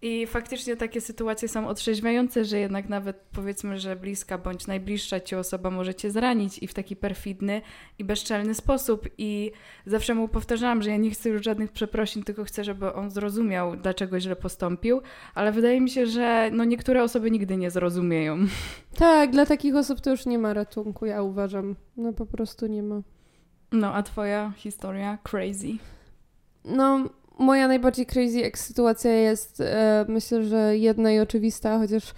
I 0.03 0.27
faktycznie 0.27 0.75
takie 0.75 1.01
sytuacje 1.01 1.47
są 1.47 1.67
otrzeźwiające, 1.67 2.45
że 2.45 2.59
jednak 2.59 2.89
nawet 2.89 3.23
powiedzmy, 3.31 3.79
że 3.79 3.95
bliska 3.95 4.37
bądź 4.37 4.67
najbliższa 4.67 5.19
ci 5.19 5.35
osoba 5.35 5.69
może 5.69 5.95
cię 5.95 6.11
zranić 6.11 6.57
i 6.63 6.67
w 6.67 6.73
taki 6.73 6.95
perfidny 6.95 7.61
i 7.99 8.03
bezczelny 8.03 8.55
sposób. 8.55 9.09
I 9.17 9.51
zawsze 9.85 10.15
mu 10.15 10.27
powtarzałam, 10.27 10.81
że 10.81 10.89
ja 10.89 10.97
nie 10.97 11.11
chcę 11.11 11.29
już 11.29 11.43
żadnych 11.43 11.71
przeprosin, 11.71 12.23
tylko 12.23 12.43
chcę, 12.43 12.63
żeby 12.63 12.93
on 12.93 13.09
zrozumiał, 13.11 13.77
dlaczego 13.77 14.19
źle 14.19 14.35
postąpił. 14.35 15.01
Ale 15.35 15.51
wydaje 15.51 15.81
mi 15.81 15.89
się, 15.89 16.05
że 16.05 16.49
no 16.53 16.63
niektóre 16.63 17.03
osoby 17.03 17.31
nigdy 17.31 17.57
nie 17.57 17.71
zrozumieją. 17.71 18.37
Tak, 18.97 19.31
dla 19.31 19.45
takich 19.45 19.75
osób 19.75 20.01
to 20.01 20.09
już 20.09 20.25
nie 20.25 20.39
ma 20.39 20.53
ratunku, 20.53 21.05
ja 21.05 21.21
uważam. 21.21 21.75
No 21.97 22.13
po 22.13 22.25
prostu 22.25 22.67
nie 22.67 22.83
ma. 22.83 23.01
No, 23.71 23.93
a 23.93 24.03
twoja 24.03 24.53
historia? 24.57 25.17
Crazy. 25.23 25.73
No, 26.65 27.09
moja 27.41 27.67
najbardziej 27.67 28.05
crazy 28.05 28.43
ex 28.43 28.65
sytuacja 28.65 29.11
jest, 29.11 29.61
e, 29.61 30.05
myślę, 30.07 30.43
że 30.43 30.77
jedna 30.77 31.11
i 31.11 31.19
oczywista, 31.19 31.79
chociaż 31.79 32.13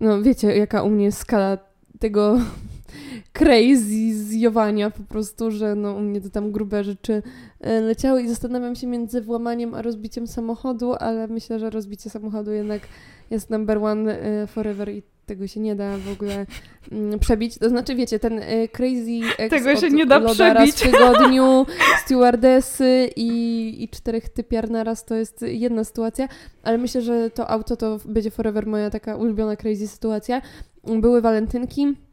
no 0.00 0.22
wiecie, 0.22 0.56
jaka 0.56 0.82
u 0.82 0.90
mnie 0.90 1.12
skala 1.12 1.58
tego 1.98 2.40
crazy 3.32 4.24
zjowania 4.24 4.90
po 4.90 5.02
prostu, 5.02 5.50
że 5.50 5.74
no 5.74 5.94
u 5.94 6.00
mnie 6.00 6.20
to 6.20 6.30
tam 6.30 6.52
grube 6.52 6.84
rzeczy 6.84 7.22
e, 7.60 7.80
leciały 7.80 8.22
i 8.22 8.28
zastanawiam 8.28 8.74
się 8.74 8.86
między 8.86 9.22
włamaniem 9.22 9.74
a 9.74 9.82
rozbiciem 9.82 10.26
samochodu, 10.26 10.94
ale 10.94 11.26
myślę, 11.28 11.58
że 11.58 11.70
rozbicie 11.70 12.10
samochodu 12.10 12.52
jednak 12.52 12.82
jest 13.30 13.50
number 13.50 13.78
one 13.78 14.20
e, 14.20 14.46
forever 14.46 14.88
i 14.88 15.02
tego 15.26 15.46
się 15.46 15.60
nie 15.60 15.76
da 15.76 15.98
w 15.98 16.12
ogóle 16.12 16.46
mm, 16.92 17.18
przebić. 17.18 17.58
To 17.58 17.68
znaczy, 17.68 17.94
wiecie, 17.94 18.18
ten 18.18 18.38
y, 18.38 18.68
crazy 18.72 19.20
Tego 19.50 19.76
się 19.76 19.90
nie 19.90 20.06
da 20.06 20.20
przebić. 20.20 20.54
raz 20.54 20.70
w 20.70 20.80
tygodniu, 20.82 21.66
stewardesy 22.04 23.10
i, 23.16 23.84
i 23.84 23.88
czterech 23.88 24.28
typiar 24.28 24.70
naraz 24.70 25.04
to 25.04 25.14
jest 25.14 25.42
jedna 25.42 25.84
sytuacja, 25.84 26.28
ale 26.62 26.78
myślę, 26.78 27.02
że 27.02 27.30
to 27.30 27.50
auto 27.50 27.76
to 27.76 27.98
będzie 28.04 28.30
forever 28.30 28.66
moja 28.66 28.90
taka 28.90 29.16
ulubiona 29.16 29.56
crazy 29.56 29.88
sytuacja. 29.88 30.42
Były 31.00 31.20
walentynki, 31.20 31.86
E, 31.86 32.05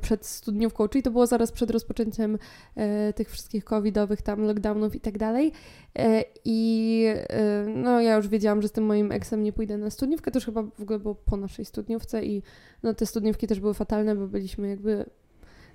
przed 0.00 0.26
studniówką, 0.26 0.88
czyli 0.88 1.02
to 1.02 1.10
było 1.10 1.26
zaraz 1.26 1.52
przed 1.52 1.70
rozpoczęciem 1.70 2.38
e, 2.76 3.12
tych 3.12 3.30
wszystkich 3.30 3.64
covidowych 3.64 4.22
tam 4.22 4.42
lockdownów 4.42 4.94
i 4.94 5.00
tak 5.00 5.18
dalej. 5.18 5.52
E, 5.98 6.24
I 6.44 7.04
e, 7.28 7.66
no 7.74 8.00
ja 8.00 8.16
już 8.16 8.28
wiedziałam, 8.28 8.62
że 8.62 8.68
z 8.68 8.72
tym 8.72 8.84
moim 8.84 9.12
eksem 9.12 9.42
nie 9.42 9.52
pójdę 9.52 9.78
na 9.78 9.90
studniówkę, 9.90 10.30
to 10.30 10.36
już 10.36 10.44
chyba 10.46 10.62
w 10.62 10.82
ogóle 10.82 10.98
było 10.98 11.14
po 11.14 11.36
naszej 11.36 11.64
studniówce 11.64 12.24
i 12.24 12.42
no 12.82 12.94
te 12.94 13.06
studniówki 13.06 13.46
też 13.46 13.60
były 13.60 13.74
fatalne, 13.74 14.16
bo 14.16 14.26
byliśmy 14.26 14.68
jakby 14.68 15.04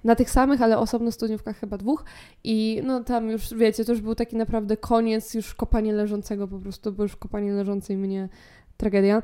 na 0.04 0.16
tych 0.16 0.30
samych, 0.30 0.62
ale 0.62 0.78
osobno 0.78 1.12
studniówkach 1.12 1.58
chyba 1.58 1.78
dwóch 1.78 2.06
i 2.44 2.82
no 2.84 3.04
tam 3.04 3.30
już 3.30 3.54
wiecie, 3.54 3.86
to 3.86 3.92
już 3.92 4.02
był 4.02 4.16
taki 4.16 4.36
naprawdę 4.36 4.78
koniec, 4.78 5.34
już 5.34 5.56
kopanie 5.56 5.94
leżącego 5.94 6.48
po 6.48 6.60
prostu, 6.60 6.92
bo 6.92 7.04
już 7.04 7.16
kopanie 7.16 7.54
leżącej 7.54 7.98
mnie 7.98 8.30
tragedia. 8.78 9.22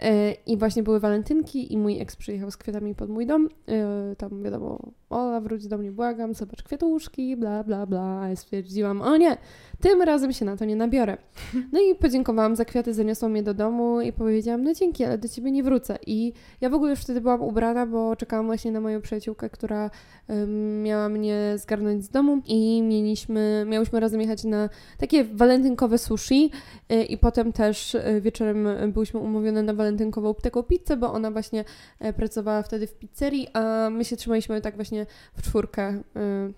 E, 0.00 0.32
I 0.32 0.56
właśnie 0.56 0.82
były 0.82 1.00
walentynki 1.00 1.72
i 1.72 1.78
mój 1.78 2.00
eks 2.00 2.16
przyjechał 2.16 2.50
z 2.50 2.56
kwiatami 2.56 2.94
pod 2.94 3.10
mój 3.10 3.26
dom. 3.26 3.48
E, 3.68 4.16
tam 4.16 4.42
wiadomo, 4.42 4.92
Ola 5.10 5.40
wróć 5.40 5.68
do 5.68 5.78
mnie, 5.78 5.92
błagam, 5.92 6.34
zobacz 6.34 6.62
kwiatuszki, 6.62 7.36
bla, 7.36 7.64
bla, 7.64 7.86
bla. 7.86 8.20
A 8.20 8.28
ja 8.28 8.36
stwierdziłam, 8.36 9.02
o 9.02 9.16
nie, 9.16 9.36
tym 9.80 10.02
razem 10.02 10.32
się 10.32 10.44
na 10.44 10.56
to 10.56 10.64
nie 10.64 10.76
nabiorę. 10.76 11.16
No 11.72 11.80
i 11.80 11.94
podziękowałam 11.94 12.56
za 12.56 12.64
kwiaty, 12.64 12.94
zaniosłam 12.94 13.36
je 13.36 13.42
do 13.42 13.54
domu 13.54 14.00
i 14.00 14.12
powiedziałam, 14.12 14.62
no 14.62 14.74
dzięki, 14.74 15.04
ale 15.04 15.18
do 15.18 15.28
ciebie 15.28 15.50
nie 15.50 15.62
wrócę. 15.62 15.98
I 16.06 16.32
ja 16.60 16.70
w 16.70 16.74
ogóle 16.74 16.90
już 16.90 17.00
wtedy 17.00 17.20
byłam 17.20 17.42
ubrana, 17.42 17.86
bo 17.86 18.16
czekałam 18.16 18.46
właśnie 18.46 18.72
na 18.72 18.80
moją 18.80 19.00
przyjaciółkę, 19.00 19.50
która 19.50 19.90
miała 20.82 21.08
mnie 21.08 21.54
zgarnąć 21.56 22.04
z 22.04 22.08
domu 22.08 22.42
i 22.46 22.82
mieliśmy, 22.82 23.66
miałyśmy 23.68 24.00
razem 24.00 24.20
jechać 24.20 24.44
na 24.44 24.68
takie 24.98 25.24
walentynkowe 25.24 25.98
sushi 25.98 26.50
y, 26.92 27.02
i 27.02 27.18
potem 27.18 27.52
też 27.52 27.96
wieczorem 28.20 28.87
byłyśmy 28.92 29.20
umówione 29.20 29.62
na 29.62 29.74
walentynkową 29.74 30.34
taką 30.34 30.62
pizzę, 30.62 30.96
bo 30.96 31.12
ona 31.12 31.30
właśnie 31.30 31.64
y, 32.04 32.12
pracowała 32.12 32.62
wtedy 32.62 32.86
w 32.86 32.94
pizzerii, 32.94 33.48
a 33.52 33.90
my 33.90 34.04
się 34.04 34.16
trzymaliśmy 34.16 34.60
tak 34.60 34.74
właśnie 34.74 35.06
w 35.34 35.42
czwórkę, 35.42 36.02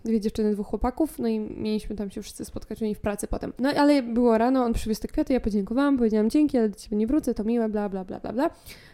dwie 0.04 0.20
dziewczyny, 0.20 0.52
dwóch 0.52 0.66
chłopaków, 0.66 1.18
no 1.18 1.28
i 1.28 1.40
mieliśmy 1.40 1.96
tam 1.96 2.10
się 2.10 2.22
wszyscy 2.22 2.44
spotkać 2.44 2.82
u 2.82 2.94
w 2.94 3.00
pracy 3.00 3.26
potem. 3.26 3.52
No 3.58 3.68
ale 3.68 4.02
było 4.02 4.38
rano, 4.38 4.64
on 4.64 4.72
przywiózł 4.72 5.02
te 5.02 5.08
kwiaty, 5.08 5.32
ja 5.32 5.40
podziękowałam, 5.40 5.96
powiedziałam 5.96 6.30
dzięki, 6.30 6.58
ale 6.58 6.68
do 6.68 6.76
ciebie 6.76 6.96
nie 6.96 7.06
wrócę, 7.06 7.34
to 7.34 7.44
miłe, 7.44 7.68
bla, 7.68 7.88
bla, 7.88 8.04
bla, 8.04 8.20
bla, 8.20 8.32
bla. 8.32 8.50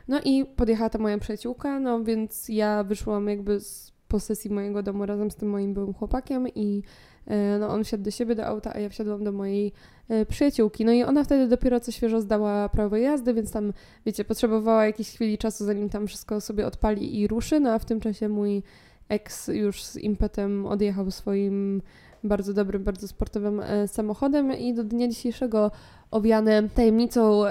No 0.08 0.20
i 0.24 0.44
podjechała 0.44 0.90
ta 0.90 0.98
moja 0.98 1.18
przyjaciółka, 1.18 1.80
no 1.80 2.04
więc 2.04 2.48
ja 2.48 2.84
wyszłam 2.84 3.28
jakby 3.28 3.60
z 3.60 3.95
posesji 4.08 4.50
mojego 4.50 4.82
domu 4.82 5.06
razem 5.06 5.30
z 5.30 5.36
tym 5.36 5.48
moim 5.48 5.74
byłym 5.74 5.94
chłopakiem 5.94 6.48
i 6.48 6.82
e, 7.26 7.58
no 7.58 7.68
on 7.68 7.84
wsiadł 7.84 8.04
do 8.04 8.10
siebie 8.10 8.34
do 8.34 8.46
auta, 8.46 8.72
a 8.74 8.78
ja 8.78 8.88
wsiadłam 8.88 9.24
do 9.24 9.32
mojej 9.32 9.72
e, 10.08 10.26
przyjaciółki. 10.26 10.84
No 10.84 10.92
i 10.92 11.02
ona 11.02 11.24
wtedy 11.24 11.48
dopiero 11.48 11.80
co 11.80 11.92
świeżo 11.92 12.20
zdała 12.20 12.68
prawo 12.68 12.96
jazdy, 12.96 13.34
więc 13.34 13.52
tam, 13.52 13.72
wiecie, 14.06 14.24
potrzebowała 14.24 14.86
jakiejś 14.86 15.10
chwili 15.10 15.38
czasu, 15.38 15.64
zanim 15.64 15.88
tam 15.88 16.06
wszystko 16.06 16.40
sobie 16.40 16.66
odpali 16.66 17.20
i 17.20 17.26
ruszy, 17.26 17.60
no 17.60 17.70
a 17.72 17.78
w 17.78 17.84
tym 17.84 18.00
czasie 18.00 18.28
mój 18.28 18.62
ex 19.08 19.48
już 19.48 19.84
z 19.84 19.96
impetem 19.96 20.66
odjechał 20.66 21.10
swoim 21.10 21.82
bardzo 22.24 22.52
dobrym, 22.52 22.84
bardzo 22.84 23.08
sportowym 23.08 23.60
e, 23.60 23.88
samochodem 23.88 24.52
i 24.52 24.74
do 24.74 24.84
dnia 24.84 25.08
dzisiejszego 25.08 25.70
owiane 26.10 26.68
tajemnicą 26.68 27.42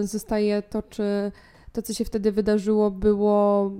zostaje 0.00 0.62
to, 0.62 0.82
czy 0.82 1.32
to, 1.74 1.82
co 1.82 1.94
się 1.94 2.04
wtedy 2.04 2.32
wydarzyło, 2.32 2.90
było 2.90 3.72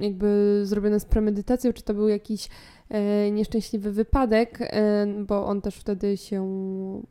jakby 0.00 0.60
zrobione 0.64 1.00
z 1.00 1.04
premedytacją, 1.04 1.72
czy 1.72 1.82
to 1.82 1.94
był 1.94 2.08
jakiś 2.08 2.48
e, 2.88 3.30
nieszczęśliwy 3.30 3.92
wypadek, 3.92 4.58
bo 5.26 5.46
on 5.46 5.60
też 5.60 5.76
wtedy 5.76 6.16
się 6.16 6.42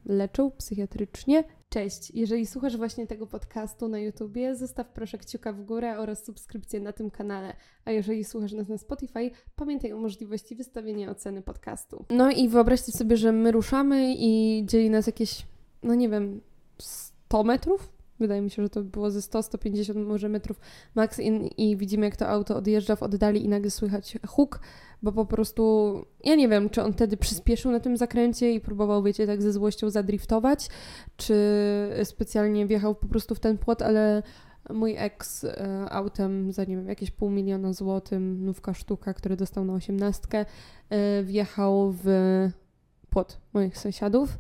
leczył 0.06 0.52
psychiatrycznie 0.52 1.44
Cześć, 1.70 2.12
jeżeli 2.12 2.46
słuchasz 2.46 2.78
właśnie 2.78 3.08
tego 3.08 3.28
podcastu 3.28 3.88
na 3.88 4.00
YouTubie, 4.00 4.56
zostaw 4.56 4.90
proszę 4.90 5.18
kciuka 5.18 5.54
w 5.54 5.62
górę 5.62 6.00
oraz 6.00 6.26
subskrypcję 6.26 6.80
na 6.80 6.94
tym 6.94 7.12
kanale. 7.12 7.54
A 7.86 7.92
jeżeli 7.92 8.24
słuchasz 8.24 8.54
nas 8.54 8.68
na 8.68 8.78
Spotify, 8.78 9.32
pamiętaj 9.56 9.94
o 9.94 9.98
możliwości 9.98 10.56
wystawienia 10.56 11.12
oceny 11.12 11.42
podcastu. 11.42 12.06
No 12.10 12.32
i 12.32 12.50
wyobraźcie 12.50 12.92
sobie, 12.92 13.18
że 13.18 13.32
my 13.32 13.52
ruszamy 13.52 14.16
i 14.18 14.64
dzieli 14.66 14.90
nas 14.90 15.08
jakieś, 15.08 15.46
no 15.84 15.96
nie 15.96 16.10
wiem, 16.10 16.42
100 16.78 17.44
metrów? 17.44 17.99
Wydaje 18.20 18.42
mi 18.42 18.50
się, 18.50 18.64
że 18.64 18.70
to 18.70 18.84
było 18.84 19.12
ze 19.12 19.20
100-150 19.20 20.06
może 20.06 20.30
metrów 20.30 20.60
max 20.96 21.20
i, 21.20 21.50
i 21.58 21.78
widzimy 21.78 22.06
jak 22.06 22.16
to 22.16 22.28
auto 22.28 22.56
odjeżdża 22.56 22.96
w 22.96 23.04
oddali 23.04 23.46
i 23.46 23.48
nagle 23.48 23.72
słychać 23.72 24.18
huk 24.28 24.60
bo 25.04 25.12
po 25.12 25.26
prostu 25.26 25.94
ja 26.24 26.36
nie 26.36 26.48
wiem, 26.48 26.70
czy 26.70 26.84
on 26.84 26.94
wtedy 26.94 27.18
przyspieszył 27.18 27.72
na 27.72 27.80
tym 27.80 27.98
zakręcie 27.98 28.54
i 28.54 28.60
próbował, 28.60 29.04
wiecie, 29.04 29.28
tak 29.28 29.42
ze 29.42 29.54
złością 29.54 29.90
zadriftować, 29.90 30.68
czy 31.18 31.36
specjalnie 32.04 32.66
wjechał 32.66 32.96
po 32.96 33.08
prostu 33.08 33.36
w 33.36 33.40
ten 33.40 33.58
płot, 33.58 33.82
ale 33.82 34.24
mój 34.70 34.96
ex 34.98 35.44
e, 35.44 35.86
autem 35.90 36.52
za, 36.52 36.64
nie 36.64 36.76
wiem, 36.76 36.88
jakieś 36.88 37.12
pół 37.12 37.30
miliona 37.30 37.74
złotym, 37.74 38.46
nówka 38.46 38.74
sztuka, 38.74 39.14
który 39.14 39.36
dostał 39.36 39.66
na 39.66 39.74
osiemnastkę, 39.74 40.46
e, 40.90 41.24
wjechał 41.24 41.92
w 41.92 42.08
płot 43.10 43.42
moich 43.54 43.78
sąsiadów. 43.78 44.38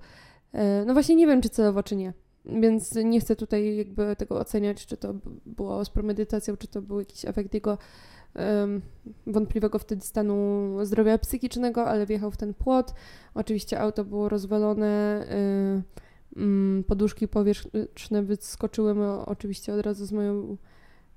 E, 0.54 0.86
no 0.86 0.94
właśnie 0.94 1.16
nie 1.16 1.28
wiem, 1.28 1.42
czy 1.42 1.50
celowo, 1.50 1.84
czy 1.84 1.96
nie. 1.96 2.14
Więc 2.62 2.96
nie 2.96 3.20
chcę 3.20 3.36
tutaj 3.36 3.78
jakby 3.78 4.16
tego 4.16 4.40
oceniać, 4.40 4.86
czy 4.86 4.98
to 4.98 5.14
było 5.46 5.86
z 5.86 5.90
premedytacją, 5.90 6.58
czy 6.58 6.68
to 6.68 6.82
był 6.82 7.00
jakiś 7.00 7.26
efekt 7.26 7.54
jego 7.54 7.78
wątpliwego 9.28 9.80
wtedy 9.80 10.06
stanu 10.06 10.68
zdrowia 10.84 11.18
psychicznego, 11.18 11.86
ale 11.86 12.06
wjechał 12.06 12.32
w 12.32 12.38
ten 12.38 12.54
płot. 12.54 12.94
Oczywiście 13.34 13.80
auto 13.80 14.06
było 14.06 14.30
rozwalone, 14.30 15.24
y, 16.36 16.40
mm, 16.40 16.84
poduszki 16.84 17.28
powierzchne 17.28 18.24
wyskoczyły. 18.24 18.96
My 18.96 19.12
oczywiście 19.26 19.74
od 19.74 19.82
razu 19.82 20.06
z 20.06 20.12
moją 20.12 20.58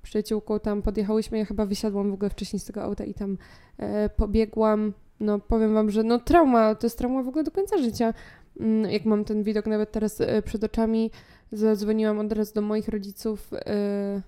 przyjaciółką 0.03 0.61
tam 0.61 0.83
podjechałyśmy. 0.83 1.39
Ja 1.39 1.45
chyba 1.45 1.67
wysiadłam 1.67 2.11
w 2.11 2.15
ogóle 2.15 2.31
wcześniej 2.31 2.61
z 2.61 2.65
tego 2.65 2.83
auta 2.83 3.05
i 3.05 3.15
tam 3.15 3.39
e, 3.79 4.09
pobiegłam. 4.09 4.93
No 5.21 5.39
powiem 5.39 5.75
wam, 5.75 5.91
że 5.91 6.03
no 6.03 6.19
trauma, 6.19 6.75
to 6.75 6.87
jest 6.87 6.99
trauma 6.99 7.23
w 7.23 7.29
ogóle 7.29 7.45
do 7.45 7.51
końca 7.51 7.79
życia. 7.79 8.15
Mm, 8.61 8.91
jak 8.91 9.05
mam 9.05 9.25
ten 9.25 9.43
widok 9.43 9.67
nawet 9.67 9.93
teraz 9.93 10.21
e, 10.21 10.43
przed 10.43 10.65
oczami, 10.65 11.11
zadzwoniłam 11.53 12.19
od 12.19 12.33
razu 12.33 12.55
do 12.55 12.63
moich 12.63 12.89
rodziców 12.89 13.51
e, 13.53 14.23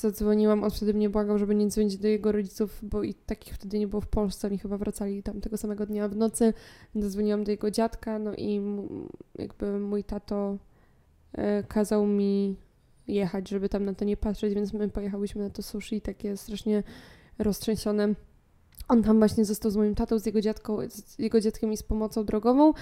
zadzwoniłam, 0.00 0.64
on 0.64 0.70
wtedy 0.70 0.94
mnie 0.94 1.10
błagał, 1.10 1.38
żeby 1.38 1.54
nie 1.54 1.68
dzwonić 1.68 1.96
do 1.96 2.08
jego 2.08 2.32
rodziców, 2.32 2.78
bo 2.82 3.02
i 3.02 3.14
takich 3.14 3.54
wtedy 3.54 3.78
nie 3.78 3.86
było 3.86 4.00
w 4.00 4.06
Polsce, 4.06 4.48
oni 4.48 4.58
chyba 4.58 4.78
wracali 4.78 5.22
tam 5.22 5.40
tego 5.40 5.56
samego 5.56 5.86
dnia 5.86 6.08
w 6.08 6.16
nocy. 6.16 6.54
Zadzwoniłam 6.94 7.44
do 7.44 7.50
jego 7.50 7.70
dziadka, 7.70 8.18
no 8.18 8.34
i 8.34 8.60
jakby 9.38 9.80
mój 9.80 10.04
tato 10.04 10.58
e, 11.32 11.62
kazał 11.62 12.06
mi 12.06 12.56
jechać, 13.08 13.48
żeby 13.48 13.68
tam 13.68 13.84
na 13.84 13.94
to 13.94 14.04
nie 14.04 14.16
patrzeć, 14.16 14.54
więc 14.54 14.72
my 14.72 14.88
pojechałyśmy 14.88 15.42
na 15.42 15.50
to 15.50 15.62
sushi 15.62 16.00
takie 16.00 16.36
strasznie 16.36 16.82
roztrzęsione. 17.38 18.14
On 18.88 19.02
tam 19.02 19.18
właśnie 19.18 19.44
został 19.44 19.70
z 19.70 19.76
moim 19.76 19.94
tatą, 19.94 20.18
z 20.18 20.26
jego, 20.26 20.40
dziadką, 20.40 20.78
z 20.88 21.18
jego 21.18 21.40
dziadkiem 21.40 21.72
i 21.72 21.76
z 21.76 21.82
pomocą 21.82 22.24
drogową. 22.24 22.72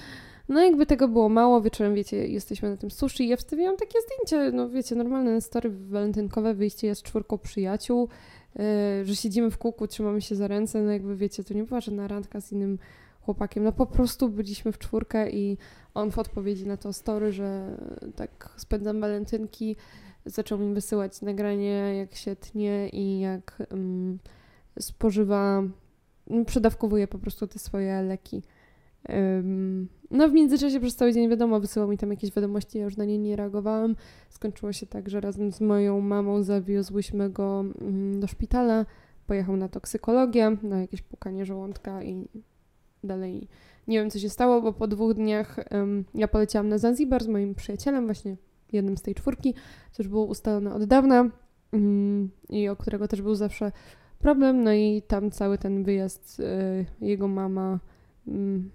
No 0.49 0.63
jakby 0.63 0.85
tego 0.85 1.07
było 1.07 1.29
mało, 1.29 1.61
wieczorem, 1.61 1.95
wiecie, 1.95 2.27
jesteśmy 2.27 2.69
na 2.69 2.77
tym 2.77 2.91
sushi 2.91 3.23
i 3.23 3.27
ja 3.27 3.37
wstawiłam 3.37 3.77
takie 3.77 3.99
zdjęcie, 4.01 4.51
no 4.51 4.69
wiecie, 4.69 4.95
normalne 4.95 5.41
story 5.41 5.69
walentynkowe, 5.69 6.53
wyjście 6.53 6.87
jest 6.87 7.03
czwórką 7.03 7.37
przyjaciół, 7.37 8.09
yy, 8.55 8.63
że 9.05 9.15
siedzimy 9.15 9.51
w 9.51 9.57
kółku, 9.57 9.87
trzymamy 9.87 10.21
się 10.21 10.35
za 10.35 10.47
ręce, 10.47 10.81
no 10.81 10.91
jakby 10.91 11.15
wiecie, 11.15 11.43
to 11.43 11.53
nie 11.53 11.63
była 11.63 11.81
żadna 11.81 12.07
randka 12.07 12.41
z 12.41 12.51
innym 12.51 12.79
chłopakiem, 13.21 13.63
no 13.63 13.71
po 13.71 13.85
prostu 13.85 14.29
byliśmy 14.29 14.71
w 14.71 14.77
czwórkę 14.77 15.29
i 15.29 15.57
on 15.93 16.11
w 16.11 16.19
odpowiedzi 16.19 16.67
na 16.67 16.77
to 16.77 16.93
story, 16.93 17.31
że 17.31 17.77
tak 18.15 18.53
spędzam 18.57 19.01
walentynki, 19.01 19.75
zaczął 20.25 20.59
mi 20.59 20.73
wysyłać 20.73 21.21
nagranie, 21.21 21.95
jak 21.97 22.15
się 22.15 22.35
tnie 22.35 22.89
i 22.89 23.19
jak 23.19 23.63
um, 23.71 24.19
spożywa, 24.79 25.63
przedawkowuje 26.45 27.07
po 27.07 27.19
prostu 27.19 27.47
te 27.47 27.59
swoje 27.59 28.01
leki. 28.01 28.43
Um, 29.09 29.87
no 30.11 30.29
w 30.29 30.33
międzyczasie 30.33 30.79
przez 30.79 30.95
cały 30.95 31.13
dzień 31.13 31.29
wiadomo, 31.29 31.59
wysyłał 31.59 31.89
mi 31.89 31.97
tam 31.97 32.11
jakieś 32.11 32.31
wiadomości, 32.31 32.77
ja 32.77 32.83
już 32.83 32.97
na 32.97 33.05
nie 33.05 33.17
nie 33.17 33.35
reagowałam. 33.35 33.95
Skończyło 34.29 34.73
się 34.73 34.85
tak, 34.85 35.09
że 35.09 35.21
razem 35.21 35.51
z 35.51 35.61
moją 35.61 36.01
mamą 36.01 36.43
zawiozłyśmy 36.43 37.29
go 37.29 37.65
um, 37.81 38.19
do 38.19 38.27
szpitala, 38.27 38.85
pojechał 39.27 39.57
na 39.57 39.69
toksykologię, 39.69 40.57
na 40.63 40.81
jakieś 40.81 41.01
pukanie 41.01 41.45
żołądka 41.45 42.03
i 42.03 42.27
dalej 43.03 43.47
nie 43.87 43.99
wiem 43.99 44.09
co 44.09 44.19
się 44.19 44.29
stało, 44.29 44.61
bo 44.61 44.73
po 44.73 44.87
dwóch 44.87 45.13
dniach 45.13 45.59
um, 45.71 46.05
ja 46.13 46.27
poleciałam 46.27 46.69
na 46.69 46.77
Zanzibar 46.77 47.23
z 47.23 47.27
moim 47.27 47.55
przyjacielem 47.55 48.05
właśnie 48.05 48.37
jednym 48.71 48.97
z 48.97 49.01
tej 49.01 49.15
czwórki, 49.15 49.53
co 49.91 50.03
już 50.03 50.09
było 50.09 50.25
ustalone 50.25 50.73
od 50.73 50.83
dawna 50.83 51.29
mm, 51.71 52.29
i 52.49 52.69
o 52.69 52.75
którego 52.75 53.07
też 53.07 53.21
był 53.21 53.35
zawsze 53.35 53.71
problem. 54.19 54.63
No 54.63 54.73
i 54.73 55.01
tam 55.07 55.31
cały 55.31 55.57
ten 55.57 55.83
wyjazd 55.83 56.39
y, 56.39 56.85
jego 57.01 57.27
mama 57.27 57.67
mm, 57.67 57.79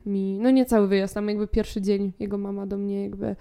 mi, 0.07 0.39
no 0.39 0.51
nie 0.51 0.67
cały 0.67 0.89
wyjazd, 0.89 1.15
tam 1.15 1.29
jakby 1.29 1.47
pierwszy 1.47 1.83
dzień 1.83 2.13
jego 2.21 2.39
mama 2.39 2.67
do 2.67 2.77
mnie 2.77 3.03
jakby 3.03 3.37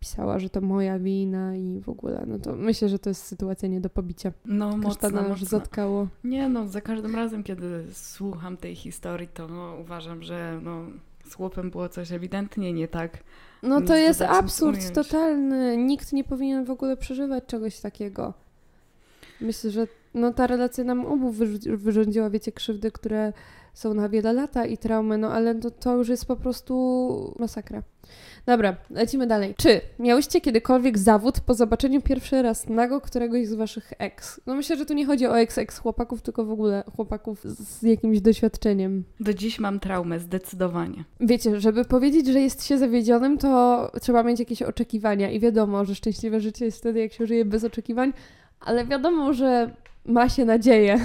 pisała, 0.00 0.38
że 0.38 0.50
to 0.50 0.60
moja 0.60 0.98
wina 0.98 1.56
i 1.56 1.80
w 1.80 1.88
ogóle, 1.88 2.24
no 2.26 2.38
to 2.38 2.56
myślę, 2.56 2.88
że 2.88 2.98
to 2.98 3.10
jest 3.10 3.22
sytuacja 3.22 3.68
nie 3.68 3.80
do 3.80 3.90
pobicia. 3.90 4.32
No 4.44 4.76
mocno, 4.76 5.28
już 5.28 5.44
zatkało. 5.44 6.08
Nie 6.24 6.48
no, 6.48 6.68
za 6.68 6.80
każdym 6.80 7.14
razem, 7.14 7.42
kiedy 7.42 7.84
słucham 7.92 8.56
tej 8.56 8.74
historii, 8.74 9.28
to 9.28 9.48
no, 9.48 9.76
uważam, 9.80 10.22
że 10.22 10.60
no, 10.62 10.82
z 11.24 11.34
chłopem 11.34 11.70
było 11.70 11.88
coś 11.88 12.12
ewidentnie 12.12 12.72
nie 12.72 12.88
tak. 12.88 13.18
No 13.62 13.80
to 13.80 13.96
jest 13.96 14.22
absurd 14.22 14.92
totalny. 14.92 15.76
Nikt 15.76 16.12
nie 16.12 16.24
powinien 16.24 16.64
w 16.64 16.70
ogóle 16.70 16.96
przeżywać 16.96 17.46
czegoś 17.46 17.80
takiego. 17.80 18.34
Myślę, 19.40 19.70
że 19.70 19.86
no, 20.14 20.32
ta 20.32 20.46
relacja 20.46 20.84
nam 20.84 21.06
obu 21.06 21.34
wyrządziła, 21.64 22.30
wiecie, 22.30 22.52
krzywdy, 22.52 22.90
które 22.90 23.32
są 23.74 23.94
na 23.94 24.08
wiele 24.08 24.32
lata 24.32 24.66
i 24.66 24.78
traumy, 24.78 25.18
no 25.18 25.32
ale 25.32 25.54
to, 25.54 25.70
to 25.70 25.96
już 25.96 26.08
jest 26.08 26.26
po 26.26 26.36
prostu 26.36 27.34
masakra. 27.38 27.82
Dobra, 28.46 28.76
lecimy 28.90 29.26
dalej. 29.26 29.54
Czy 29.56 29.80
miałyście 29.98 30.40
kiedykolwiek 30.40 30.98
zawód 30.98 31.40
po 31.40 31.54
zobaczeniu 31.54 32.02
pierwszy 32.02 32.42
raz 32.42 32.68
nago 32.68 33.00
któregoś 33.00 33.46
z 33.46 33.54
waszych 33.54 33.92
ex? 33.98 34.40
No 34.46 34.54
myślę, 34.54 34.76
że 34.76 34.86
tu 34.86 34.94
nie 34.94 35.06
chodzi 35.06 35.26
o 35.26 35.38
ex-ex 35.38 35.78
chłopaków, 35.78 36.22
tylko 36.22 36.44
w 36.44 36.50
ogóle 36.50 36.84
chłopaków 36.96 37.44
z 37.44 37.82
jakimś 37.82 38.20
doświadczeniem. 38.20 39.04
Do 39.20 39.34
dziś 39.34 39.58
mam 39.58 39.80
traumę, 39.80 40.18
zdecydowanie. 40.18 41.04
Wiecie, 41.20 41.60
żeby 41.60 41.84
powiedzieć, 41.84 42.26
że 42.26 42.40
jest 42.40 42.66
się 42.66 42.78
zawiedzionym, 42.78 43.38
to 43.38 43.90
trzeba 44.00 44.22
mieć 44.22 44.40
jakieś 44.40 44.62
oczekiwania 44.62 45.30
i 45.30 45.40
wiadomo, 45.40 45.84
że 45.84 45.94
szczęśliwe 45.94 46.40
życie 46.40 46.64
jest 46.64 46.78
wtedy, 46.78 47.00
jak 47.00 47.12
się 47.12 47.26
żyje 47.26 47.44
bez 47.44 47.64
oczekiwań, 47.64 48.12
ale 48.60 48.86
wiadomo, 48.86 49.32
że 49.32 49.70
ma 50.04 50.28
się 50.28 50.44
nadzieję 50.44 50.98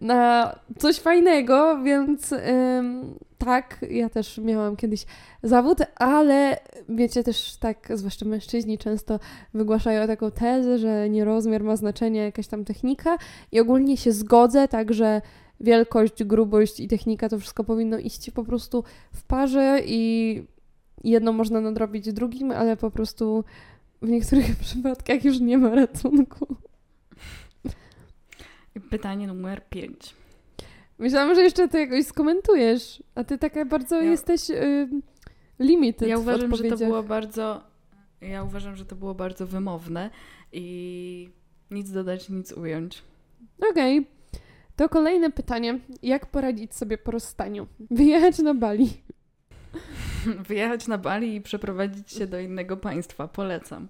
na 0.00 0.54
coś 0.78 0.98
fajnego, 0.98 1.82
więc 1.82 2.32
ym, 2.32 3.18
tak, 3.38 3.84
ja 3.90 4.08
też 4.08 4.38
miałam 4.38 4.76
kiedyś 4.76 5.06
zawód, 5.42 5.78
ale 5.96 6.60
wiecie 6.88 7.24
też 7.24 7.56
tak, 7.56 7.88
zwłaszcza 7.94 8.26
mężczyźni 8.26 8.78
często 8.78 9.20
wygłaszają 9.54 10.06
taką 10.06 10.30
tezę, 10.30 10.78
że 10.78 11.10
nie 11.10 11.24
rozmiar 11.24 11.64
ma 11.64 11.76
znaczenie, 11.76 12.20
jakaś 12.20 12.46
tam 12.46 12.64
technika 12.64 13.18
i 13.52 13.60
ogólnie 13.60 13.96
się 13.96 14.12
zgodzę, 14.12 14.68
także 14.68 15.22
wielkość, 15.60 16.24
grubość 16.24 16.80
i 16.80 16.88
technika 16.88 17.28
to 17.28 17.38
wszystko 17.38 17.64
powinno 17.64 17.98
iść 17.98 18.30
po 18.30 18.44
prostu 18.44 18.84
w 19.12 19.22
parze 19.22 19.80
i 19.86 20.42
jedno 21.04 21.32
można 21.32 21.60
nadrobić 21.60 22.12
drugim, 22.12 22.50
ale 22.50 22.76
po 22.76 22.90
prostu 22.90 23.44
w 24.02 24.08
niektórych 24.08 24.56
przypadkach 24.60 25.24
już 25.24 25.40
nie 25.40 25.58
ma 25.58 25.74
ratunku. 25.74 26.56
Pytanie 28.80 29.26
numer 29.26 29.68
5. 29.68 30.14
Myślałam, 30.98 31.34
że 31.34 31.42
jeszcze 31.42 31.68
to 31.68 31.78
jakoś 31.78 32.06
skomentujesz, 32.06 33.02
a 33.14 33.24
ty 33.24 33.38
taka 33.38 33.64
bardzo 33.64 33.96
ja, 33.96 34.10
jesteś 34.10 34.50
y, 34.50 34.88
limited 35.58 36.08
Ja 36.08 36.18
uważam, 36.18 36.56
że 36.56 36.64
to 36.64 36.76
było 36.76 37.02
bardzo 37.02 37.68
ja 38.20 38.42
uważam, 38.42 38.76
że 38.76 38.84
to 38.84 38.96
było 38.96 39.14
bardzo 39.14 39.46
wymowne 39.46 40.10
i 40.52 41.30
nic 41.70 41.90
dodać, 41.90 42.28
nic 42.28 42.52
ująć. 42.52 43.02
Okej. 43.70 43.98
Okay. 43.98 44.10
To 44.76 44.88
kolejne 44.88 45.30
pytanie. 45.30 45.80
Jak 46.02 46.26
poradzić 46.26 46.74
sobie 46.74 46.98
po 46.98 47.10
rozstaniu? 47.10 47.66
Wyjechać 47.90 48.38
na 48.38 48.54
Bali. 48.54 48.88
Wyjechać 50.48 50.88
na 50.88 50.98
Bali 50.98 51.34
i 51.34 51.40
przeprowadzić 51.40 52.12
się 52.12 52.26
do 52.26 52.40
innego 52.40 52.76
państwa. 52.76 53.28
Polecam. 53.28 53.88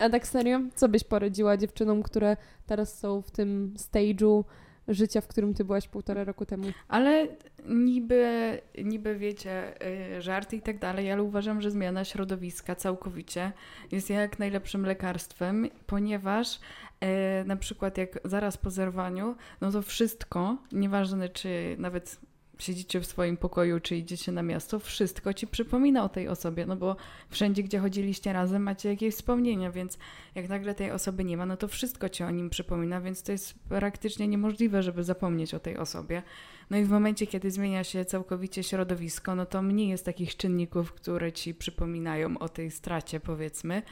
A 0.00 0.08
tak 0.08 0.26
serio? 0.26 0.60
Co 0.74 0.88
byś 0.88 1.04
poradziła 1.04 1.56
dziewczynom, 1.56 2.02
które 2.02 2.36
teraz 2.66 2.98
są 2.98 3.22
w 3.22 3.30
tym 3.30 3.74
stage'u 3.76 4.44
życia, 4.88 5.20
w 5.20 5.26
którym 5.26 5.54
ty 5.54 5.64
byłaś 5.64 5.88
półtora 5.88 6.24
roku 6.24 6.46
temu? 6.46 6.64
Ale 6.88 7.28
niby, 7.68 8.58
niby 8.84 9.18
wiecie, 9.18 9.74
yy, 10.12 10.22
żarty 10.22 10.56
i 10.56 10.62
tak 10.62 10.78
dalej, 10.78 11.12
ale 11.12 11.22
uważam, 11.22 11.60
że 11.60 11.70
zmiana 11.70 12.04
środowiska 12.04 12.74
całkowicie 12.74 13.52
jest 13.92 14.10
jak 14.10 14.38
najlepszym 14.38 14.86
lekarstwem, 14.86 15.68
ponieważ 15.86 16.60
yy, 17.00 17.08
na 17.44 17.56
przykład 17.56 17.98
jak 17.98 18.18
zaraz 18.24 18.56
po 18.56 18.70
zerwaniu, 18.70 19.34
no 19.60 19.72
to 19.72 19.82
wszystko, 19.82 20.56
nieważne 20.72 21.28
czy 21.28 21.76
nawet 21.78 22.20
siedzicie 22.60 23.00
w 23.00 23.06
swoim 23.06 23.36
pokoju, 23.36 23.80
czy 23.80 23.96
idziecie 23.96 24.32
na 24.32 24.42
miasto, 24.42 24.78
wszystko 24.78 25.34
ci 25.34 25.46
przypomina 25.46 26.04
o 26.04 26.08
tej 26.08 26.28
osobie, 26.28 26.66
no 26.66 26.76
bo 26.76 26.96
wszędzie, 27.28 27.62
gdzie 27.62 27.78
chodziliście 27.78 28.32
razem, 28.32 28.62
macie 28.62 28.88
jakieś 28.88 29.14
wspomnienia, 29.14 29.70
więc 29.70 29.98
jak 30.34 30.48
nagle 30.48 30.74
tej 30.74 30.90
osoby 30.90 31.24
nie 31.24 31.36
ma, 31.36 31.46
no 31.46 31.56
to 31.56 31.68
wszystko 31.68 32.08
ci 32.08 32.24
o 32.24 32.30
nim 32.30 32.50
przypomina, 32.50 33.00
więc 33.00 33.22
to 33.22 33.32
jest 33.32 33.54
praktycznie 33.68 34.28
niemożliwe, 34.28 34.82
żeby 34.82 35.04
zapomnieć 35.04 35.54
o 35.54 35.60
tej 35.60 35.76
osobie. 35.76 36.22
No 36.70 36.76
i 36.76 36.84
w 36.84 36.90
momencie, 36.90 37.26
kiedy 37.26 37.50
zmienia 37.50 37.84
się 37.84 38.04
całkowicie 38.04 38.62
środowisko, 38.62 39.34
no 39.34 39.46
to 39.46 39.62
mniej 39.62 39.88
jest 39.88 40.04
takich 40.04 40.36
czynników, 40.36 40.92
które 40.92 41.32
ci 41.32 41.54
przypominają 41.54 42.38
o 42.38 42.48
tej 42.48 42.70
stracie, 42.70 43.20
powiedzmy. 43.20 43.82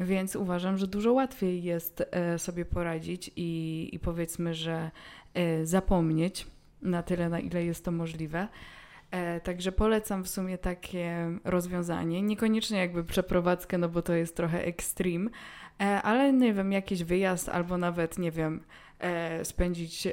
Więc 0.00 0.36
uważam, 0.36 0.78
że 0.78 0.86
dużo 0.86 1.12
łatwiej 1.12 1.62
jest 1.62 2.04
e, 2.10 2.38
sobie 2.38 2.64
poradzić 2.64 3.30
i, 3.36 3.88
i 3.92 3.98
powiedzmy, 3.98 4.54
że 4.54 4.90
e, 5.34 5.66
zapomnieć 5.66 6.46
na 6.82 7.02
tyle, 7.02 7.28
na 7.28 7.40
ile 7.40 7.64
jest 7.64 7.84
to 7.84 7.92
możliwe. 7.92 8.48
E, 9.10 9.40
także 9.40 9.72
polecam 9.72 10.24
w 10.24 10.28
sumie 10.28 10.58
takie 10.58 11.30
rozwiązanie. 11.44 12.22
Niekoniecznie 12.22 12.78
jakby 12.78 13.04
przeprowadzkę, 13.04 13.78
no 13.78 13.88
bo 13.88 14.02
to 14.02 14.14
jest 14.14 14.36
trochę 14.36 14.64
extreme, 14.64 15.30
e, 15.80 16.02
ale 16.02 16.32
nie 16.32 16.54
wiem, 16.54 16.72
jakiś 16.72 17.04
wyjazd 17.04 17.48
albo 17.48 17.78
nawet, 17.78 18.18
nie 18.18 18.30
wiem, 18.30 18.60
e, 18.98 19.44
spędzić 19.44 20.08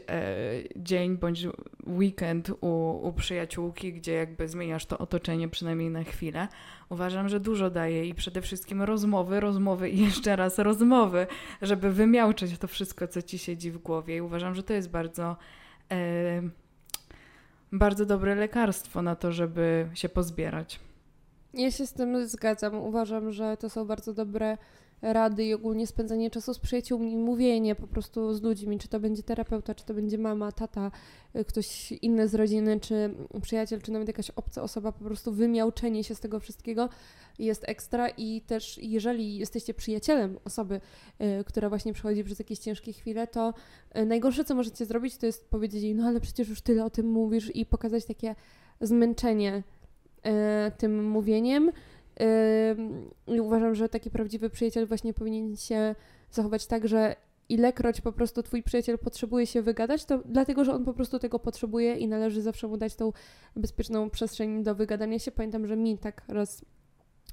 dzień 0.75 1.17
bądź 1.17 1.47
weekend 1.87 2.51
u, 2.61 2.99
u 3.07 3.13
przyjaciółki, 3.13 3.93
gdzie 3.93 4.13
jakby 4.13 4.47
zmieniasz 4.47 4.85
to 4.85 4.97
otoczenie 4.97 5.49
przynajmniej 5.49 5.89
na 5.89 6.03
chwilę. 6.03 6.47
Uważam, 6.89 7.29
że 7.29 7.39
dużo 7.39 7.69
daje 7.69 8.05
i 8.05 8.13
przede 8.13 8.41
wszystkim 8.41 8.81
rozmowy, 8.81 9.39
rozmowy 9.39 9.89
i 9.89 9.99
jeszcze 10.05 10.35
raz 10.35 10.59
rozmowy, 10.59 11.27
żeby 11.61 11.91
wymiałczyć 11.91 12.57
to 12.57 12.67
wszystko, 12.67 13.07
co 13.07 13.21
ci 13.21 13.37
siedzi 13.37 13.71
w 13.71 13.77
głowie. 13.77 14.15
I 14.15 14.21
uważam, 14.21 14.55
że 14.55 14.63
to 14.63 14.73
jest 14.73 14.89
bardzo 14.89 15.37
bardzo 17.71 18.05
dobre 18.05 18.35
lekarstwo 18.35 19.01
na 19.01 19.15
to, 19.15 19.31
żeby 19.31 19.89
się 19.93 20.09
pozbierać. 20.09 20.79
Ja 21.53 21.71
się 21.71 21.87
z 21.87 21.93
tym 21.93 22.27
zgadzam. 22.27 22.75
Uważam, 22.75 23.31
że 23.31 23.57
to 23.57 23.69
są 23.69 23.85
bardzo 23.85 24.13
dobre 24.13 24.57
rady 25.03 25.45
i 25.45 25.53
ogólnie 25.53 25.87
spędzanie 25.87 26.29
czasu 26.29 26.53
z 26.53 26.59
przyjaciółmi, 26.59 27.17
mówienie 27.17 27.75
po 27.75 27.87
prostu 27.87 28.33
z 28.33 28.41
ludźmi, 28.41 28.79
czy 28.79 28.87
to 28.87 28.99
będzie 28.99 29.23
terapeuta, 29.23 29.75
czy 29.75 29.85
to 29.85 29.93
będzie 29.93 30.17
mama, 30.17 30.51
tata, 30.51 30.91
y, 31.35 31.45
ktoś 31.45 31.91
inny 31.91 32.27
z 32.27 32.35
rodziny, 32.35 32.79
czy 32.79 33.15
przyjaciel, 33.41 33.81
czy 33.81 33.91
nawet 33.91 34.07
jakaś 34.07 34.29
obca 34.29 34.61
osoba, 34.61 34.91
po 34.91 35.05
prostu 35.05 35.31
wymiałczenie 35.31 36.03
się 36.03 36.15
z 36.15 36.19
tego 36.19 36.39
wszystkiego 36.39 36.89
jest 37.39 37.63
ekstra. 37.67 38.09
I 38.09 38.41
też 38.41 38.79
jeżeli 38.81 39.37
jesteście 39.37 39.73
przyjacielem 39.73 40.37
osoby, 40.45 40.81
y, 41.39 41.43
która 41.43 41.69
właśnie 41.69 41.93
przechodzi 41.93 42.23
przez 42.23 42.39
jakieś 42.39 42.59
ciężkie 42.59 42.93
chwile, 42.93 43.27
to 43.27 43.53
y, 43.97 44.05
najgorsze, 44.05 44.43
co 44.45 44.55
możecie 44.55 44.85
zrobić, 44.85 45.17
to 45.17 45.25
jest 45.25 45.49
powiedzieć 45.49 45.83
jej, 45.83 45.95
no 45.95 46.07
ale 46.07 46.19
przecież 46.19 46.49
już 46.49 46.61
tyle 46.61 46.85
o 46.85 46.89
tym 46.89 47.07
mówisz 47.07 47.55
i 47.55 47.65
pokazać 47.65 48.05
takie 48.05 48.35
zmęczenie 48.81 49.63
tym 50.77 51.09
mówieniem, 51.09 51.71
i 53.27 53.41
uważam, 53.41 53.75
że 53.75 53.89
taki 53.89 54.09
prawdziwy 54.09 54.49
przyjaciel 54.49 54.87
właśnie 54.87 55.13
powinien 55.13 55.55
się 55.55 55.95
zachować 56.31 56.67
tak, 56.67 56.87
że 56.87 57.15
ilekroć 57.49 58.01
po 58.01 58.11
prostu 58.11 58.43
twój 58.43 58.63
przyjaciel 58.63 58.97
potrzebuje 58.97 59.47
się 59.47 59.61
wygadać, 59.61 60.05
to 60.05 60.21
dlatego, 60.25 60.65
że 60.65 60.73
on 60.73 60.85
po 60.85 60.93
prostu 60.93 61.19
tego 61.19 61.39
potrzebuje 61.39 61.95
i 61.95 62.07
należy 62.07 62.41
zawsze 62.41 62.67
mu 62.67 62.77
dać 62.77 62.95
tą 62.95 63.11
bezpieczną 63.55 64.09
przestrzeń 64.09 64.63
do 64.63 64.75
wygadania 64.75 65.19
się. 65.19 65.31
Pamiętam, 65.31 65.67
że 65.67 65.75
mi 65.75 65.97
tak 65.97 66.23
raz 66.27 66.65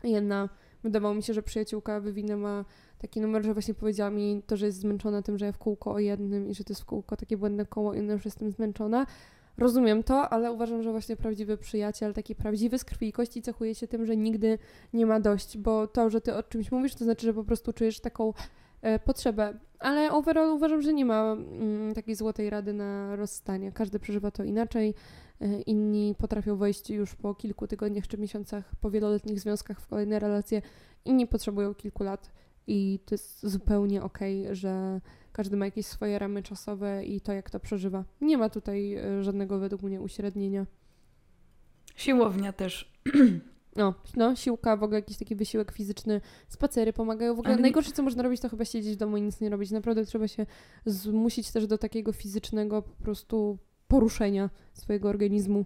jedna, 0.05 0.49
wydawało 0.83 1.15
mi 1.15 1.23
się, 1.23 1.35
że 1.35 1.43
przyjaciółka 1.43 2.01
wywinęła 2.01 2.65
taki 2.99 3.21
numer, 3.21 3.45
że 3.45 3.53
właśnie 3.53 3.75
powiedziała 3.75 4.11
mi 4.11 4.43
to, 4.47 4.57
że 4.57 4.67
jest 4.67 4.79
zmęczona 4.79 5.23
tym, 5.23 5.39
że 5.39 5.47
ja 5.47 5.53
w 5.53 5.59
kółko 5.59 5.93
o 5.93 5.99
jednym 5.99 6.49
i 6.49 6.55
że 6.55 6.65
to 6.65 6.73
jest 6.73 6.83
w 6.83 6.85
kółko 6.85 7.17
takie 7.17 7.37
błędne 7.37 7.67
koło 7.67 7.95
i 7.95 7.99
ona 7.99 8.13
już 8.13 8.25
jestem 8.25 8.51
zmęczona. 8.51 9.07
Rozumiem 9.59 10.03
to, 10.03 10.29
ale 10.29 10.53
uważam, 10.53 10.83
że 10.83 10.91
właśnie 10.91 11.17
prawdziwy 11.17 11.57
przyjaciel, 11.57 12.15
taki 12.15 12.35
prawdziwy 12.35 12.79
z 12.79 12.85
krwi 12.85 13.09
i 13.09 13.13
kości 13.13 13.43
cechuje 13.43 13.75
się 13.75 13.89
tym, 13.89 14.07
że 14.07 14.17
nigdy 14.17 14.59
nie 14.93 15.07
ma 15.07 15.21
dość, 15.21 15.59
bo 15.59 15.87
to, 15.87 16.11
że 16.11 16.21
ty 16.21 16.35
o 16.35 16.43
czymś 16.43 16.73
mówisz, 16.73 16.95
to 16.95 17.05
znaczy, 17.05 17.27
że 17.27 17.35
po 17.35 17.45
prostu 17.45 17.73
czujesz 17.73 18.01
taką 18.01 18.35
e, 18.83 18.99
potrzebę. 18.99 19.59
Ale 19.79 20.13
overall 20.13 20.51
uważam, 20.51 20.83
że 20.83 20.93
nie 20.93 21.05
ma 21.05 21.33
mm, 21.33 21.95
takiej 21.95 22.15
złotej 22.15 22.51
rady 22.51 22.73
na 22.73 23.17
rozstanie. 23.17 23.73
Każdy 23.73 23.99
przeżywa 23.99 24.31
to 24.31 24.45
inaczej. 24.45 24.95
E, 25.41 25.61
inni 25.61 26.15
potrafią 26.19 26.57
wejść 26.57 26.91
już 26.91 27.15
po 27.15 27.35
kilku 27.35 27.67
tygodniach 27.67 28.09
czy 28.09 28.19
miesiącach, 28.19 28.65
po 28.81 28.91
wieloletnich 28.91 29.41
związkach 29.41 29.81
w 29.81 29.87
kolejne 29.87 30.19
relacje. 30.19 30.63
Inni 31.05 31.27
potrzebują 31.27 31.75
kilku 31.75 32.05
lat 32.05 32.31
i 32.67 33.01
to 33.07 33.15
jest 33.15 33.47
zupełnie 33.47 34.03
okej, 34.03 34.43
okay, 34.43 34.55
że 34.55 35.01
każdy 35.33 35.57
ma 35.57 35.65
jakieś 35.65 35.87
swoje 35.87 36.19
ramy 36.19 36.43
czasowe 36.43 37.05
i 37.05 37.21
to, 37.21 37.33
jak 37.33 37.51
to 37.51 37.61
przeżywa. 37.61 38.05
Nie 38.21 38.39
ma 38.39 38.49
tutaj 38.49 38.95
e, 38.95 39.23
żadnego 39.23 39.59
według 39.59 39.83
mnie 39.83 40.01
uśrednienia. 40.01 40.67
Siłownia 41.97 42.53
też. 42.53 42.93
No, 43.77 43.95
no, 44.17 44.37
siłka, 44.37 44.77
w 44.77 44.83
ogóle 44.83 44.99
jakiś 44.99 45.17
taki 45.17 45.37
wysiłek 45.37 45.73
fizyczny, 45.73 46.21
spacery 46.49 46.93
pomagają. 46.93 47.35
W 47.35 47.39
ogóle 47.39 47.55
Ale... 47.55 47.63
najgorsze, 47.63 47.93
co 47.93 48.03
można 48.03 48.23
robić, 48.23 48.41
to 48.41 48.49
chyba 48.49 48.65
siedzieć 48.65 48.95
w 48.95 48.97
domu 48.97 49.17
i 49.17 49.23
nic 49.23 49.41
nie 49.41 49.51
robić. 49.51 49.71
Naprawdę 49.71 50.05
trzeba 50.05 50.29
się 50.29 50.47
zmusić 50.87 51.51
też 51.51 51.67
do 51.67 51.79
takiego 51.79 52.13
fizycznego 52.13 52.83
po 52.83 53.03
prostu 53.03 53.59
poruszenia 53.89 54.51
swojego 54.73 55.09
organizmu. 55.09 55.65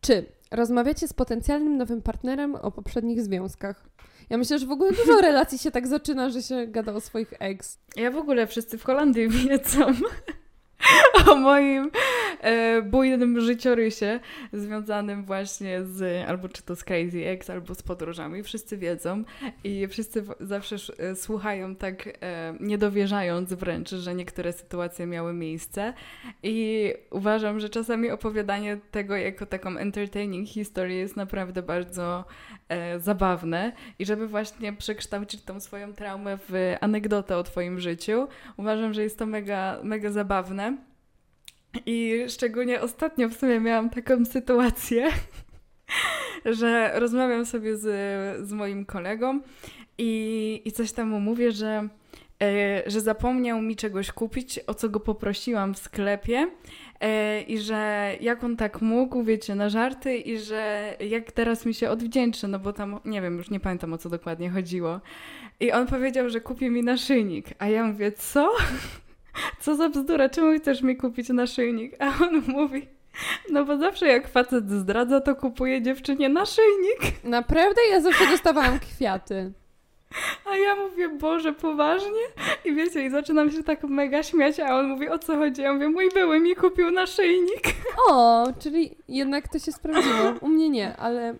Czy 0.00 0.26
rozmawiacie 0.50 1.08
z 1.08 1.12
potencjalnym 1.12 1.76
nowym 1.76 2.02
partnerem 2.02 2.54
o 2.54 2.70
poprzednich 2.70 3.22
związkach? 3.22 3.88
Ja 4.30 4.38
myślę, 4.38 4.58
że 4.58 4.66
w 4.66 4.70
ogóle 4.70 4.92
dużo 4.92 5.20
relacji 5.28 5.58
się 5.58 5.70
tak 5.70 5.86
zaczyna, 5.86 6.30
że 6.30 6.42
się 6.42 6.66
gada 6.66 6.92
o 6.92 7.00
swoich 7.00 7.32
ex. 7.38 7.78
Ja 7.96 8.10
w 8.10 8.16
ogóle 8.16 8.46
wszyscy 8.46 8.78
w 8.78 8.84
Holandii 8.84 9.28
wiedzą 9.28 9.86
o 11.30 11.34
moim 11.34 11.90
bujnym 12.84 13.40
życiorysie 13.40 14.20
związanym 14.52 15.24
właśnie 15.24 15.84
z 15.84 16.28
albo 16.28 16.48
czy 16.48 16.62
to 16.62 16.76
z 16.76 16.84
Crazy 16.84 17.26
Ex, 17.26 17.50
albo 17.50 17.74
z 17.74 17.82
podróżami. 17.82 18.42
Wszyscy 18.42 18.76
wiedzą 18.76 19.24
i 19.64 19.88
wszyscy 19.88 20.24
zawsze 20.40 20.76
e, 20.98 21.16
słuchają 21.16 21.76
tak 21.76 22.08
e, 22.20 22.54
niedowierzając 22.60 23.52
wręcz, 23.52 23.90
że 23.90 24.14
niektóre 24.14 24.52
sytuacje 24.52 25.06
miały 25.06 25.32
miejsce 25.32 25.94
i 26.42 26.92
uważam, 27.10 27.60
że 27.60 27.68
czasami 27.68 28.10
opowiadanie 28.10 28.78
tego 28.90 29.16
jako 29.16 29.46
taką 29.46 29.76
entertaining 29.76 30.48
history 30.48 30.94
jest 30.94 31.16
naprawdę 31.16 31.62
bardzo 31.62 32.24
e, 32.68 33.00
zabawne 33.00 33.72
i 33.98 34.06
żeby 34.06 34.28
właśnie 34.28 34.72
przekształcić 34.72 35.42
tą 35.42 35.60
swoją 35.60 35.92
traumę 35.92 36.38
w 36.48 36.74
anegdotę 36.80 37.36
o 37.36 37.42
twoim 37.42 37.80
życiu, 37.80 38.28
uważam, 38.56 38.94
że 38.94 39.02
jest 39.02 39.18
to 39.18 39.26
mega, 39.26 39.78
mega 39.82 40.10
zabawne. 40.10 40.87
I 41.86 42.24
szczególnie 42.28 42.80
ostatnio 42.80 43.28
w 43.28 43.34
sumie 43.34 43.60
miałam 43.60 43.90
taką 43.90 44.24
sytuację, 44.24 45.10
że 46.58 46.92
rozmawiam 46.94 47.46
sobie 47.46 47.76
z, 47.76 47.86
z 48.48 48.52
moim 48.52 48.84
kolegą 48.84 49.40
i, 49.98 50.62
i 50.64 50.72
coś 50.72 50.92
tam 50.92 51.08
mu 51.08 51.20
mówię, 51.20 51.52
że, 51.52 51.88
e, 52.42 52.82
że 52.86 53.00
zapomniał 53.00 53.62
mi 53.62 53.76
czegoś 53.76 54.12
kupić, 54.12 54.60
o 54.66 54.74
co 54.74 54.88
go 54.88 55.00
poprosiłam 55.00 55.74
w 55.74 55.78
sklepie. 55.78 56.50
E, 57.00 57.42
I 57.42 57.58
że 57.58 58.12
jak 58.20 58.44
on 58.44 58.56
tak 58.56 58.80
mógł, 58.80 59.22
wiecie, 59.22 59.54
na 59.54 59.68
żarty, 59.68 60.16
i 60.16 60.38
że 60.38 60.94
jak 61.00 61.32
teraz 61.32 61.66
mi 61.66 61.74
się 61.74 61.90
odwdzięczy, 61.90 62.48
no 62.48 62.58
bo 62.58 62.72
tam, 62.72 63.00
nie 63.04 63.22
wiem, 63.22 63.36
już 63.36 63.50
nie 63.50 63.60
pamiętam 63.60 63.92
o 63.92 63.98
co 63.98 64.08
dokładnie 64.08 64.50
chodziło. 64.50 65.00
I 65.60 65.72
on 65.72 65.86
powiedział, 65.86 66.28
że 66.28 66.40
kupi 66.40 66.70
mi 66.70 66.82
naszyjnik. 66.82 67.46
A 67.58 67.68
ja 67.68 67.84
mówię, 67.84 68.12
co? 68.12 68.52
co 69.60 69.74
za 69.74 69.88
bzdura, 69.88 70.28
czemu 70.28 70.58
chcesz 70.58 70.82
mi 70.82 70.96
kupić 70.96 71.28
naszyjnik? 71.28 71.92
A 71.98 72.24
on 72.24 72.42
mówi, 72.48 72.88
no 73.50 73.64
bo 73.64 73.76
zawsze 73.76 74.06
jak 74.06 74.28
facet 74.28 74.70
zdradza, 74.70 75.20
to 75.20 75.36
kupuje 75.36 75.82
dziewczynie 75.82 76.28
naszyjnik. 76.28 77.24
Naprawdę? 77.24 77.80
Ja 77.90 78.00
zawsze 78.00 78.26
dostawałam 78.26 78.78
kwiaty. 78.78 79.52
A 80.44 80.56
ja 80.56 80.74
mówię, 80.74 81.08
Boże, 81.08 81.52
poważnie? 81.52 82.22
I 82.64 82.74
wiecie, 82.74 83.04
i 83.04 83.10
zaczynam 83.10 83.50
się 83.50 83.62
tak 83.62 83.82
mega 83.82 84.22
śmiać, 84.22 84.60
a 84.60 84.78
on 84.78 84.88
mówi, 84.88 85.08
o 85.08 85.18
co 85.18 85.36
chodzi? 85.36 85.62
Ja 85.62 85.72
mówię, 85.72 85.88
mój 85.88 86.10
były 86.14 86.40
mi 86.40 86.56
kupił 86.56 86.90
naszyjnik. 86.90 87.62
O, 88.08 88.46
czyli 88.58 88.96
jednak 89.08 89.48
to 89.48 89.58
się 89.58 89.72
sprawdziło. 89.72 90.34
U 90.40 90.48
mnie 90.48 90.68
nie, 90.68 90.96
ale 90.96 91.32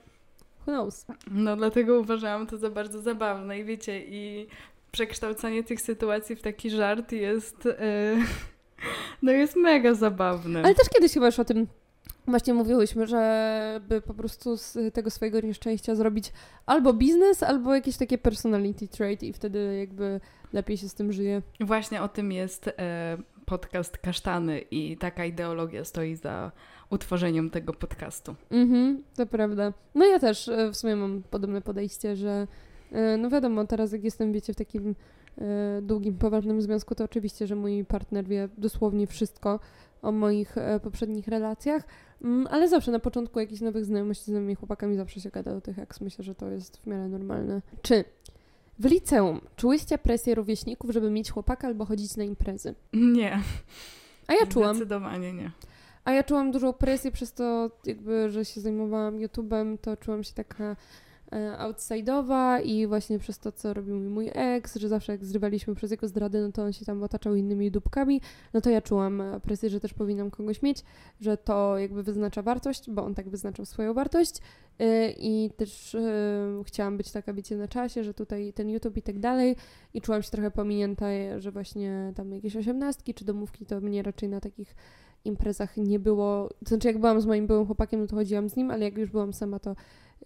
who 0.66 0.72
knows? 0.72 1.06
No 1.30 1.56
dlatego 1.56 2.00
uważałam 2.00 2.46
to 2.46 2.56
za 2.56 2.70
bardzo 2.70 3.00
zabawne 3.00 3.58
i 3.58 3.64
wiecie, 3.64 4.00
i 4.06 4.46
przekształcanie 4.90 5.64
tych 5.64 5.80
sytuacji 5.80 6.36
w 6.36 6.42
taki 6.42 6.70
żart 6.70 7.12
jest. 7.12 7.64
Yy, 7.64 8.24
no 9.22 9.32
jest 9.32 9.56
mega 9.56 9.94
zabawne. 9.94 10.62
Ale 10.62 10.74
też 10.74 10.88
kiedyś 10.88 11.12
chyba 11.12 11.26
już 11.26 11.38
o 11.38 11.44
tym 11.44 11.66
właśnie 12.26 12.54
mówiłyśmy, 12.54 13.06
żeby 13.06 14.00
po 14.00 14.14
prostu 14.14 14.56
z 14.56 14.94
tego 14.94 15.10
swojego 15.10 15.40
nieszczęścia 15.40 15.94
zrobić 15.94 16.32
albo 16.66 16.92
biznes, 16.92 17.42
albo 17.42 17.74
jakieś 17.74 17.96
takie 17.96 18.18
personality 18.18 18.88
trait 18.88 19.22
i 19.22 19.32
wtedy 19.32 19.76
jakby 19.78 20.20
lepiej 20.52 20.76
się 20.76 20.88
z 20.88 20.94
tym 20.94 21.12
żyje. 21.12 21.42
Właśnie 21.60 22.02
o 22.02 22.08
tym 22.08 22.32
jest 22.32 22.68
e, 22.68 23.18
podcast 23.46 23.98
Kasztany 23.98 24.60
i 24.60 24.96
taka 24.96 25.24
ideologia 25.24 25.84
stoi 25.84 26.14
za 26.14 26.52
utworzeniem 26.90 27.50
tego 27.50 27.72
podcastu. 27.72 28.34
Mhm, 28.50 29.02
to 29.16 29.26
prawda. 29.26 29.72
No 29.94 30.06
ja 30.06 30.18
też 30.18 30.48
e, 30.48 30.70
w 30.70 30.76
sumie 30.76 30.96
mam 30.96 31.22
podobne 31.30 31.60
podejście, 31.60 32.16
że 32.16 32.46
no 33.18 33.30
wiadomo, 33.30 33.66
teraz 33.66 33.92
jak 33.92 34.04
jestem, 34.04 34.32
wiecie, 34.32 34.52
w 34.52 34.56
takim 34.56 34.94
e, 35.38 35.82
długim, 35.82 36.18
poważnym 36.18 36.62
związku, 36.62 36.94
to 36.94 37.04
oczywiście, 37.04 37.46
że 37.46 37.54
mój 37.54 37.84
partner 37.84 38.24
wie 38.24 38.48
dosłownie 38.58 39.06
wszystko 39.06 39.60
o 40.02 40.12
moich 40.12 40.58
e, 40.58 40.80
poprzednich 40.80 41.28
relacjach, 41.28 41.82
mm, 42.24 42.46
ale 42.50 42.68
zawsze 42.68 42.90
na 42.90 42.98
początku 42.98 43.40
jakichś 43.40 43.60
nowych 43.60 43.84
znajomości 43.84 44.24
z 44.24 44.28
nowymi 44.28 44.54
chłopakami 44.54 44.96
zawsze 44.96 45.20
się 45.20 45.30
gada 45.30 45.52
o 45.54 45.60
tych 45.60 45.78
eks. 45.78 46.00
Myślę, 46.00 46.24
że 46.24 46.34
to 46.34 46.50
jest 46.50 46.76
w 46.76 46.86
miarę 46.86 47.08
normalne. 47.08 47.62
Czy 47.82 48.04
w 48.78 48.84
liceum 48.84 49.40
czułyście 49.56 49.98
presję 49.98 50.34
rówieśników, 50.34 50.90
żeby 50.90 51.10
mieć 51.10 51.30
chłopaka 51.30 51.68
albo 51.68 51.84
chodzić 51.84 52.16
na 52.16 52.24
imprezy? 52.24 52.74
Nie. 52.92 53.40
A 54.26 54.32
ja 54.34 54.46
czułam. 54.46 54.76
Zdecydowanie 54.76 55.32
nie. 55.32 55.50
A 56.04 56.12
ja 56.12 56.22
czułam 56.22 56.50
dużą 56.50 56.72
presję 56.72 57.12
przez 57.12 57.32
to, 57.32 57.70
jakby, 57.86 58.30
że 58.30 58.44
się 58.44 58.60
zajmowałam 58.60 59.18
YouTube'em, 59.18 59.78
to 59.78 59.96
czułam 59.96 60.24
się 60.24 60.34
taka 60.34 60.64
E, 60.64 60.76
outside'owa 61.58 62.62
i 62.64 62.86
właśnie 62.86 63.18
przez 63.18 63.38
to, 63.38 63.52
co 63.52 63.74
robił 63.74 63.96
mi 63.96 64.08
mój 64.08 64.30
ex, 64.34 64.76
że 64.76 64.88
zawsze 64.88 65.12
jak 65.12 65.24
zrywaliśmy 65.24 65.74
przez 65.74 65.90
jego 65.90 66.08
zdrady, 66.08 66.40
no 66.40 66.52
to 66.52 66.62
on 66.62 66.72
się 66.72 66.84
tam 66.84 67.02
otaczał 67.02 67.34
innymi 67.34 67.70
dupkami, 67.70 68.20
no 68.54 68.60
to 68.60 68.70
ja 68.70 68.80
czułam 68.80 69.22
presję, 69.42 69.70
że 69.70 69.80
też 69.80 69.94
powinnam 69.94 70.30
kogoś 70.30 70.62
mieć, 70.62 70.84
że 71.20 71.36
to 71.36 71.78
jakby 71.78 72.02
wyznacza 72.02 72.42
wartość, 72.42 72.90
bo 72.90 73.04
on 73.04 73.14
tak 73.14 73.28
wyznaczał 73.28 73.64
swoją 73.64 73.94
wartość 73.94 74.34
e, 74.78 75.10
i 75.10 75.50
też 75.56 75.94
e, 75.94 76.62
chciałam 76.66 76.96
być 76.96 77.10
taka, 77.10 77.32
wiecie, 77.32 77.56
na 77.56 77.68
czasie, 77.68 78.04
że 78.04 78.14
tutaj 78.14 78.52
ten 78.52 78.70
YouTube 78.70 78.96
i 78.96 79.02
tak 79.02 79.18
dalej 79.18 79.56
i 79.94 80.00
czułam 80.00 80.22
się 80.22 80.30
trochę 80.30 80.50
pominięta, 80.50 81.06
że 81.38 81.50
właśnie 81.50 82.12
tam 82.16 82.32
jakieś 82.32 82.56
osiemnastki 82.56 83.14
czy 83.14 83.24
domówki 83.24 83.66
to 83.66 83.80
mnie 83.80 84.02
raczej 84.02 84.28
na 84.28 84.40
takich 84.40 84.74
imprezach 85.24 85.76
nie 85.76 85.98
było, 85.98 86.48
to 86.48 86.68
znaczy 86.68 86.88
jak 86.88 86.98
byłam 86.98 87.20
z 87.20 87.26
moim 87.26 87.46
byłym 87.46 87.66
chłopakiem, 87.66 88.00
no 88.00 88.06
to 88.06 88.16
chodziłam 88.16 88.48
z 88.48 88.56
nim, 88.56 88.70
ale 88.70 88.84
jak 88.84 88.98
już 88.98 89.10
byłam 89.10 89.32
sama, 89.32 89.58
to 89.58 89.76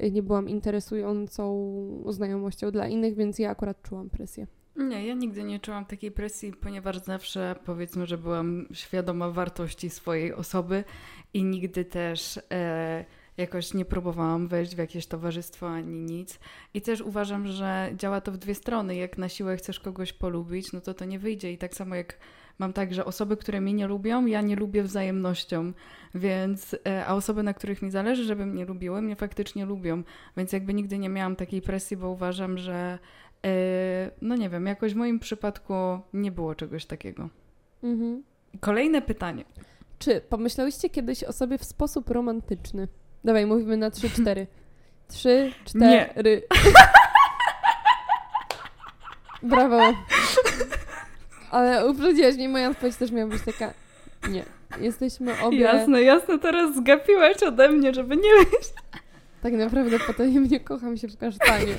nie 0.00 0.22
byłam 0.22 0.48
interesującą 0.48 2.04
znajomością 2.08 2.70
dla 2.70 2.88
innych, 2.88 3.14
więc 3.14 3.38
ja 3.38 3.50
akurat 3.50 3.82
czułam 3.82 4.10
presję. 4.10 4.46
Nie, 4.76 5.06
ja 5.06 5.14
nigdy 5.14 5.42
nie 5.42 5.60
czułam 5.60 5.84
takiej 5.84 6.10
presji, 6.10 6.52
ponieważ 6.52 6.98
zawsze 6.98 7.56
powiedzmy, 7.64 8.06
że 8.06 8.18
byłam 8.18 8.66
świadoma 8.72 9.30
wartości 9.30 9.90
swojej 9.90 10.34
osoby 10.34 10.84
i 11.34 11.44
nigdy 11.44 11.84
też 11.84 12.40
e, 12.50 13.04
jakoś 13.42 13.74
nie 13.74 13.84
próbowałam 13.84 14.48
wejść 14.48 14.74
w 14.74 14.78
jakieś 14.78 15.06
towarzystwo 15.06 15.68
ani 15.70 16.00
nic. 16.00 16.38
I 16.74 16.82
też 16.82 17.00
uważam, 17.00 17.46
że 17.46 17.90
działa 17.96 18.20
to 18.20 18.32
w 18.32 18.36
dwie 18.36 18.54
strony. 18.54 18.96
Jak 18.96 19.18
na 19.18 19.28
siłę 19.28 19.56
chcesz 19.56 19.80
kogoś 19.80 20.12
polubić, 20.12 20.72
no 20.72 20.80
to 20.80 20.94
to 20.94 21.04
nie 21.04 21.18
wyjdzie. 21.18 21.52
I 21.52 21.58
tak 21.58 21.74
samo 21.74 21.94
jak 21.94 22.18
mam 22.58 22.72
tak, 22.72 22.94
że 22.94 23.04
osoby, 23.04 23.36
które 23.36 23.60
mnie 23.60 23.72
nie 23.72 23.86
lubią, 23.86 24.26
ja 24.26 24.40
nie 24.40 24.56
lubię 24.56 24.82
wzajemnością, 24.82 25.72
więc, 26.14 26.76
e, 26.86 27.06
a 27.06 27.14
osoby, 27.14 27.42
na 27.42 27.54
których 27.54 27.82
mi 27.82 27.90
zależy, 27.90 28.24
żeby 28.24 28.46
mnie 28.46 28.64
lubiły, 28.64 29.02
mnie 29.02 29.16
faktycznie 29.16 29.64
lubią, 29.64 30.02
więc 30.36 30.52
jakby 30.52 30.74
nigdy 30.74 30.98
nie 30.98 31.08
miałam 31.08 31.36
takiej 31.36 31.62
presji, 31.62 31.96
bo 31.96 32.10
uważam, 32.10 32.58
że 32.58 32.98
e, 33.44 34.10
no 34.22 34.36
nie 34.36 34.50
wiem, 34.50 34.66
jakoś 34.66 34.94
w 34.94 34.96
moim 34.96 35.18
przypadku 35.18 35.74
nie 36.12 36.32
było 36.32 36.54
czegoś 36.54 36.86
takiego. 36.86 37.28
Mhm. 37.82 38.22
Kolejne 38.60 39.02
pytanie. 39.02 39.44
Czy 39.98 40.20
pomyślałyście 40.20 40.90
kiedyś 40.90 41.24
o 41.24 41.32
sobie 41.32 41.58
w 41.58 41.64
sposób 41.64 42.10
romantyczny? 42.10 42.88
Dawaj, 43.24 43.46
mówimy 43.46 43.76
na 43.76 43.90
trzy, 43.90 44.10
cztery. 44.10 44.46
Trzy, 45.12 45.52
cztery. 45.64 46.42
Brawo. 49.42 49.80
Ale 51.50 51.86
uprzedziłaś 51.86 52.34
mnie, 52.34 52.48
moja 52.48 52.70
odpowiedź 52.70 52.96
też 52.96 53.10
miała 53.10 53.30
być 53.30 53.42
taka, 53.42 53.72
nie. 54.28 54.44
Jesteśmy 54.80 55.42
obie... 55.42 55.58
Jasne, 55.58 56.02
jasne, 56.02 56.38
teraz 56.38 56.76
zgapiłaś 56.76 57.42
ode 57.42 57.68
mnie, 57.68 57.94
żeby 57.94 58.16
nie 58.16 58.34
myśleć. 58.38 58.72
Tak 59.42 59.52
naprawdę 59.52 59.98
potajemnie 59.98 60.60
kocham 60.60 60.96
się 60.96 61.08
w 61.08 61.18
kasztanie. 61.18 61.74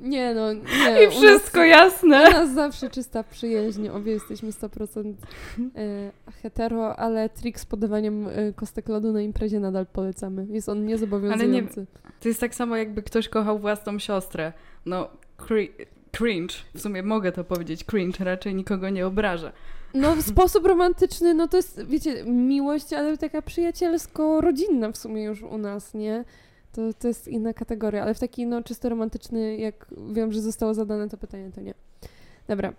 Nie 0.00 0.34
no, 0.34 0.52
nie. 0.86 1.04
I 1.04 1.10
wszystko 1.10 1.58
nas, 1.58 1.68
jasne. 1.68 2.28
U 2.28 2.32
nas 2.32 2.54
zawsze 2.54 2.90
czysta 2.90 3.24
przyjaźń, 3.24 3.88
obie 3.88 4.12
jesteśmy 4.12 4.50
100% 4.50 5.14
e, 5.76 6.12
hetero, 6.42 6.96
ale 6.96 7.28
trik 7.28 7.60
z 7.60 7.66
podawaniem 7.66 8.28
e, 8.28 8.52
kostek 8.52 8.88
lodu 8.88 9.12
na 9.12 9.20
imprezie 9.20 9.60
nadal 9.60 9.86
polecamy. 9.86 10.46
Jest 10.50 10.68
on 10.68 10.86
niezobowiązujący. 10.86 11.80
Ale 11.80 11.86
nie, 11.86 12.20
to 12.20 12.28
jest 12.28 12.40
tak 12.40 12.54
samo 12.54 12.76
jakby 12.76 13.02
ktoś 13.02 13.28
kochał 13.28 13.58
własną 13.58 13.98
siostrę. 13.98 14.52
No, 14.86 15.08
cringe. 16.12 16.54
W 16.74 16.80
sumie 16.80 17.02
mogę 17.02 17.32
to 17.32 17.44
powiedzieć, 17.44 17.84
cringe, 17.84 18.24
raczej 18.24 18.54
nikogo 18.54 18.90
nie 18.90 19.06
obraża. 19.06 19.52
No 19.94 20.16
w 20.16 20.22
sposób 20.22 20.66
romantyczny, 20.66 21.34
no 21.34 21.48
to 21.48 21.56
jest, 21.56 21.86
wiecie, 21.86 22.24
miłość, 22.24 22.92
ale 22.92 23.18
taka 23.18 23.42
przyjacielsko-rodzinna 23.42 24.92
w 24.92 24.96
sumie 24.96 25.24
już 25.24 25.42
u 25.42 25.58
nas, 25.58 25.94
nie? 25.94 26.24
To, 26.76 26.94
to 26.98 27.08
jest 27.08 27.28
inna 27.28 27.54
kategoria, 27.54 28.02
ale 28.02 28.14
w 28.14 28.18
taki 28.18 28.46
no 28.46 28.62
czysto 28.62 28.88
romantyczny, 28.88 29.56
jak 29.56 29.86
wiem, 30.12 30.32
że 30.32 30.40
zostało 30.40 30.74
zadane 30.74 31.08
to 31.08 31.16
pytanie, 31.16 31.50
to 31.54 31.60
nie. 31.60 31.74
Dobra. 32.48 32.72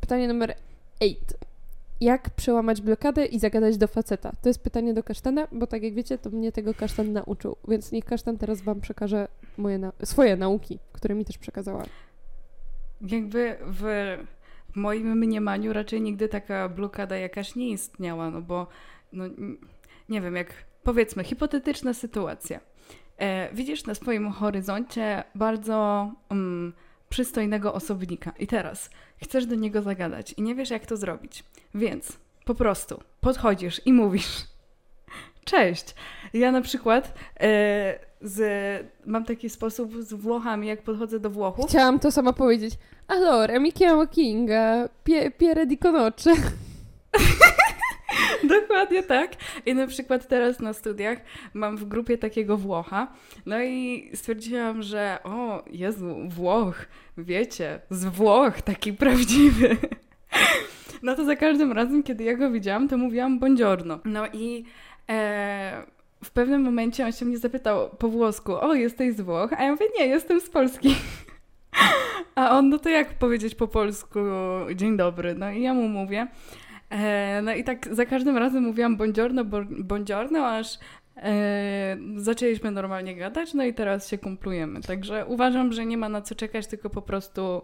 Pytanie 0.00 0.28
numer 0.28 0.54
8. 1.00 1.14
Jak 2.00 2.30
przełamać 2.30 2.80
blokadę 2.80 3.26
i 3.26 3.38
zagadać 3.38 3.76
do 3.76 3.88
faceta? 3.88 4.32
To 4.42 4.48
jest 4.48 4.62
pytanie 4.62 4.94
do 4.94 5.02
kasztana, 5.02 5.48
bo 5.52 5.66
tak 5.66 5.82
jak 5.82 5.94
wiecie, 5.94 6.18
to 6.18 6.30
mnie 6.30 6.52
tego 6.52 6.74
kasztan 6.74 7.12
nauczył, 7.12 7.56
więc 7.68 7.92
niech 7.92 8.04
kasztan 8.04 8.38
teraz 8.38 8.60
wam 8.60 8.80
przekaże 8.80 9.28
moje 9.58 9.78
na 9.78 9.92
swoje 10.04 10.36
nauki, 10.36 10.78
które 10.92 11.14
mi 11.14 11.24
też 11.24 11.38
przekazała 11.38 11.84
jakby 13.00 13.56
w 13.66 13.84
moim 14.74 15.18
mniemaniu 15.18 15.72
raczej 15.72 16.00
nigdy 16.00 16.28
taka 16.28 16.68
blokada 16.68 17.16
jakaś 17.16 17.54
nie 17.54 17.70
istniała, 17.70 18.30
no 18.30 18.42
bo 18.42 18.66
no, 19.12 19.24
nie 20.08 20.20
wiem, 20.20 20.36
jak 20.36 20.52
powiedzmy, 20.82 21.24
hipotetyczna 21.24 21.94
sytuacja. 21.94 22.60
E, 23.18 23.54
widzisz 23.54 23.84
na 23.84 23.94
swoim 23.94 24.30
horyzoncie 24.30 25.24
bardzo 25.34 26.10
um, 26.30 26.72
przystojnego 27.08 27.74
osobnika 27.74 28.32
i 28.38 28.46
teraz 28.46 28.90
chcesz 29.22 29.46
do 29.46 29.54
niego 29.54 29.82
zagadać 29.82 30.32
i 30.32 30.42
nie 30.42 30.54
wiesz, 30.54 30.70
jak 30.70 30.86
to 30.86 30.96
zrobić. 30.96 31.44
Więc 31.74 32.12
po 32.44 32.54
prostu 32.54 33.00
podchodzisz 33.20 33.86
i 33.86 33.92
mówisz: 33.92 34.44
Cześć. 35.44 35.94
Ja 36.32 36.52
na 36.52 36.60
przykład. 36.60 37.14
E, 37.40 38.14
z, 38.24 38.86
mam 39.06 39.24
taki 39.24 39.50
sposób 39.50 39.92
z 40.02 40.14
Włochami, 40.14 40.68
jak 40.68 40.82
podchodzę 40.82 41.20
do 41.20 41.30
Włochów. 41.30 41.66
Chciałam 41.66 41.98
to 41.98 42.12
samo 42.12 42.32
powiedzieć. 42.32 42.74
Allora, 43.08 43.58
mi 43.58 43.72
chiamo 43.72 44.06
Kinga, 44.06 44.88
pie, 45.04 45.30
Piere 45.30 45.66
di 45.66 45.78
Conoce. 45.78 46.32
Dokładnie 48.60 49.02
tak. 49.02 49.30
I 49.66 49.74
na 49.74 49.86
przykład 49.86 50.28
teraz 50.28 50.60
na 50.60 50.72
studiach 50.72 51.18
mam 51.54 51.76
w 51.76 51.84
grupie 51.84 52.18
takiego 52.18 52.56
Włocha. 52.56 53.12
No 53.46 53.62
i 53.62 54.10
stwierdziłam, 54.14 54.82
że 54.82 55.18
o 55.24 55.64
Jezu, 55.70 56.16
Włoch, 56.28 56.86
wiecie, 57.18 57.80
z 57.90 58.04
Włoch, 58.04 58.62
taki 58.62 58.92
prawdziwy. 59.02 59.76
No 61.02 61.14
to 61.14 61.24
za 61.24 61.36
każdym 61.36 61.72
razem, 61.72 62.02
kiedy 62.02 62.24
ja 62.24 62.36
go 62.36 62.50
widziałam, 62.50 62.88
to 62.88 62.96
mówiłam 62.96 63.38
buongiorno. 63.38 63.98
No 64.04 64.26
i 64.32 64.64
e, 65.08 65.82
w 66.24 66.30
pewnym 66.30 66.62
momencie 66.62 67.04
on 67.04 67.12
się 67.12 67.24
mnie 67.24 67.38
zapytał 67.38 67.90
po 67.98 68.08
włosku, 68.08 68.52
o, 68.52 68.74
jesteś 68.74 69.14
z 69.14 69.20
Włoch? 69.20 69.52
A 69.52 69.64
ja 69.64 69.70
mówię, 69.70 69.86
nie, 69.98 70.06
jestem 70.06 70.40
z 70.40 70.50
Polski. 70.50 70.94
A 72.34 72.50
on, 72.50 72.68
no 72.68 72.78
to 72.78 72.88
jak 72.88 73.18
powiedzieć 73.18 73.54
po 73.54 73.68
polsku 73.68 74.20
dzień 74.74 74.96
dobry? 74.96 75.34
No 75.34 75.50
i 75.50 75.62
ja 75.62 75.74
mu 75.74 75.88
mówię. 75.88 76.26
E, 76.90 77.42
no 77.42 77.54
i 77.54 77.64
tak 77.64 77.94
za 77.94 78.06
każdym 78.06 78.36
razem 78.36 78.64
mówiłam 78.64 78.96
buongiorno, 78.96 79.44
buongiorno, 79.70 80.46
aż 80.46 80.78
e, 81.16 81.96
zaczęliśmy 82.16 82.70
normalnie 82.70 83.16
gadać, 83.16 83.54
no 83.54 83.64
i 83.64 83.74
teraz 83.74 84.08
się 84.08 84.18
kumplujemy. 84.18 84.80
Także 84.80 85.26
uważam, 85.26 85.72
że 85.72 85.86
nie 85.86 85.98
ma 85.98 86.08
na 86.08 86.22
co 86.22 86.34
czekać, 86.34 86.66
tylko 86.66 86.90
po 86.90 87.02
prostu 87.02 87.62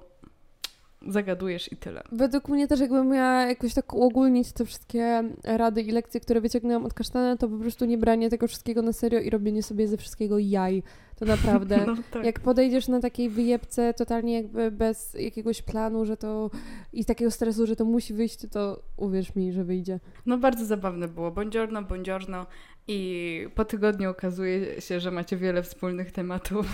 zagadujesz 1.09 1.73
i 1.73 1.77
tyle. 1.77 2.03
Według 2.13 2.49
mnie 2.49 2.69
też 2.69 2.81
jakbym 2.81 3.09
miała 3.09 3.47
jakoś 3.47 3.75
tak 3.75 3.95
uogólnić 3.95 4.53
te 4.53 4.65
wszystkie 4.65 5.31
rady 5.45 5.83
i 5.83 5.91
lekcje, 5.91 6.21
które 6.21 6.41
wyciągnęłam 6.41 6.85
od 6.85 6.95
kasztana, 6.95 7.37
to 7.37 7.49
po 7.49 7.57
prostu 7.57 7.85
nie 7.85 7.99
branie 7.99 8.31
tego 8.31 8.49
wszystkiego 8.49 8.83
na 8.83 8.93
serio 8.93 9.21
i 9.21 9.31
robienie 9.31 9.63
sobie 9.63 9.89
ze 9.89 9.97
wszystkiego 9.97 10.39
jaj. 10.39 10.83
To 11.17 11.25
naprawdę. 11.25 11.81
No, 11.87 11.97
tak. 12.11 12.25
Jak 12.25 12.41
podejdziesz 12.41 12.89
na 12.89 13.01
takiej 13.01 13.29
wyjebce 13.29 13.95
totalnie 13.95 14.35
jakby 14.35 14.71
bez 14.71 15.15
jakiegoś 15.15 15.63
planu, 15.63 16.05
że 16.05 16.17
to 16.17 16.51
i 16.93 17.05
takiego 17.05 17.31
stresu, 17.31 17.67
że 17.67 17.77
to 17.77 17.85
musi 17.85 18.15
wyjść, 18.15 18.39
to 18.51 18.83
uwierz 18.97 19.35
mi, 19.35 19.53
że 19.53 19.65
wyjdzie. 19.65 20.01
No 20.27 20.39
bardzo 20.39 20.65
zabawne 20.65 21.09
było. 21.09 21.31
Buongiorno, 21.31 21.83
buongiorno 21.83 22.47
i 22.89 23.49
po 23.55 23.65
tygodniu 23.65 24.11
okazuje 24.11 24.81
się, 24.81 25.01
że 25.01 25.11
macie 25.11 25.37
wiele 25.37 25.63
wspólnych 25.63 26.13
tematów. 26.13 26.67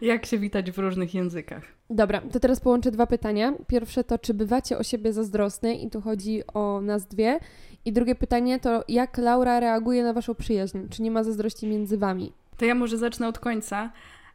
Jak 0.00 0.26
się 0.26 0.38
witać 0.38 0.70
w 0.70 0.78
różnych 0.78 1.14
językach? 1.14 1.62
Dobra, 1.90 2.20
to 2.32 2.40
teraz 2.40 2.60
połączę 2.60 2.90
dwa 2.90 3.06
pytania. 3.06 3.52
Pierwsze 3.66 4.04
to, 4.04 4.18
czy 4.18 4.34
bywacie 4.34 4.78
o 4.78 4.82
siebie 4.82 5.12
zazdrosne 5.12 5.74
i 5.74 5.90
tu 5.90 6.00
chodzi 6.00 6.42
o 6.54 6.80
nas 6.80 7.06
dwie. 7.06 7.40
I 7.84 7.92
drugie 7.92 8.14
pytanie 8.14 8.60
to, 8.60 8.84
jak 8.88 9.18
Laura 9.18 9.60
reaguje 9.60 10.02
na 10.02 10.12
waszą 10.12 10.34
przyjaźń? 10.34 10.78
Czy 10.90 11.02
nie 11.02 11.10
ma 11.10 11.24
zazdrości 11.24 11.66
między 11.66 11.98
wami? 11.98 12.32
To 12.56 12.64
ja 12.64 12.74
może 12.74 12.98
zacznę 12.98 13.28
od 13.28 13.38
końca. 13.38 13.92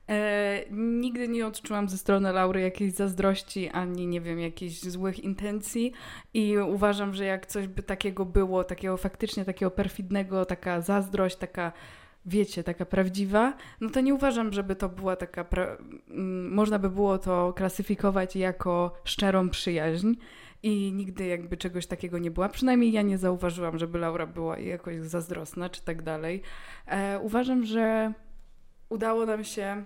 E, 0.10 0.64
nigdy 0.72 1.28
nie 1.28 1.48
odczułam 1.48 1.90
ze 1.90 1.98
strony 1.98 2.34
Laury 2.34 2.62
jakiejś 2.62 2.94
zazdrości 2.94 3.70
ani, 3.70 4.08
nie 4.08 4.22
wiem, 4.22 4.40
jakichś 4.40 4.82
złych 4.82 5.24
intencji 5.24 5.94
i 6.34 6.58
uważam, 6.58 7.14
że 7.14 7.26
jak 7.26 7.46
coś 7.46 7.68
by 7.68 7.84
takiego 7.84 8.26
było, 8.26 8.64
takiego 8.64 8.98
faktycznie 8.98 9.46
takiego 9.46 9.72
perfidnego, 9.72 10.46
taka 10.46 10.82
zazdrość, 10.82 11.36
taka 11.36 11.72
wiecie, 12.26 12.64
taka 12.64 12.86
prawdziwa, 12.86 13.54
no 13.82 13.90
to 13.90 14.02
nie 14.02 14.14
uważam, 14.14 14.54
żeby 14.54 14.76
to 14.76 14.90
była 14.90 15.16
taka, 15.16 15.44
pra... 15.44 15.78
można 16.50 16.80
by 16.80 16.90
było 16.90 17.18
to 17.18 17.54
klasyfikować 17.54 18.36
jako 18.36 18.94
szczerą 19.04 19.50
przyjaźń 19.50 20.14
i 20.64 20.94
nigdy 20.94 21.26
jakby 21.26 21.58
czegoś 21.58 21.88
takiego 21.88 22.20
nie 22.20 22.32
była. 22.32 22.50
Przynajmniej 22.50 22.92
ja 22.92 23.02
nie 23.02 23.18
zauważyłam, 23.18 23.78
żeby 23.78 24.00
Laura 24.00 24.28
była 24.28 24.60
jakoś 24.60 25.00
zazdrosna 25.00 25.70
czy 25.70 25.82
tak 25.82 26.02
dalej. 26.02 26.42
E, 26.88 27.20
uważam, 27.20 27.66
że 27.66 28.14
udało 28.90 29.26
nam 29.26 29.44
się 29.44 29.86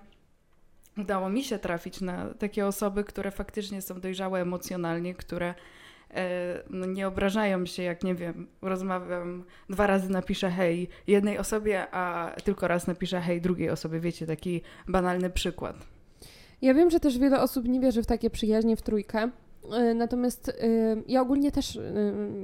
udało 0.98 1.30
mi 1.30 1.44
się 1.44 1.60
trafić 1.60 2.02
na 2.02 2.34
takie 2.34 2.68
osoby, 2.68 3.04
które 3.04 3.32
faktycznie 3.32 3.82
są 3.82 4.00
dojrzałe 4.00 4.42
emocjonalnie, 4.42 5.16
które 5.16 5.54
no 6.70 6.86
nie 6.86 7.08
obrażają 7.08 7.66
się, 7.66 7.84
jak 7.84 8.04
nie 8.04 8.16
wiem, 8.16 8.48
rozmawiam, 8.62 9.44
dwa 9.70 9.88
razy 9.88 10.10
napiszę 10.10 10.50
hej 10.50 10.90
jednej 11.08 11.38
osobie, 11.38 11.88
a 11.92 12.36
tylko 12.44 12.68
raz 12.68 12.88
napiszę 12.88 13.22
hej 13.22 13.42
drugiej 13.42 13.70
osobie. 13.70 14.00
Wiecie, 14.00 14.28
taki 14.28 14.62
banalny 14.88 15.30
przykład. 15.30 15.76
Ja 16.62 16.74
wiem, 16.74 16.90
że 16.90 17.00
też 17.00 17.20
wiele 17.20 17.42
osób 17.42 17.68
nie 17.68 17.80
wierzy 17.80 18.04
w 18.04 18.06
takie 18.06 18.30
przyjaźnie 18.30 18.76
w 18.76 18.82
trójkę. 18.82 19.32
E, 19.72 19.94
natomiast 19.94 20.50
y, 20.50 20.54
ja 21.08 21.22
ogólnie 21.22 21.52
też 21.52 21.80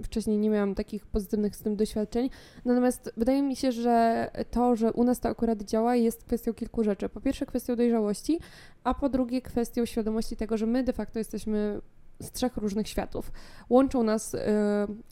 wcześniej 0.03 0.37
nie 0.37 0.49
miałam 0.49 0.75
takich 0.75 1.05
pozytywnych 1.05 1.55
z 1.55 1.61
tym 1.61 1.75
doświadczeń. 1.75 2.29
Natomiast 2.65 3.13
wydaje 3.17 3.41
mi 3.41 3.55
się, 3.55 3.71
że 3.71 4.27
to, 4.51 4.75
że 4.75 4.93
u 4.93 5.03
nas 5.03 5.19
to 5.19 5.29
akurat 5.29 5.61
działa, 5.61 5.95
jest 5.95 6.23
kwestią 6.23 6.53
kilku 6.53 6.83
rzeczy. 6.83 7.09
Po 7.09 7.21
pierwsze, 7.21 7.45
kwestią 7.45 7.75
dojrzałości, 7.75 8.39
a 8.83 8.93
po 8.93 9.09
drugie, 9.09 9.41
kwestią 9.41 9.85
świadomości 9.85 10.35
tego, 10.35 10.57
że 10.57 10.65
my 10.65 10.83
de 10.83 10.93
facto 10.93 11.19
jesteśmy 11.19 11.81
z 12.23 12.31
trzech 12.31 12.57
różnych 12.57 12.87
światów. 12.87 13.31
Łączą 13.69 14.03
nas 14.03 14.33
y, 14.33 14.39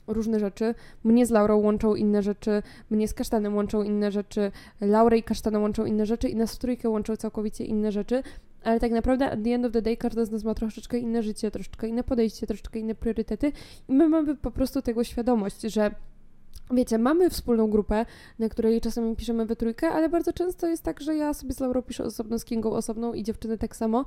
różne 0.06 0.40
rzeczy. 0.40 0.74
Mnie 1.04 1.26
z 1.26 1.30
Laurą 1.30 1.56
łączą 1.56 1.94
inne 1.94 2.22
rzeczy, 2.22 2.62
mnie 2.90 3.08
z 3.08 3.14
Kasztanem 3.14 3.56
łączą 3.56 3.82
inne 3.82 4.10
rzeczy, 4.10 4.52
Laurę 4.80 5.18
i 5.18 5.22
Kasztana 5.22 5.58
łączą 5.58 5.84
inne 5.84 6.06
rzeczy 6.06 6.28
i 6.28 6.36
nas 6.36 6.58
trójkę 6.58 6.88
łączą 6.88 7.16
całkowicie 7.16 7.64
inne 7.64 7.92
rzeczy. 7.92 8.22
Ale 8.64 8.80
tak 8.80 8.92
naprawdę 8.92 9.30
at 9.30 9.38
the 9.44 9.50
end 9.50 9.66
of 9.66 9.72
the 9.72 9.82
day 9.82 9.96
każda 9.96 10.24
z 10.24 10.30
nas 10.30 10.44
ma 10.44 10.54
troszeczkę 10.54 10.98
inne 10.98 11.22
życie, 11.22 11.50
troszeczkę 11.50 11.88
inne 11.88 12.04
podejście, 12.04 12.46
troszeczkę 12.46 12.78
inne 12.78 12.94
priorytety 12.94 13.52
i 13.88 13.92
my 13.92 14.08
mamy 14.08 14.36
po 14.36 14.50
prostu 14.50 14.82
tego 14.82 15.04
świadomość, 15.04 15.60
że 15.60 15.94
Wiecie, 16.70 16.98
mamy 16.98 17.30
wspólną 17.30 17.70
grupę, 17.70 18.06
na 18.38 18.48
której 18.48 18.80
czasami 18.80 19.16
piszemy 19.16 19.46
we 19.46 19.56
trójkę, 19.56 19.88
ale 19.88 20.08
bardzo 20.08 20.32
często 20.32 20.66
jest 20.66 20.82
tak, 20.82 21.00
że 21.00 21.16
ja 21.16 21.34
sobie 21.34 21.54
z 21.54 21.60
Laurą 21.60 21.82
piszę 21.82 22.04
osobno, 22.04 22.38
z 22.38 22.44
Kingą 22.44 22.72
osobną 22.72 23.14
i 23.14 23.22
dziewczyny 23.22 23.58
tak 23.58 23.76
samo, 23.76 24.04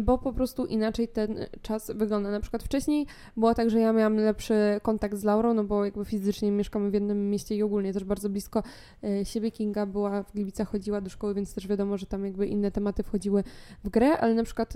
bo 0.00 0.18
po 0.18 0.32
prostu 0.32 0.66
inaczej 0.66 1.08
ten 1.08 1.46
czas 1.62 1.90
wygląda. 1.94 2.30
Na 2.30 2.40
przykład 2.40 2.62
wcześniej 2.62 3.06
było 3.36 3.54
tak, 3.54 3.70
że 3.70 3.80
ja 3.80 3.92
miałam 3.92 4.16
lepszy 4.16 4.54
kontakt 4.82 5.16
z 5.16 5.24
Laurą, 5.24 5.54
no 5.54 5.64
bo 5.64 5.84
jakby 5.84 6.04
fizycznie 6.04 6.50
mieszkamy 6.50 6.90
w 6.90 6.94
jednym 6.94 7.30
mieście 7.30 7.56
i 7.56 7.62
ogólnie 7.62 7.92
też 7.92 8.04
bardzo 8.04 8.28
blisko 8.28 8.62
e, 9.04 9.24
siebie. 9.24 9.50
Kinga 9.50 9.86
była 9.86 10.22
w 10.22 10.32
Gliwicach, 10.32 10.68
chodziła 10.68 11.00
do 11.00 11.10
szkoły, 11.10 11.34
więc 11.34 11.54
też 11.54 11.66
wiadomo, 11.66 11.96
że 11.96 12.06
tam 12.06 12.24
jakby 12.24 12.46
inne 12.46 12.70
tematy 12.70 13.02
wchodziły 13.02 13.44
w 13.84 13.88
grę, 13.88 14.18
ale 14.18 14.34
na 14.34 14.44
przykład 14.44 14.74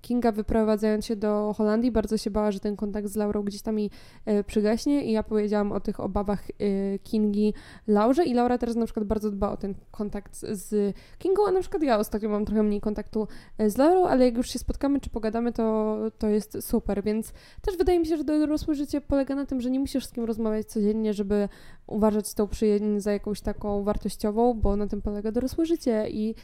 Kinga 0.00 0.32
wyprowadzając 0.32 1.06
się 1.06 1.16
do 1.16 1.54
Holandii 1.56 1.90
bardzo 1.90 2.16
się 2.16 2.30
bała, 2.30 2.52
że 2.52 2.60
ten 2.60 2.76
kontakt 2.76 3.08
z 3.08 3.16
Laurą 3.16 3.42
gdzieś 3.42 3.62
tam 3.62 3.74
mi 3.74 3.90
e, 4.24 4.44
przygaśnie 4.44 5.04
i 5.04 5.12
ja 5.12 5.22
powiedziałam 5.22 5.72
o 5.72 5.80
tych 5.80 6.00
obawach 6.00 6.50
e, 6.50 6.98
Kingi 6.98 7.54
Laurze 7.86 8.24
i 8.24 8.34
Laura 8.34 8.58
teraz 8.58 8.76
na 8.76 8.84
przykład 8.84 9.06
bardzo 9.06 9.30
dba 9.30 9.50
o 9.50 9.56
ten 9.56 9.74
kontakt 9.90 10.36
z 10.36 10.96
Kingą, 11.18 11.46
a 11.48 11.50
na 11.50 11.60
przykład 11.60 11.82
ja 11.82 11.98
ostatnio 11.98 12.28
mam 12.28 12.44
trochę 12.44 12.62
mniej 12.62 12.80
kontaktu 12.80 13.28
e, 13.58 13.70
z 13.70 13.76
Laurą, 13.76 14.06
ale 14.06 14.24
jak 14.24 14.36
już 14.36 14.50
się 14.50 14.58
spotkamy 14.58 15.00
czy 15.00 15.10
pogadamy, 15.10 15.52
to, 15.52 15.96
to 16.18 16.28
jest 16.28 16.58
super, 16.60 17.02
więc 17.02 17.32
też 17.62 17.76
wydaje 17.76 18.00
mi 18.00 18.06
się, 18.06 18.16
że 18.16 18.24
dorosłe 18.24 18.74
życie 18.74 19.00
polega 19.00 19.34
na 19.34 19.46
tym, 19.46 19.60
że 19.60 19.70
nie 19.70 19.80
musisz 19.80 20.06
z 20.06 20.12
kim 20.12 20.24
rozmawiać 20.24 20.66
codziennie, 20.66 21.14
żeby 21.14 21.48
uważać 21.90 22.34
tą 22.34 22.48
przyjaźń 22.48 22.98
za 22.98 23.12
jakąś 23.12 23.40
taką 23.40 23.84
wartościową, 23.84 24.54
bo 24.54 24.76
na 24.76 24.86
tym 24.86 25.02
polega 25.02 25.32
dorosłe 25.32 25.66
życie 25.66 26.06
i 26.10 26.34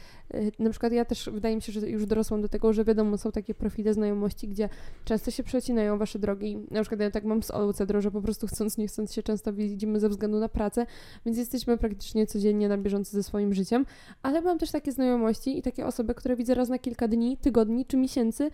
na 0.59 0.69
przykład 0.69 0.93
ja 0.93 1.05
też 1.05 1.29
wydaje 1.33 1.55
mi 1.55 1.61
się, 1.61 1.71
że 1.71 1.89
już 1.89 2.05
dorosłam 2.05 2.41
do 2.41 2.49
tego, 2.49 2.73
że 2.73 2.85
wiadomo, 2.85 3.17
są 3.17 3.31
takie 3.31 3.53
profile 3.53 3.93
znajomości, 3.93 4.47
gdzie 4.47 4.69
często 5.05 5.31
się 5.31 5.43
przecinają 5.43 5.97
wasze 5.97 6.19
drogi. 6.19 6.57
Na 6.71 6.81
przykład 6.81 7.01
ja 7.01 7.11
tak 7.11 7.23
mam 7.23 7.43
z 7.43 7.51
Olu 7.51 7.73
Cedro, 7.73 8.01
że 8.01 8.11
po 8.11 8.21
prostu 8.21 8.47
chcąc, 8.47 8.77
nie 8.77 8.87
chcąc 8.87 9.13
się 9.13 9.23
często 9.23 9.53
widzimy 9.53 9.99
ze 9.99 10.09
względu 10.09 10.39
na 10.39 10.49
pracę, 10.49 10.85
więc 11.25 11.37
jesteśmy 11.37 11.77
praktycznie 11.77 12.27
codziennie 12.27 12.69
na 12.69 12.77
bieżąco 12.77 13.11
ze 13.11 13.23
swoim 13.23 13.53
życiem, 13.53 13.85
ale 14.21 14.41
mam 14.41 14.57
też 14.57 14.71
takie 14.71 14.91
znajomości 14.91 15.57
i 15.57 15.61
takie 15.61 15.85
osoby, 15.85 16.15
które 16.15 16.35
widzę 16.35 16.53
raz 16.53 16.69
na 16.69 16.79
kilka 16.79 17.07
dni, 17.07 17.37
tygodni 17.37 17.85
czy 17.85 17.97
miesięcy, 17.97 18.51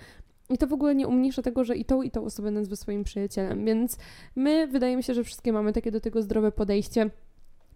i 0.49 0.57
to 0.57 0.67
w 0.67 0.73
ogóle 0.73 0.95
nie 0.95 1.07
umniejsza 1.07 1.41
tego, 1.41 1.63
że 1.63 1.75
i 1.75 1.85
tą, 1.85 2.01
i 2.01 2.11
tą 2.11 2.25
osobę 2.25 2.51
nazwę 2.51 2.75
swoim 2.75 3.03
przyjacielem. 3.03 3.65
Więc 3.65 3.97
my, 4.35 4.67
wydaje 4.67 4.97
mi 4.97 5.03
się, 5.03 5.13
że 5.13 5.23
wszystkie 5.23 5.53
mamy 5.53 5.73
takie 5.73 5.91
do 5.91 6.01
tego 6.01 6.21
zdrowe 6.21 6.51
podejście. 6.51 7.09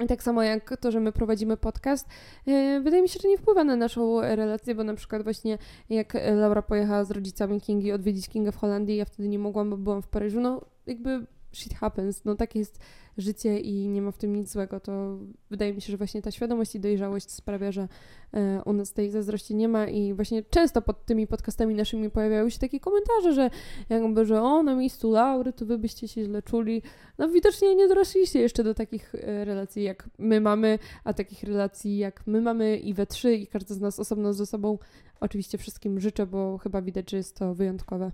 I 0.03 0.07
tak 0.07 0.23
samo 0.23 0.43
jak 0.43 0.77
to, 0.77 0.91
że 0.91 0.99
my 0.99 1.11
prowadzimy 1.11 1.57
podcast, 1.57 2.07
yy, 2.45 2.81
wydaje 2.81 3.03
mi 3.03 3.09
się, 3.09 3.19
że 3.23 3.29
nie 3.29 3.37
wpływa 3.37 3.63
na 3.63 3.75
naszą 3.75 4.21
relację, 4.21 4.75
bo 4.75 4.83
na 4.83 4.93
przykład 4.93 5.23
właśnie 5.23 5.57
jak 5.89 6.13
Laura 6.35 6.61
pojechała 6.61 7.03
z 7.03 7.11
rodzicami 7.11 7.61
Kingi 7.61 7.91
odwiedzić 7.91 8.29
Kingę 8.29 8.51
w 8.51 8.57
Holandii, 8.57 8.95
ja 8.95 9.05
wtedy 9.05 9.29
nie 9.29 9.39
mogłam, 9.39 9.69
bo 9.69 9.77
byłam 9.77 10.01
w 10.01 10.07
Paryżu, 10.07 10.39
no 10.41 10.61
jakby 10.87 11.25
shit 11.53 11.73
happens, 11.73 12.25
no 12.25 12.35
tak 12.35 12.55
jest 12.55 12.79
życie 13.17 13.59
i 13.59 13.87
nie 13.87 14.01
ma 14.01 14.11
w 14.11 14.17
tym 14.17 14.35
nic 14.35 14.51
złego, 14.51 14.79
to 14.79 15.17
wydaje 15.49 15.73
mi 15.73 15.81
się, 15.81 15.91
że 15.91 15.97
właśnie 15.97 16.21
ta 16.21 16.31
świadomość 16.31 16.75
i 16.75 16.79
dojrzałość 16.79 17.31
sprawia, 17.31 17.71
że 17.71 17.87
e, 18.33 18.61
u 18.65 18.73
nas 18.73 18.93
tej 18.93 19.09
zazdrości 19.09 19.55
nie 19.55 19.67
ma 19.67 19.87
i 19.87 20.13
właśnie 20.13 20.43
często 20.43 20.81
pod 20.81 21.05
tymi 21.05 21.27
podcastami 21.27 21.75
naszymi 21.75 22.09
pojawiają 22.09 22.49
się 22.49 22.59
takie 22.59 22.79
komentarze, 22.79 23.33
że 23.33 23.49
jakby, 23.89 24.25
że 24.25 24.41
o, 24.41 24.63
na 24.63 24.75
miejscu 24.75 25.11
Laury, 25.11 25.53
to 25.53 25.65
wy 25.65 25.77
byście 25.77 26.07
się 26.07 26.25
źle 26.25 26.41
czuli. 26.41 26.81
No 27.17 27.29
widocznie 27.29 27.75
nie 27.75 27.87
dorośliście 27.87 28.39
jeszcze 28.39 28.63
do 28.63 28.73
takich 28.73 29.15
e, 29.15 29.45
relacji, 29.45 29.83
jak 29.83 30.09
my 30.17 30.41
mamy, 30.41 30.79
a 31.03 31.13
takich 31.13 31.43
relacji, 31.43 31.97
jak 31.97 32.27
my 32.27 32.41
mamy 32.41 32.77
i 32.77 32.93
we 32.93 33.07
trzy 33.07 33.35
i 33.35 33.47
każdy 33.47 33.73
z 33.73 33.79
nas 33.79 33.99
osobno 33.99 34.33
ze 34.33 34.45
sobą. 34.45 34.77
Oczywiście 35.19 35.57
wszystkim 35.57 35.99
życzę, 35.99 36.25
bo 36.25 36.57
chyba 36.57 36.81
widać, 36.81 37.11
że 37.11 37.17
jest 37.17 37.35
to 37.35 37.55
wyjątkowe. 37.55 38.11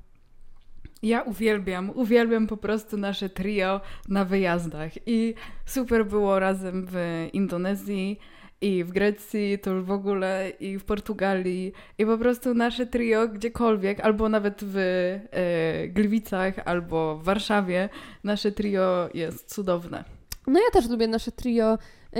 Ja 1.04 1.22
uwielbiam, 1.22 1.90
uwielbiam 1.96 2.48
po 2.48 2.58
prostu 2.58 2.98
nasze 2.98 3.30
trio 3.30 3.82
na 4.10 4.26
wyjazdach 4.26 4.92
i 5.06 5.34
super 5.66 6.06
było 6.06 6.40
razem 6.40 6.88
w 6.90 7.28
Indonezji 7.34 8.20
i 8.62 8.84
w 8.84 8.92
Grecji, 8.92 9.60
to 9.60 9.72
już 9.72 9.84
w 9.84 9.92
ogóle 9.92 10.52
i 10.60 10.80
w 10.80 10.84
Portugalii 10.84 11.74
i 11.98 12.06
po 12.06 12.18
prostu 12.18 12.54
nasze 12.54 12.86
trio 12.86 13.28
gdziekolwiek, 13.28 14.00
albo 14.00 14.30
nawet 14.30 14.64
w 14.64 14.78
e, 14.78 15.88
Gliwicach, 15.88 16.54
albo 16.66 17.18
w 17.18 17.24
Warszawie, 17.24 17.90
nasze 18.24 18.52
trio 18.52 19.10
jest 19.14 19.54
cudowne. 19.54 20.04
No 20.48 20.60
ja 20.60 20.72
też 20.82 20.90
lubię 20.90 21.08
nasze 21.08 21.32
trio 21.32 21.78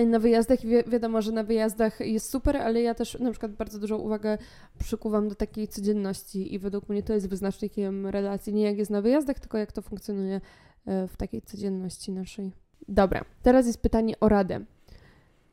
na 0.08 0.20
wyjazdach 0.20 0.64
i 0.64 0.68
wi 0.68 0.76
wiadomo, 0.88 1.22
że 1.22 1.32
na 1.32 1.44
wyjazdach 1.44 2.00
jest 2.00 2.30
super, 2.30 2.58
ale 2.58 2.82
ja 2.82 2.94
też 2.94 3.20
na 3.20 3.32
przykład 3.32 3.52
bardzo 3.52 3.80
dużą 3.80 3.98
uwagę 3.98 4.38
przykuwam 4.80 5.30
do 5.30 5.36
takiej 5.36 5.68
codzienności 5.68 6.54
i 6.54 6.60
według 6.60 6.90
mnie 6.90 7.04
to 7.04 7.14
jest 7.14 7.30
wyznacznikiem 7.30 8.08
relacji, 8.08 8.54
nie 8.54 8.64
jak 8.64 8.78
jest 8.78 8.92
na 8.92 9.02
wyjazdach, 9.02 9.40
tylko 9.40 9.58
jak 9.58 9.72
to 9.72 9.82
funkcjonuje 9.82 10.36
y, 10.36 11.08
w 11.08 11.18
takiej 11.18 11.42
codzienności 11.42 12.12
naszej. 12.12 12.52
Dobra, 12.88 13.26
teraz 13.42 13.68
jest 13.68 13.82
pytanie 13.82 14.20
o 14.20 14.30
radę. 14.30 14.60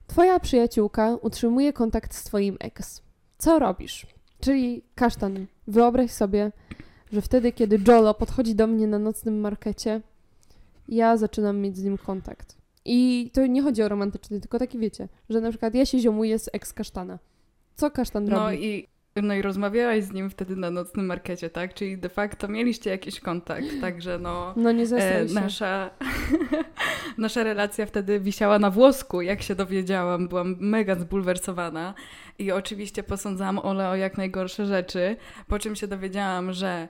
Twoja 0.06 0.40
przyjaciółka 0.40 1.16
utrzymuje 1.22 1.72
kontakt 1.72 2.14
z 2.14 2.24
twoim 2.24 2.56
ex. 2.60 3.02
Co 3.38 3.58
robisz? 3.58 4.06
Czyli 4.40 4.82
kasztan, 4.94 5.46
wyobraź 5.66 6.10
sobie, 6.10 6.52
że 7.12 7.22
wtedy, 7.22 7.52
kiedy 7.52 7.78
Jolo 7.88 8.14
podchodzi 8.14 8.54
do 8.54 8.66
mnie 8.66 8.86
na 8.86 8.98
nocnym 8.98 9.40
markecie, 9.40 10.00
ja 10.88 11.16
zaczynam 11.16 11.58
mieć 11.58 11.76
z 11.76 11.84
nim 11.84 11.98
kontakt. 11.98 12.59
I 12.84 13.30
to 13.34 13.46
nie 13.46 13.62
chodzi 13.62 13.82
o 13.82 13.88
romantyczny, 13.88 14.40
tylko 14.40 14.58
taki 14.58 14.78
wiecie, 14.78 15.08
że 15.28 15.40
na 15.40 15.50
przykład 15.50 15.74
ja 15.74 15.86
się 15.86 15.98
ziomuję 15.98 16.38
z 16.38 16.50
ex 16.52 16.72
kasztana. 16.72 17.18
Co 17.74 17.90
kasztan 17.90 18.24
no 18.24 18.50
robi? 18.50 18.66
I, 18.66 18.88
no 19.16 19.34
i 19.34 19.42
rozmawiałaś 19.42 20.04
z 20.04 20.12
nim 20.12 20.30
wtedy 20.30 20.56
na 20.56 20.70
nocnym 20.70 21.06
markecie, 21.06 21.50
tak? 21.50 21.74
Czyli 21.74 21.98
de 21.98 22.08
facto 22.08 22.48
mieliście 22.48 22.90
jakiś 22.90 23.20
kontakt, 23.20 23.66
także 23.80 24.18
no... 24.18 24.54
No 24.56 24.72
nie 24.72 24.84
e, 24.84 25.24
Nasza, 25.24 25.90
nasza 27.18 27.44
relacja 27.44 27.86
wtedy 27.86 28.20
wisiała 28.20 28.58
na 28.58 28.70
włosku, 28.70 29.20
jak 29.20 29.42
się 29.42 29.54
dowiedziałam. 29.54 30.28
Byłam 30.28 30.56
mega 30.60 30.94
zbulwersowana 30.94 31.94
i 32.38 32.52
oczywiście 32.52 33.02
posądzałam 33.02 33.58
Ole 33.58 33.88
o 33.88 33.96
jak 33.96 34.18
najgorsze 34.18 34.66
rzeczy, 34.66 35.16
po 35.46 35.58
czym 35.58 35.76
się 35.76 35.86
dowiedziałam, 35.86 36.52
że... 36.52 36.88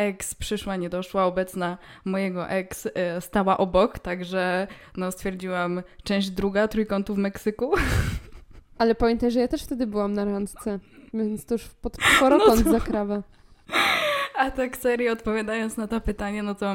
Ex 0.00 0.34
przyszła, 0.34 0.76
nie 0.76 0.90
doszła, 0.90 1.24
obecna 1.24 1.78
mojego 2.04 2.48
ex 2.48 2.88
e, 2.94 3.20
stała 3.20 3.58
obok, 3.58 3.98
także 3.98 4.66
no 4.96 5.12
stwierdziłam 5.12 5.82
część 6.04 6.30
druga 6.30 6.68
trójkątu 6.68 7.14
w 7.14 7.18
Meksyku. 7.18 7.74
Ale 8.78 8.94
pamiętaj, 8.94 9.30
że 9.30 9.40
ja 9.40 9.48
też 9.48 9.62
wtedy 9.62 9.86
byłam 9.86 10.12
na 10.12 10.24
randce, 10.24 10.78
więc 11.14 11.44
to 11.46 11.54
już 11.54 11.68
pod 11.68 11.98
czworokąt 11.98 12.64
no 12.64 12.72
to... 12.72 12.78
zakrawa. 12.78 13.22
A 14.40 14.50
tak 14.50 14.76
serio 14.76 15.12
odpowiadając 15.12 15.76
na 15.76 15.86
to 15.86 16.00
pytanie, 16.00 16.42
no 16.42 16.54
to 16.54 16.74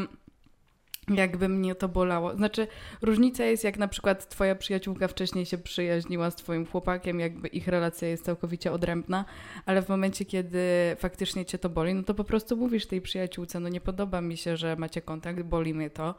jakby 1.10 1.49
mnie 1.49 1.76
to 1.76 1.89
bolało. 1.89 2.36
Znaczy, 2.36 2.68
różnica 3.01 3.45
jest, 3.45 3.64
jak 3.64 3.78
na 3.78 3.88
przykład 3.88 4.30
twoja 4.30 4.56
przyjaciółka 4.56 5.08
wcześniej 5.08 5.45
się 5.45 5.58
przyjaźniła 5.58 6.32
z 6.32 6.36
twoim 6.36 6.66
chłopakiem, 6.66 7.20
jakby 7.20 7.47
ich 7.47 7.68
relacja 7.68 8.08
jest 8.08 8.26
całkowicie 8.26 8.72
odrębna, 8.72 9.26
ale 9.66 9.82
w 9.82 9.89
momencie, 9.89 10.26
kiedy 10.26 10.60
faktycznie 10.97 11.45
cię 11.45 11.58
to 11.58 11.70
boli, 11.70 11.93
no 11.93 12.03
to 12.03 12.14
po 12.14 12.24
prostu 12.24 12.58
mówisz 12.58 12.86
tej 12.86 13.01
przyjaciółce, 13.01 13.60
no 13.60 13.70
nie 13.70 13.82
podoba 13.82 14.22
mi 14.22 14.38
się, 14.38 14.58
że 14.58 14.76
macie 14.76 15.01
kontakt, 15.01 15.41
boli 15.41 15.74
mnie 15.74 15.89
to 15.89 16.16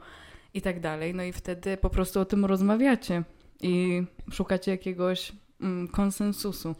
i 0.54 0.62
tak 0.62 0.80
dalej. 0.80 1.14
No 1.14 1.22
i 1.22 1.32
wtedy 1.32 1.76
po 1.76 1.90
prostu 1.90 2.20
o 2.20 2.24
tym 2.24 2.44
rozmawiacie 2.44 3.22
i 3.60 4.02
szukacie 4.32 4.70
jakiegoś 4.70 5.32
mm, 5.60 5.88
konsensusu. 5.88 6.74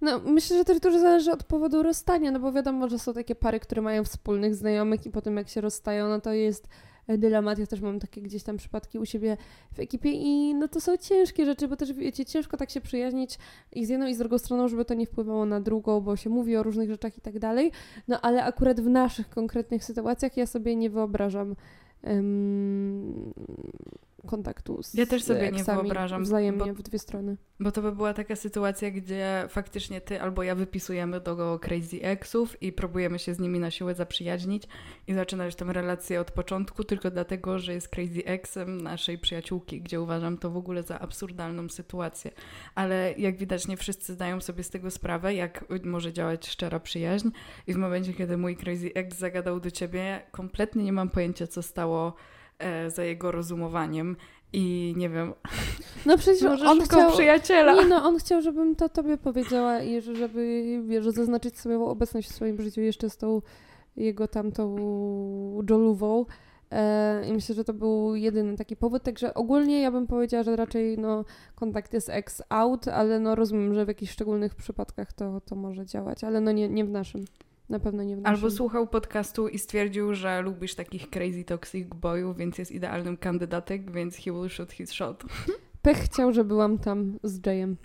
No, 0.00 0.18
myślę, 0.18 0.56
że 0.58 0.64
też 0.64 0.80
dużo 0.80 0.98
zależy 0.98 1.32
od 1.32 1.44
powodu 1.44 1.82
rozstania, 1.82 2.30
no 2.30 2.40
bo 2.40 2.52
wiadomo, 2.52 2.88
że 2.88 2.98
są 2.98 3.14
takie 3.14 3.34
pary, 3.34 3.60
które 3.60 3.82
mają 3.82 4.04
wspólnych 4.04 4.54
znajomych 4.54 5.06
i 5.06 5.10
potem 5.10 5.36
jak 5.36 5.48
się 5.48 5.60
rozstają, 5.60 6.08
no 6.08 6.20
to 6.20 6.32
jest 6.32 6.68
dylemat. 7.08 7.58
Ja 7.58 7.66
też 7.66 7.80
mam 7.80 8.00
takie 8.00 8.22
gdzieś 8.22 8.42
tam 8.42 8.56
przypadki 8.56 8.98
u 8.98 9.06
siebie 9.06 9.36
w 9.72 9.80
ekipie 9.80 10.10
i 10.10 10.54
no 10.54 10.68
to 10.68 10.80
są 10.80 10.96
ciężkie 10.96 11.46
rzeczy, 11.46 11.68
bo 11.68 11.76
też 11.76 11.92
wiecie, 11.92 12.24
ciężko 12.24 12.56
tak 12.56 12.70
się 12.70 12.80
przyjaźnić 12.80 13.38
i 13.72 13.86
z 13.86 13.88
jedną 13.88 14.06
i 14.06 14.14
z 14.14 14.18
drugą 14.18 14.38
stroną, 14.38 14.68
żeby 14.68 14.84
to 14.84 14.94
nie 14.94 15.06
wpływało 15.06 15.46
na 15.46 15.60
drugą, 15.60 16.00
bo 16.00 16.16
się 16.16 16.30
mówi 16.30 16.56
o 16.56 16.62
różnych 16.62 16.90
rzeczach 16.90 17.18
i 17.18 17.20
tak 17.20 17.38
dalej. 17.38 17.72
No 18.08 18.20
ale 18.20 18.44
akurat 18.44 18.80
w 18.80 18.88
naszych 18.88 19.28
konkretnych 19.28 19.84
sytuacjach 19.84 20.36
ja 20.36 20.46
sobie 20.46 20.76
nie 20.76 20.90
wyobrażam 20.90 21.56
kontaktu 24.24 24.82
z 24.82 24.94
Ja 24.94 25.06
też 25.06 25.22
sobie 25.24 25.50
nie 25.50 25.64
wyobrażam. 25.64 26.24
Wzajemnie 26.24 26.72
bo, 26.72 26.74
w 26.74 26.82
dwie 26.82 26.98
strony. 26.98 27.36
Bo 27.60 27.72
to 27.72 27.82
by 27.82 27.92
była 27.92 28.14
taka 28.14 28.36
sytuacja, 28.36 28.90
gdzie 28.90 29.44
faktycznie 29.48 30.00
ty 30.00 30.20
albo 30.20 30.42
ja 30.42 30.54
wypisujemy 30.54 31.20
do 31.20 31.58
Crazy 31.62 32.02
Exów 32.02 32.62
i 32.62 32.72
próbujemy 32.72 33.18
się 33.18 33.34
z 33.34 33.38
nimi 33.38 33.58
na 33.58 33.70
siłę 33.70 33.94
zaprzyjaźnić 33.94 34.68
i 35.06 35.14
zaczynać 35.14 35.54
tę 35.54 35.64
relację 35.64 36.20
od 36.20 36.30
początku 36.30 36.84
tylko 36.84 37.10
dlatego, 37.10 37.58
że 37.58 37.72
jest 37.72 37.88
Crazy 37.88 38.24
Exem 38.24 38.80
naszej 38.80 39.18
przyjaciółki, 39.18 39.80
gdzie 39.80 40.00
uważam 40.00 40.38
to 40.38 40.50
w 40.50 40.56
ogóle 40.56 40.82
za 40.82 41.00
absurdalną 41.00 41.68
sytuację. 41.68 42.30
Ale 42.74 43.14
jak 43.18 43.36
widać 43.36 43.68
nie 43.68 43.76
wszyscy 43.76 44.14
zdają 44.14 44.40
sobie 44.40 44.62
z 44.62 44.70
tego 44.70 44.90
sprawę, 44.90 45.34
jak 45.34 45.64
może 45.84 46.12
działać 46.12 46.48
szczera 46.48 46.80
przyjaźń 46.80 47.28
i 47.66 47.74
w 47.74 47.76
momencie, 47.76 48.12
kiedy 48.12 48.36
mój 48.36 48.56
Crazy 48.56 48.90
Ex 48.94 49.18
zagadał 49.18 49.60
do 49.60 49.70
ciebie, 49.70 50.22
kompletnie 50.30 50.84
nie 50.84 50.92
mam 50.92 51.10
pojęcia, 51.10 51.46
co 51.46 51.62
stało 51.62 52.14
za 52.88 53.04
jego 53.04 53.32
rozumowaniem 53.32 54.16
i 54.52 54.94
nie 54.96 55.10
wiem. 55.10 55.34
No 56.06 56.18
przecież 56.18 56.42
Może 56.50 56.66
on 56.66 56.80
chciał 56.80 57.12
przyjaciela. 57.12 57.74
Nie, 57.74 57.86
no 57.86 58.04
on 58.04 58.18
chciał, 58.18 58.42
żebym 58.42 58.76
to 58.76 58.88
tobie 58.88 59.16
powiedziała 59.16 59.82
i 59.82 60.00
żeby 60.00 60.64
wiesz, 60.86 61.06
zaznaczyć 61.06 61.58
swoją 61.58 61.86
obecność 61.86 62.28
w 62.28 62.34
swoim 62.34 62.62
życiu 62.62 62.80
jeszcze 62.80 63.10
z 63.10 63.16
tą 63.16 63.42
jego 63.96 64.28
tamtą 64.28 64.76
Joluwą. 65.70 66.26
E, 66.70 67.28
I 67.28 67.32
myślę, 67.32 67.54
że 67.54 67.64
to 67.64 67.74
był 67.74 68.14
jedyny 68.14 68.56
taki 68.56 68.76
powód. 68.76 69.02
Także 69.02 69.34
ogólnie 69.34 69.80
ja 69.80 69.90
bym 69.90 70.06
powiedziała, 70.06 70.42
że 70.42 70.56
raczej 70.56 70.98
no, 70.98 71.24
kontakt 71.54 71.92
jest 71.92 72.10
ex-out, 72.10 72.88
ale 72.88 73.20
no 73.20 73.34
rozumiem, 73.34 73.74
że 73.74 73.84
w 73.84 73.88
jakichś 73.88 74.12
szczególnych 74.12 74.54
przypadkach 74.54 75.12
to, 75.12 75.40
to 75.40 75.56
może 75.56 75.86
działać, 75.86 76.24
ale 76.24 76.40
no 76.40 76.52
nie, 76.52 76.68
nie 76.68 76.84
w 76.84 76.90
naszym. 76.90 77.24
Na 77.68 77.78
pewno 77.78 78.02
nie 78.02 78.16
w 78.16 78.20
naszym. 78.20 78.34
Albo 78.34 78.50
słuchał 78.50 78.86
podcastu 78.86 79.48
i 79.48 79.58
stwierdził, 79.58 80.14
że 80.14 80.42
lubisz 80.42 80.74
takich 80.74 81.10
crazy 81.10 81.44
toxic 81.44 81.88
boyów, 81.88 82.36
więc 82.36 82.58
jest 82.58 82.72
idealnym 82.72 83.16
kandydatem, 83.16 83.92
więc 83.92 84.16
he 84.16 84.32
will 84.32 84.48
shoot 84.48 84.72
his 84.72 84.92
shot. 84.92 85.24
Pech 85.82 85.98
chciał, 85.98 86.32
że 86.32 86.44
byłam 86.44 86.78
tam 86.78 87.18
z 87.22 87.46
Jayem. 87.46 87.76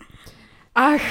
Ach! 0.74 1.02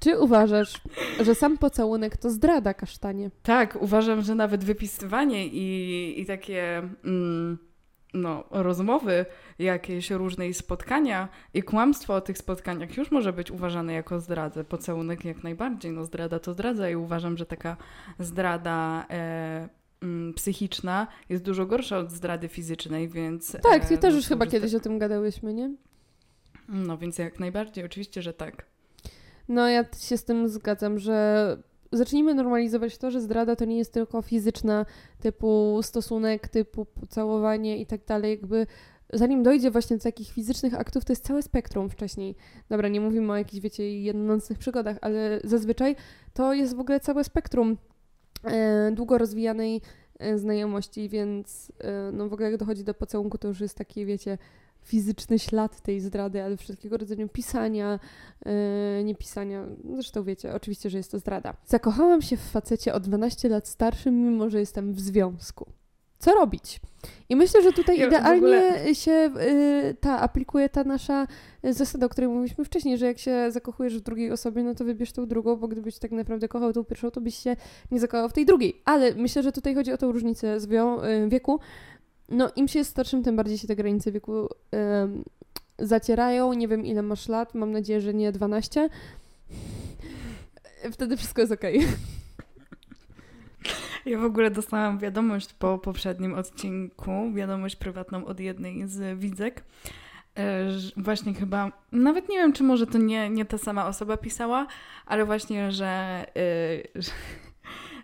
Czy 0.00 0.18
uważasz, 0.18 0.80
że 1.20 1.34
sam 1.34 1.58
pocałunek 1.58 2.16
to 2.16 2.30
zdrada 2.30 2.74
kasztanie? 2.74 3.30
Tak, 3.42 3.78
uważam, 3.80 4.22
że 4.22 4.34
nawet 4.34 4.64
wypisywanie 4.64 5.46
i, 5.46 6.20
i 6.20 6.26
takie 6.26 6.78
mm, 7.04 7.58
no, 8.16 8.44
rozmowy, 8.50 9.26
jakieś 9.58 10.10
różne 10.10 10.54
spotkania 10.54 11.28
i 11.54 11.62
kłamstwo 11.62 12.14
o 12.14 12.20
tych 12.20 12.38
spotkaniach 12.38 12.96
już 12.96 13.10
może 13.10 13.32
być 13.32 13.50
uważane 13.50 13.92
jako 13.92 14.20
zdradę. 14.20 14.64
Pocałunek 14.64 15.24
jak 15.24 15.42
najbardziej. 15.44 15.92
No, 15.92 16.04
zdrada 16.04 16.38
to 16.38 16.52
zdradza 16.52 16.90
i 16.90 16.96
uważam, 16.96 17.36
że 17.36 17.46
taka 17.46 17.76
zdrada 18.18 19.06
e, 19.10 19.68
mm, 20.02 20.34
psychiczna 20.34 21.06
jest 21.28 21.44
dużo 21.44 21.66
gorsza 21.66 21.98
od 21.98 22.10
zdrady 22.12 22.48
fizycznej, 22.48 23.08
więc... 23.08 23.56
Tak, 23.62 23.88
ty 23.88 23.94
e, 23.94 23.98
też 23.98 24.12
no, 24.12 24.16
już 24.16 24.26
chyba 24.26 24.46
kiedyś 24.46 24.70
te- 24.70 24.76
o 24.76 24.80
tym 24.80 24.98
gadałyśmy, 24.98 25.54
nie? 25.54 25.74
No, 26.68 26.98
więc 26.98 27.18
jak 27.18 27.40
najbardziej, 27.40 27.84
oczywiście, 27.84 28.22
że 28.22 28.32
tak. 28.32 28.66
No 29.48 29.68
ja 29.68 29.84
się 30.00 30.16
z 30.16 30.24
tym 30.24 30.48
zgadzam, 30.48 30.98
że 30.98 31.58
zacznijmy 31.92 32.34
normalizować 32.34 32.98
to, 32.98 33.10
że 33.10 33.20
zdrada 33.20 33.56
to 33.56 33.64
nie 33.64 33.78
jest 33.78 33.92
tylko 33.92 34.22
fizyczna, 34.22 34.86
typu 35.20 35.80
stosunek, 35.82 36.48
typu 36.48 36.84
pocałowanie 36.84 37.78
i 37.78 37.86
tak 37.86 38.04
dalej, 38.04 38.30
jakby 38.30 38.66
zanim 39.12 39.42
dojdzie 39.42 39.70
właśnie 39.70 39.96
do 39.96 40.02
takich 40.02 40.28
fizycznych 40.28 40.74
aktów, 40.74 41.04
to 41.04 41.12
jest 41.12 41.24
całe 41.24 41.42
spektrum 41.42 41.90
wcześniej. 41.90 42.34
Dobra, 42.68 42.88
nie 42.88 43.00
mówimy 43.00 43.32
o 43.32 43.36
jakichś, 43.36 43.62
wiecie, 43.62 44.02
jednonocnych 44.02 44.58
przygodach, 44.58 44.96
ale 45.00 45.40
zazwyczaj 45.44 45.96
to 46.34 46.54
jest 46.54 46.76
w 46.76 46.80
ogóle 46.80 47.00
całe 47.00 47.24
spektrum 47.24 47.76
e, 48.44 48.90
długo 48.92 49.18
rozwijanej 49.18 49.80
e, 50.18 50.38
znajomości, 50.38 51.08
więc 51.08 51.72
e, 51.80 52.10
no 52.12 52.28
w 52.28 52.32
ogóle 52.32 52.50
jak 52.50 52.60
dochodzi 52.60 52.84
do 52.84 52.94
pocałunku, 52.94 53.38
to 53.38 53.48
już 53.48 53.60
jest 53.60 53.78
taki, 53.78 54.06
wiecie, 54.06 54.38
fizyczny 54.86 55.38
ślad 55.38 55.80
tej 55.80 56.00
zdrady, 56.00 56.42
ale 56.42 56.56
wszelkiego 56.56 56.96
rodzaju 56.96 57.28
pisania, 57.28 57.98
e, 58.46 59.04
nie 59.04 59.14
pisania, 59.14 59.64
zresztą 59.94 60.24
wiecie, 60.24 60.54
oczywiście, 60.54 60.90
że 60.90 60.98
jest 60.98 61.10
to 61.10 61.18
zdrada. 61.18 61.54
Zakochałam 61.66 62.22
się 62.22 62.36
w 62.36 62.40
facecie 62.50 62.94
o 62.94 63.00
12 63.00 63.48
lat 63.48 63.68
starszym, 63.68 64.22
mimo 64.22 64.50
że 64.50 64.60
jestem 64.60 64.92
w 64.92 65.00
związku. 65.00 65.66
Co 66.18 66.34
robić? 66.34 66.80
I 67.28 67.36
myślę, 67.36 67.62
że 67.62 67.72
tutaj 67.72 67.98
Ja 67.98 68.06
idealnie 68.06 68.36
ogóle- 68.36 68.94
się 68.94 69.30
y, 69.90 69.96
ta 70.00 70.20
aplikuje 70.20 70.68
ta 70.68 70.84
nasza 70.84 71.26
y, 71.64 71.72
zasada, 71.72 72.06
o 72.06 72.08
której 72.08 72.30
mówiliśmy 72.30 72.64
wcześniej, 72.64 72.98
że 72.98 73.06
jak 73.06 73.18
się 73.18 73.50
zakochujesz 73.50 73.98
w 73.98 74.00
drugiej 74.00 74.32
osobie, 74.32 74.62
no 74.62 74.74
to 74.74 74.84
wybierz 74.84 75.12
tą 75.12 75.26
drugą, 75.26 75.56
bo 75.56 75.68
gdybyś 75.68 75.98
tak 75.98 76.10
naprawdę 76.10 76.48
kochał 76.48 76.72
tą 76.72 76.84
pierwszą, 76.84 77.10
to 77.10 77.20
byś 77.20 77.34
się 77.34 77.56
nie 77.90 78.00
zakochał 78.00 78.28
w 78.28 78.32
tej 78.32 78.46
drugiej. 78.46 78.82
Ale 78.84 79.14
myślę, 79.14 79.42
że 79.42 79.52
tutaj 79.52 79.74
chodzi 79.74 79.92
o 79.92 79.96
tą 79.98 80.12
różnicę 80.12 80.60
zwią- 80.60 81.04
y, 81.04 81.28
wieku. 81.28 81.60
No 82.28 82.50
im 82.56 82.68
się 82.68 82.78
jest 82.78 82.90
starszym, 82.90 83.22
tym 83.22 83.36
bardziej 83.36 83.58
się 83.58 83.66
te 83.68 83.76
granice 83.76 84.12
wieku 84.12 84.48
ym, 85.02 85.24
zacierają. 85.78 86.52
Nie 86.52 86.68
wiem 86.68 86.86
ile 86.86 87.02
masz 87.02 87.28
lat, 87.28 87.54
mam 87.54 87.72
nadzieję, 87.72 88.00
że 88.00 88.14
nie 88.14 88.32
12. 88.32 88.88
Wtedy 90.92 91.16
wszystko 91.16 91.40
jest 91.40 91.52
okej. 91.52 91.80
Ja 94.06 94.18
w 94.18 94.24
ogóle 94.24 94.50
dostałam 94.50 94.98
wiadomość 94.98 95.52
po 95.52 95.78
poprzednim 95.78 96.34
odcinku, 96.34 97.32
wiadomość 97.34 97.76
prywatną 97.76 98.24
od 98.26 98.40
jednej 98.40 98.88
z 98.88 99.18
widzek. 99.18 99.64
e, 100.34 100.66
Właśnie 100.96 101.34
chyba, 101.34 101.72
nawet 101.92 102.28
nie 102.28 102.36
wiem, 102.38 102.52
czy 102.52 102.62
może 102.62 102.86
to 102.86 102.98
nie, 102.98 103.30
nie 103.30 103.44
ta 103.44 103.58
sama 103.58 103.86
osoba 103.86 104.16
pisała, 104.16 104.66
ale 105.06 105.24
właśnie, 105.24 105.72
że, 105.72 105.86
e, 106.36 106.42
że, 107.02 107.10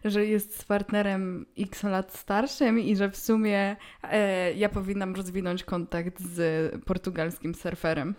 że 0.05 0.27
jest 0.27 0.61
z 0.61 0.65
partnerem 0.65 1.47
x 1.59 1.83
lat 1.83 2.15
starszym 2.15 2.81
i 2.81 2.97
że 2.97 3.11
w 3.11 3.17
sumie 3.17 3.77
e, 4.03 4.53
ja 4.53 4.69
powinnam 4.69 5.15
rozwinąć 5.15 5.65
kontakt 5.65 6.21
z 6.21 6.85
portugalskim 6.85 7.55
surferem. 7.55 8.15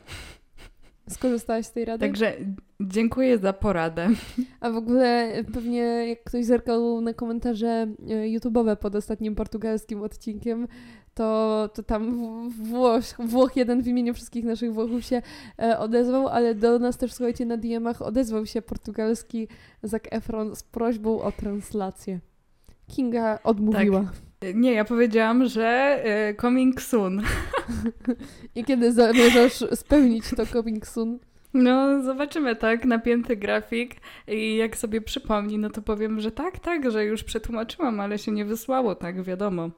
Skorzystałaś 1.10 1.66
z 1.66 1.72
tej 1.72 1.86
rady? 1.86 2.00
Także 2.00 2.34
dziękuję 2.82 3.38
za 3.38 3.54
poradę. 3.54 4.10
A 4.60 4.70
w 4.70 4.76
ogóle 4.76 5.34
pewnie 5.54 5.82
jak 5.82 6.24
ktoś 6.24 6.46
zerkał 6.46 7.02
na 7.02 7.14
komentarze 7.14 7.68
e, 7.68 7.88
YouTube'owe 8.08 8.76
pod 8.76 8.96
ostatnim 8.96 9.36
portugalskim 9.36 10.02
odcinkiem, 10.02 10.68
to, 11.14 11.70
to 11.74 11.84
tam 11.84 12.50
Włoch, 12.50 13.04
Włoch 13.20 13.56
jeden 13.56 13.82
w 13.82 13.88
imieniu 13.88 14.14
wszystkich 14.14 14.46
naszych 14.46 14.74
Włochów 14.74 15.06
się 15.06 15.22
e, 15.62 15.80
odezwał, 15.80 16.28
ale 16.28 16.56
do 16.56 16.80
nas 16.80 16.98
też, 16.98 17.14
słuchajcie, 17.14 17.46
na 17.46 17.58
DM-ach 17.58 18.02
odezwał 18.02 18.46
się 18.46 18.62
portugalski 18.62 19.48
Zac 19.84 20.04
Efron 20.12 20.56
z 20.56 20.64
prośbą 20.64 21.22
o 21.22 21.32
translację. 21.32 22.20
Kinga 22.88 23.40
odmówiła. 23.44 24.12
Nie, 24.56 24.74
ja 24.74 24.86
powiedziałam, 24.86 25.46
że 25.46 26.02
e, 26.04 26.36
coming 26.36 26.82
soon. 26.82 27.22
I 28.56 28.64
kiedy 28.64 28.92
zamierzasz 28.92 29.64
spełnić 29.74 30.26
to 30.38 30.46
coming 30.46 30.88
soon? 30.88 31.20
No, 31.54 32.04
zobaczymy, 32.04 32.56
tak? 32.56 32.86
Napięty 32.86 33.36
grafik 33.38 33.96
i 34.28 34.56
jak 34.56 34.78
sobie 34.78 35.02
przypomni, 35.02 35.58
no 35.58 35.70
to 35.70 35.82
powiem, 35.82 36.20
że 36.20 36.32
tak, 36.32 36.60
tak, 36.60 36.92
że 36.92 37.06
już 37.06 37.24
przetłumaczyłam, 37.24 38.00
ale 38.00 38.18
się 38.18 38.32
nie 38.32 38.46
wysłało, 38.46 38.96
tak, 38.96 39.24
wiadomo. 39.24 39.70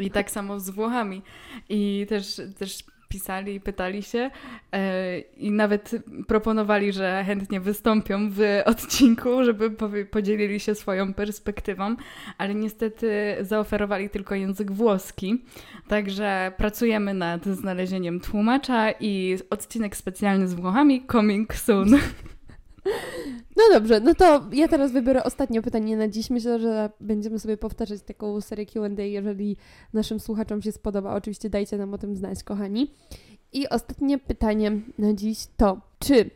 I 0.00 0.10
tak 0.10 0.30
samo 0.30 0.60
z 0.60 0.70
Włochami. 0.70 1.22
I 1.68 2.06
też, 2.08 2.40
też 2.58 2.84
pisali 3.12 3.60
pytali 3.60 4.02
się 4.02 4.30
e, 4.72 5.18
i 5.18 5.50
nawet 5.50 5.90
proponowali, 6.26 6.92
że 6.92 7.24
chętnie 7.26 7.60
wystąpią 7.60 8.30
w 8.30 8.40
odcinku, 8.64 9.44
żeby 9.44 9.70
podzielili 10.10 10.60
się 10.60 10.74
swoją 10.74 11.14
perspektywą, 11.14 11.96
ale 12.38 12.54
niestety 12.54 13.36
zaoferowali 13.40 14.10
tylko 14.10 14.34
język 14.34 14.72
włoski. 14.72 15.44
Także 15.88 16.52
pracujemy 16.56 17.14
nad 17.14 17.46
znalezieniem 17.46 18.20
tłumacza 18.20 18.90
i 19.00 19.38
odcinek 19.50 19.96
specjalny 19.96 20.48
z 20.48 20.54
Włochami 20.54 21.06
coming 21.12 21.54
soon. 21.54 21.98
No 23.56 23.62
dobrze, 23.72 24.00
no 24.00 24.14
to 24.14 24.46
ja 24.52 24.68
teraz 24.68 24.92
wybiorę 24.92 25.24
ostatnie 25.24 25.62
pytanie 25.62 25.96
na 25.96 26.08
dziś. 26.08 26.30
Myślę, 26.30 26.58
że 26.58 26.90
będziemy 27.00 27.38
sobie 27.38 27.56
powtarzać 27.56 28.02
taką 28.02 28.40
serię 28.40 28.66
QA, 28.66 29.02
jeżeli 29.02 29.56
naszym 29.92 30.20
słuchaczom 30.20 30.62
się 30.62 30.72
spodoba. 30.72 31.14
Oczywiście 31.14 31.50
dajcie 31.50 31.78
nam 31.78 31.94
o 31.94 31.98
tym 31.98 32.16
znać, 32.16 32.44
kochani. 32.44 32.94
I 33.52 33.68
ostatnie 33.68 34.18
pytanie 34.18 34.80
na 34.98 35.12
dziś 35.12 35.38
to, 35.56 35.80
czy 35.98 36.30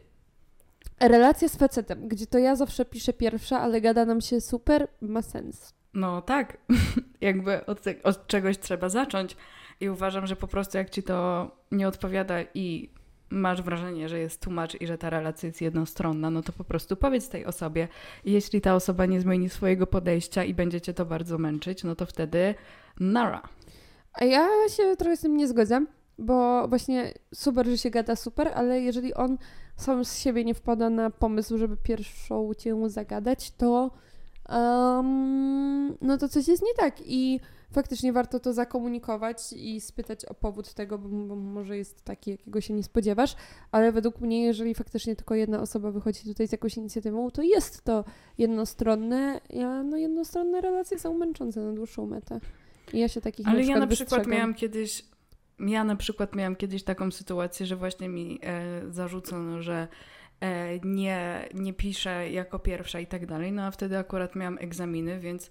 relacja 1.01 1.49
z 1.49 1.57
facetem, 1.57 2.09
gdzie 2.09 2.26
to 2.26 2.38
ja 2.38 2.57
zawsze 2.57 2.84
piszę 2.84 3.12
pierwsza, 3.12 3.61
ale 3.61 3.80
gada 3.80 4.05
nam 4.05 4.20
się 4.20 4.40
super, 4.40 4.88
ma 5.01 5.22
sens? 5.22 5.74
No 5.94 6.22
tak, 6.22 6.59
jakby 7.20 7.66
od, 7.66 7.84
od 8.03 8.26
czegoś 8.26 8.59
trzeba 8.59 8.88
zacząć 8.88 9.36
i 9.80 9.88
uważam, 9.88 10.26
że 10.26 10.36
po 10.36 10.49
prostu 10.49 10.78
jak 10.78 10.90
ci 10.90 11.03
to 11.03 11.51
nie 11.72 11.88
odpowiada 11.88 12.36
i 12.55 12.90
masz 13.30 13.62
wrażenie, 13.62 14.08
że 14.08 14.18
jest 14.18 14.40
tłumacz 14.40 14.80
i 14.80 14.86
że 14.86 14.98
ta 14.98 15.10
relacja 15.10 15.46
jest 15.46 15.60
jednostronna, 15.60 16.30
no 16.30 16.42
to 16.42 16.52
po 16.52 16.64
prostu 16.64 16.96
powiedz 16.96 17.28
tej 17.28 17.46
osobie. 17.46 17.88
Jeśli 18.24 18.60
ta 18.60 18.74
osoba 18.74 19.06
nie 19.06 19.20
zmieni 19.20 19.48
swojego 19.48 19.86
podejścia 19.86 20.44
i 20.44 20.54
będzie 20.54 20.80
cię 20.80 20.94
to 20.94 21.04
bardzo 21.04 21.38
męczyć, 21.38 21.84
no 21.84 21.94
to 21.96 22.06
wtedy 22.06 22.54
nara. 23.00 23.42
A 24.12 24.24
ja 24.24 24.48
się 24.68 24.96
trochę 24.96 25.16
z 25.16 25.20
tym 25.20 25.36
nie 25.36 25.48
zgadzam, 25.48 25.86
bo 26.18 26.68
właśnie 26.68 27.14
super, 27.34 27.66
że 27.66 27.78
się 27.78 27.90
gada 27.90 28.16
super, 28.16 28.48
ale 28.54 28.80
jeżeli 28.80 29.14
on 29.14 29.38
sam 29.76 30.04
z 30.04 30.18
siebie 30.18 30.44
nie 30.44 30.54
wpada 30.54 30.90
na 30.90 31.10
pomysł, 31.10 31.58
żeby 31.58 31.76
pierwszą 31.76 32.54
cię 32.54 32.88
zagadać, 32.88 33.50
to 33.50 33.90
um, 34.49 35.97
no 36.01 36.18
to 36.18 36.28
coś 36.28 36.49
jest 36.49 36.62
nie 36.62 36.74
tak 36.74 36.94
i 37.05 37.40
faktycznie 37.72 38.12
warto 38.12 38.40
to 38.40 38.53
zakomunikować 38.53 39.53
i 39.53 39.80
spytać 39.80 40.24
o 40.24 40.34
powód 40.34 40.74
tego, 40.74 40.99
bo, 40.99 41.09
bo 41.09 41.36
może 41.36 41.76
jest 41.76 42.03
taki, 42.03 42.30
jakiego 42.30 42.61
się 42.61 42.74
nie 42.74 42.82
spodziewasz, 42.82 43.36
ale 43.72 43.92
według 43.92 44.20
mnie, 44.20 44.44
jeżeli 44.44 44.74
faktycznie 44.74 45.16
tylko 45.16 45.34
jedna 45.34 45.61
osoba 45.61 45.90
wychodzi 45.90 46.24
tutaj 46.24 46.49
z 46.49 46.53
jakąś 46.53 46.76
inicjatywą, 46.76 47.30
to 47.30 47.42
jest 47.42 47.84
to 47.84 48.05
jednostronne, 48.38 49.40
a 49.64 49.82
no 49.82 49.97
jednostronne 49.97 50.61
relacje 50.61 50.99
są 50.99 51.18
męczące 51.18 51.61
na 51.61 51.72
dłuższą 51.72 52.07
metę. 52.07 52.40
I 52.92 52.99
ja 52.99 53.09
się 53.09 53.20
takich 53.20 53.49
Ale 53.49 53.61
na 53.61 53.70
ja 53.70 53.78
na 53.78 53.86
przykład 53.86 54.09
wystrzegam. 54.09 54.32
miałam 54.32 54.55
kiedyś, 54.55 55.05
ja 55.59 55.84
na 55.84 55.97
przykład 55.97 56.36
miałam 56.36 56.57
kiedyś 56.57 56.82
taką 56.82 57.11
sytuację, 57.11 57.66
że 57.66 57.76
właśnie 57.76 58.09
mi 58.09 58.38
e, 58.42 58.82
zarzucono, 58.90 59.62
że 59.62 59.88
nie, 60.84 61.49
nie 61.55 61.72
piszę 61.72 62.30
jako 62.30 62.59
pierwsza 62.59 63.01
i 63.01 63.07
tak 63.07 63.26
dalej, 63.26 63.53
no 63.53 63.62
a 63.62 63.70
wtedy 63.70 63.99
akurat 63.99 64.37
miałam 64.37 64.59
egzaminy, 64.61 65.20
więc 65.20 65.51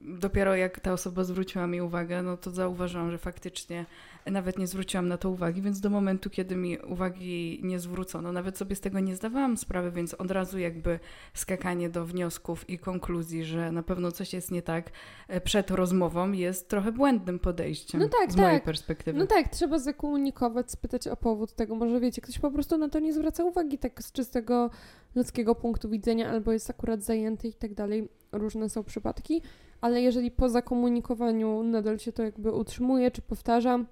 dopiero 0.00 0.56
jak 0.56 0.80
ta 0.80 0.92
osoba 0.92 1.24
zwróciła 1.24 1.66
mi 1.66 1.80
uwagę, 1.80 2.22
no 2.22 2.36
to 2.36 2.50
zauważyłam, 2.50 3.10
że 3.10 3.18
faktycznie 3.18 3.86
nawet 4.30 4.58
nie 4.58 4.66
zwróciłam 4.66 5.08
na 5.08 5.16
to 5.18 5.30
uwagi, 5.30 5.62
więc 5.62 5.80
do 5.80 5.90
momentu, 5.90 6.30
kiedy 6.30 6.56
mi 6.56 6.78
uwagi 6.78 7.60
nie 7.62 7.80
zwrócono, 7.80 8.32
nawet 8.32 8.58
sobie 8.58 8.76
z 8.76 8.80
tego 8.80 9.00
nie 9.00 9.16
zdawałam 9.16 9.56
sprawy, 9.56 9.90
więc 9.90 10.14
od 10.14 10.30
razu 10.30 10.58
jakby 10.58 10.98
skakanie 11.34 11.88
do 11.88 12.04
wniosków 12.04 12.70
i 12.70 12.78
konkluzji, 12.78 13.44
że 13.44 13.72
na 13.72 13.82
pewno 13.82 14.12
coś 14.12 14.32
jest 14.32 14.50
nie 14.50 14.62
tak 14.62 14.90
e, 15.28 15.40
przed 15.40 15.70
rozmową 15.70 16.32
jest 16.32 16.68
trochę 16.68 16.92
błędnym 16.92 17.38
podejściem 17.38 18.00
No 18.00 18.08
tak, 18.08 18.32
z 18.32 18.36
mojej 18.36 18.56
tak. 18.56 18.64
perspektywy. 18.64 19.18
No 19.18 19.26
tak, 19.26 19.48
trzeba 19.48 19.78
zakomunikować, 19.78 20.70
spytać 20.70 21.08
o 21.08 21.16
powód 21.16 21.52
tego. 21.52 21.74
Może 21.74 22.00
wiecie, 22.00 22.22
ktoś 22.22 22.38
po 22.38 22.50
prostu 22.50 22.78
na 22.78 22.88
to 22.88 22.98
nie 22.98 23.12
zwraca 23.12 23.44
uwagi 23.44 23.78
tak 23.78 24.02
z 24.02 24.12
czystego 24.12 24.70
ludzkiego 25.14 25.54
punktu 25.54 25.88
widzenia, 25.90 26.30
albo 26.30 26.52
jest 26.52 26.70
akurat 26.70 27.02
zajęty 27.02 27.48
i 27.48 27.54
tak 27.54 27.74
dalej. 27.74 28.08
Różne 28.38 28.68
są 28.68 28.84
przypadki, 28.84 29.42
ale 29.80 30.02
jeżeli 30.02 30.30
po 30.30 30.48
zakomunikowaniu 30.48 31.62
nadal 31.62 31.98
się 31.98 32.12
to 32.12 32.22
jakby 32.22 32.52
utrzymuje 32.52 33.10
czy 33.10 33.22
powtarza 33.22 33.84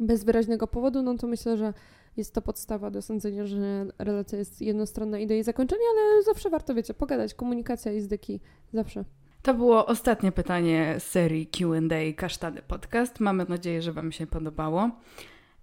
bez 0.00 0.24
wyraźnego 0.24 0.66
powodu, 0.66 1.02
no 1.02 1.14
to 1.14 1.26
myślę, 1.26 1.56
że 1.56 1.72
jest 2.16 2.34
to 2.34 2.42
podstawa 2.42 2.90
do 2.90 3.02
sądzenia, 3.02 3.46
że 3.46 3.86
relacja 3.98 4.38
jest 4.38 4.60
jednostronna 4.60 5.18
i 5.18 5.26
do 5.26 5.34
jej 5.34 5.42
zakończenia, 5.42 5.84
ale 5.92 6.22
zawsze 6.22 6.50
warto, 6.50 6.74
wiecie, 6.74 6.94
pogadać. 6.94 7.34
Komunikacja 7.34 7.92
jest 7.92 8.10
key. 8.26 8.40
Zawsze. 8.72 9.04
To 9.42 9.54
było 9.54 9.86
ostatnie 9.86 10.32
pytanie 10.32 10.94
z 10.98 11.02
serii 11.02 11.46
QA 11.46 12.12
Kasztany 12.16 12.62
Podcast. 12.62 13.20
Mamy 13.20 13.46
nadzieję, 13.48 13.82
że 13.82 13.92
Wam 13.92 14.12
się 14.12 14.26
podobało. 14.26 14.90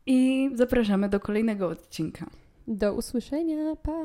I 0.06 0.50
zapraszamy 0.54 1.10
do 1.10 1.20
kolejnego 1.20 1.68
odcinka. 1.68 2.26
Do 2.68 2.94
usłyszenia. 2.94 3.76
Pa! 3.76 4.04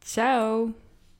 Ciao! 0.00 0.83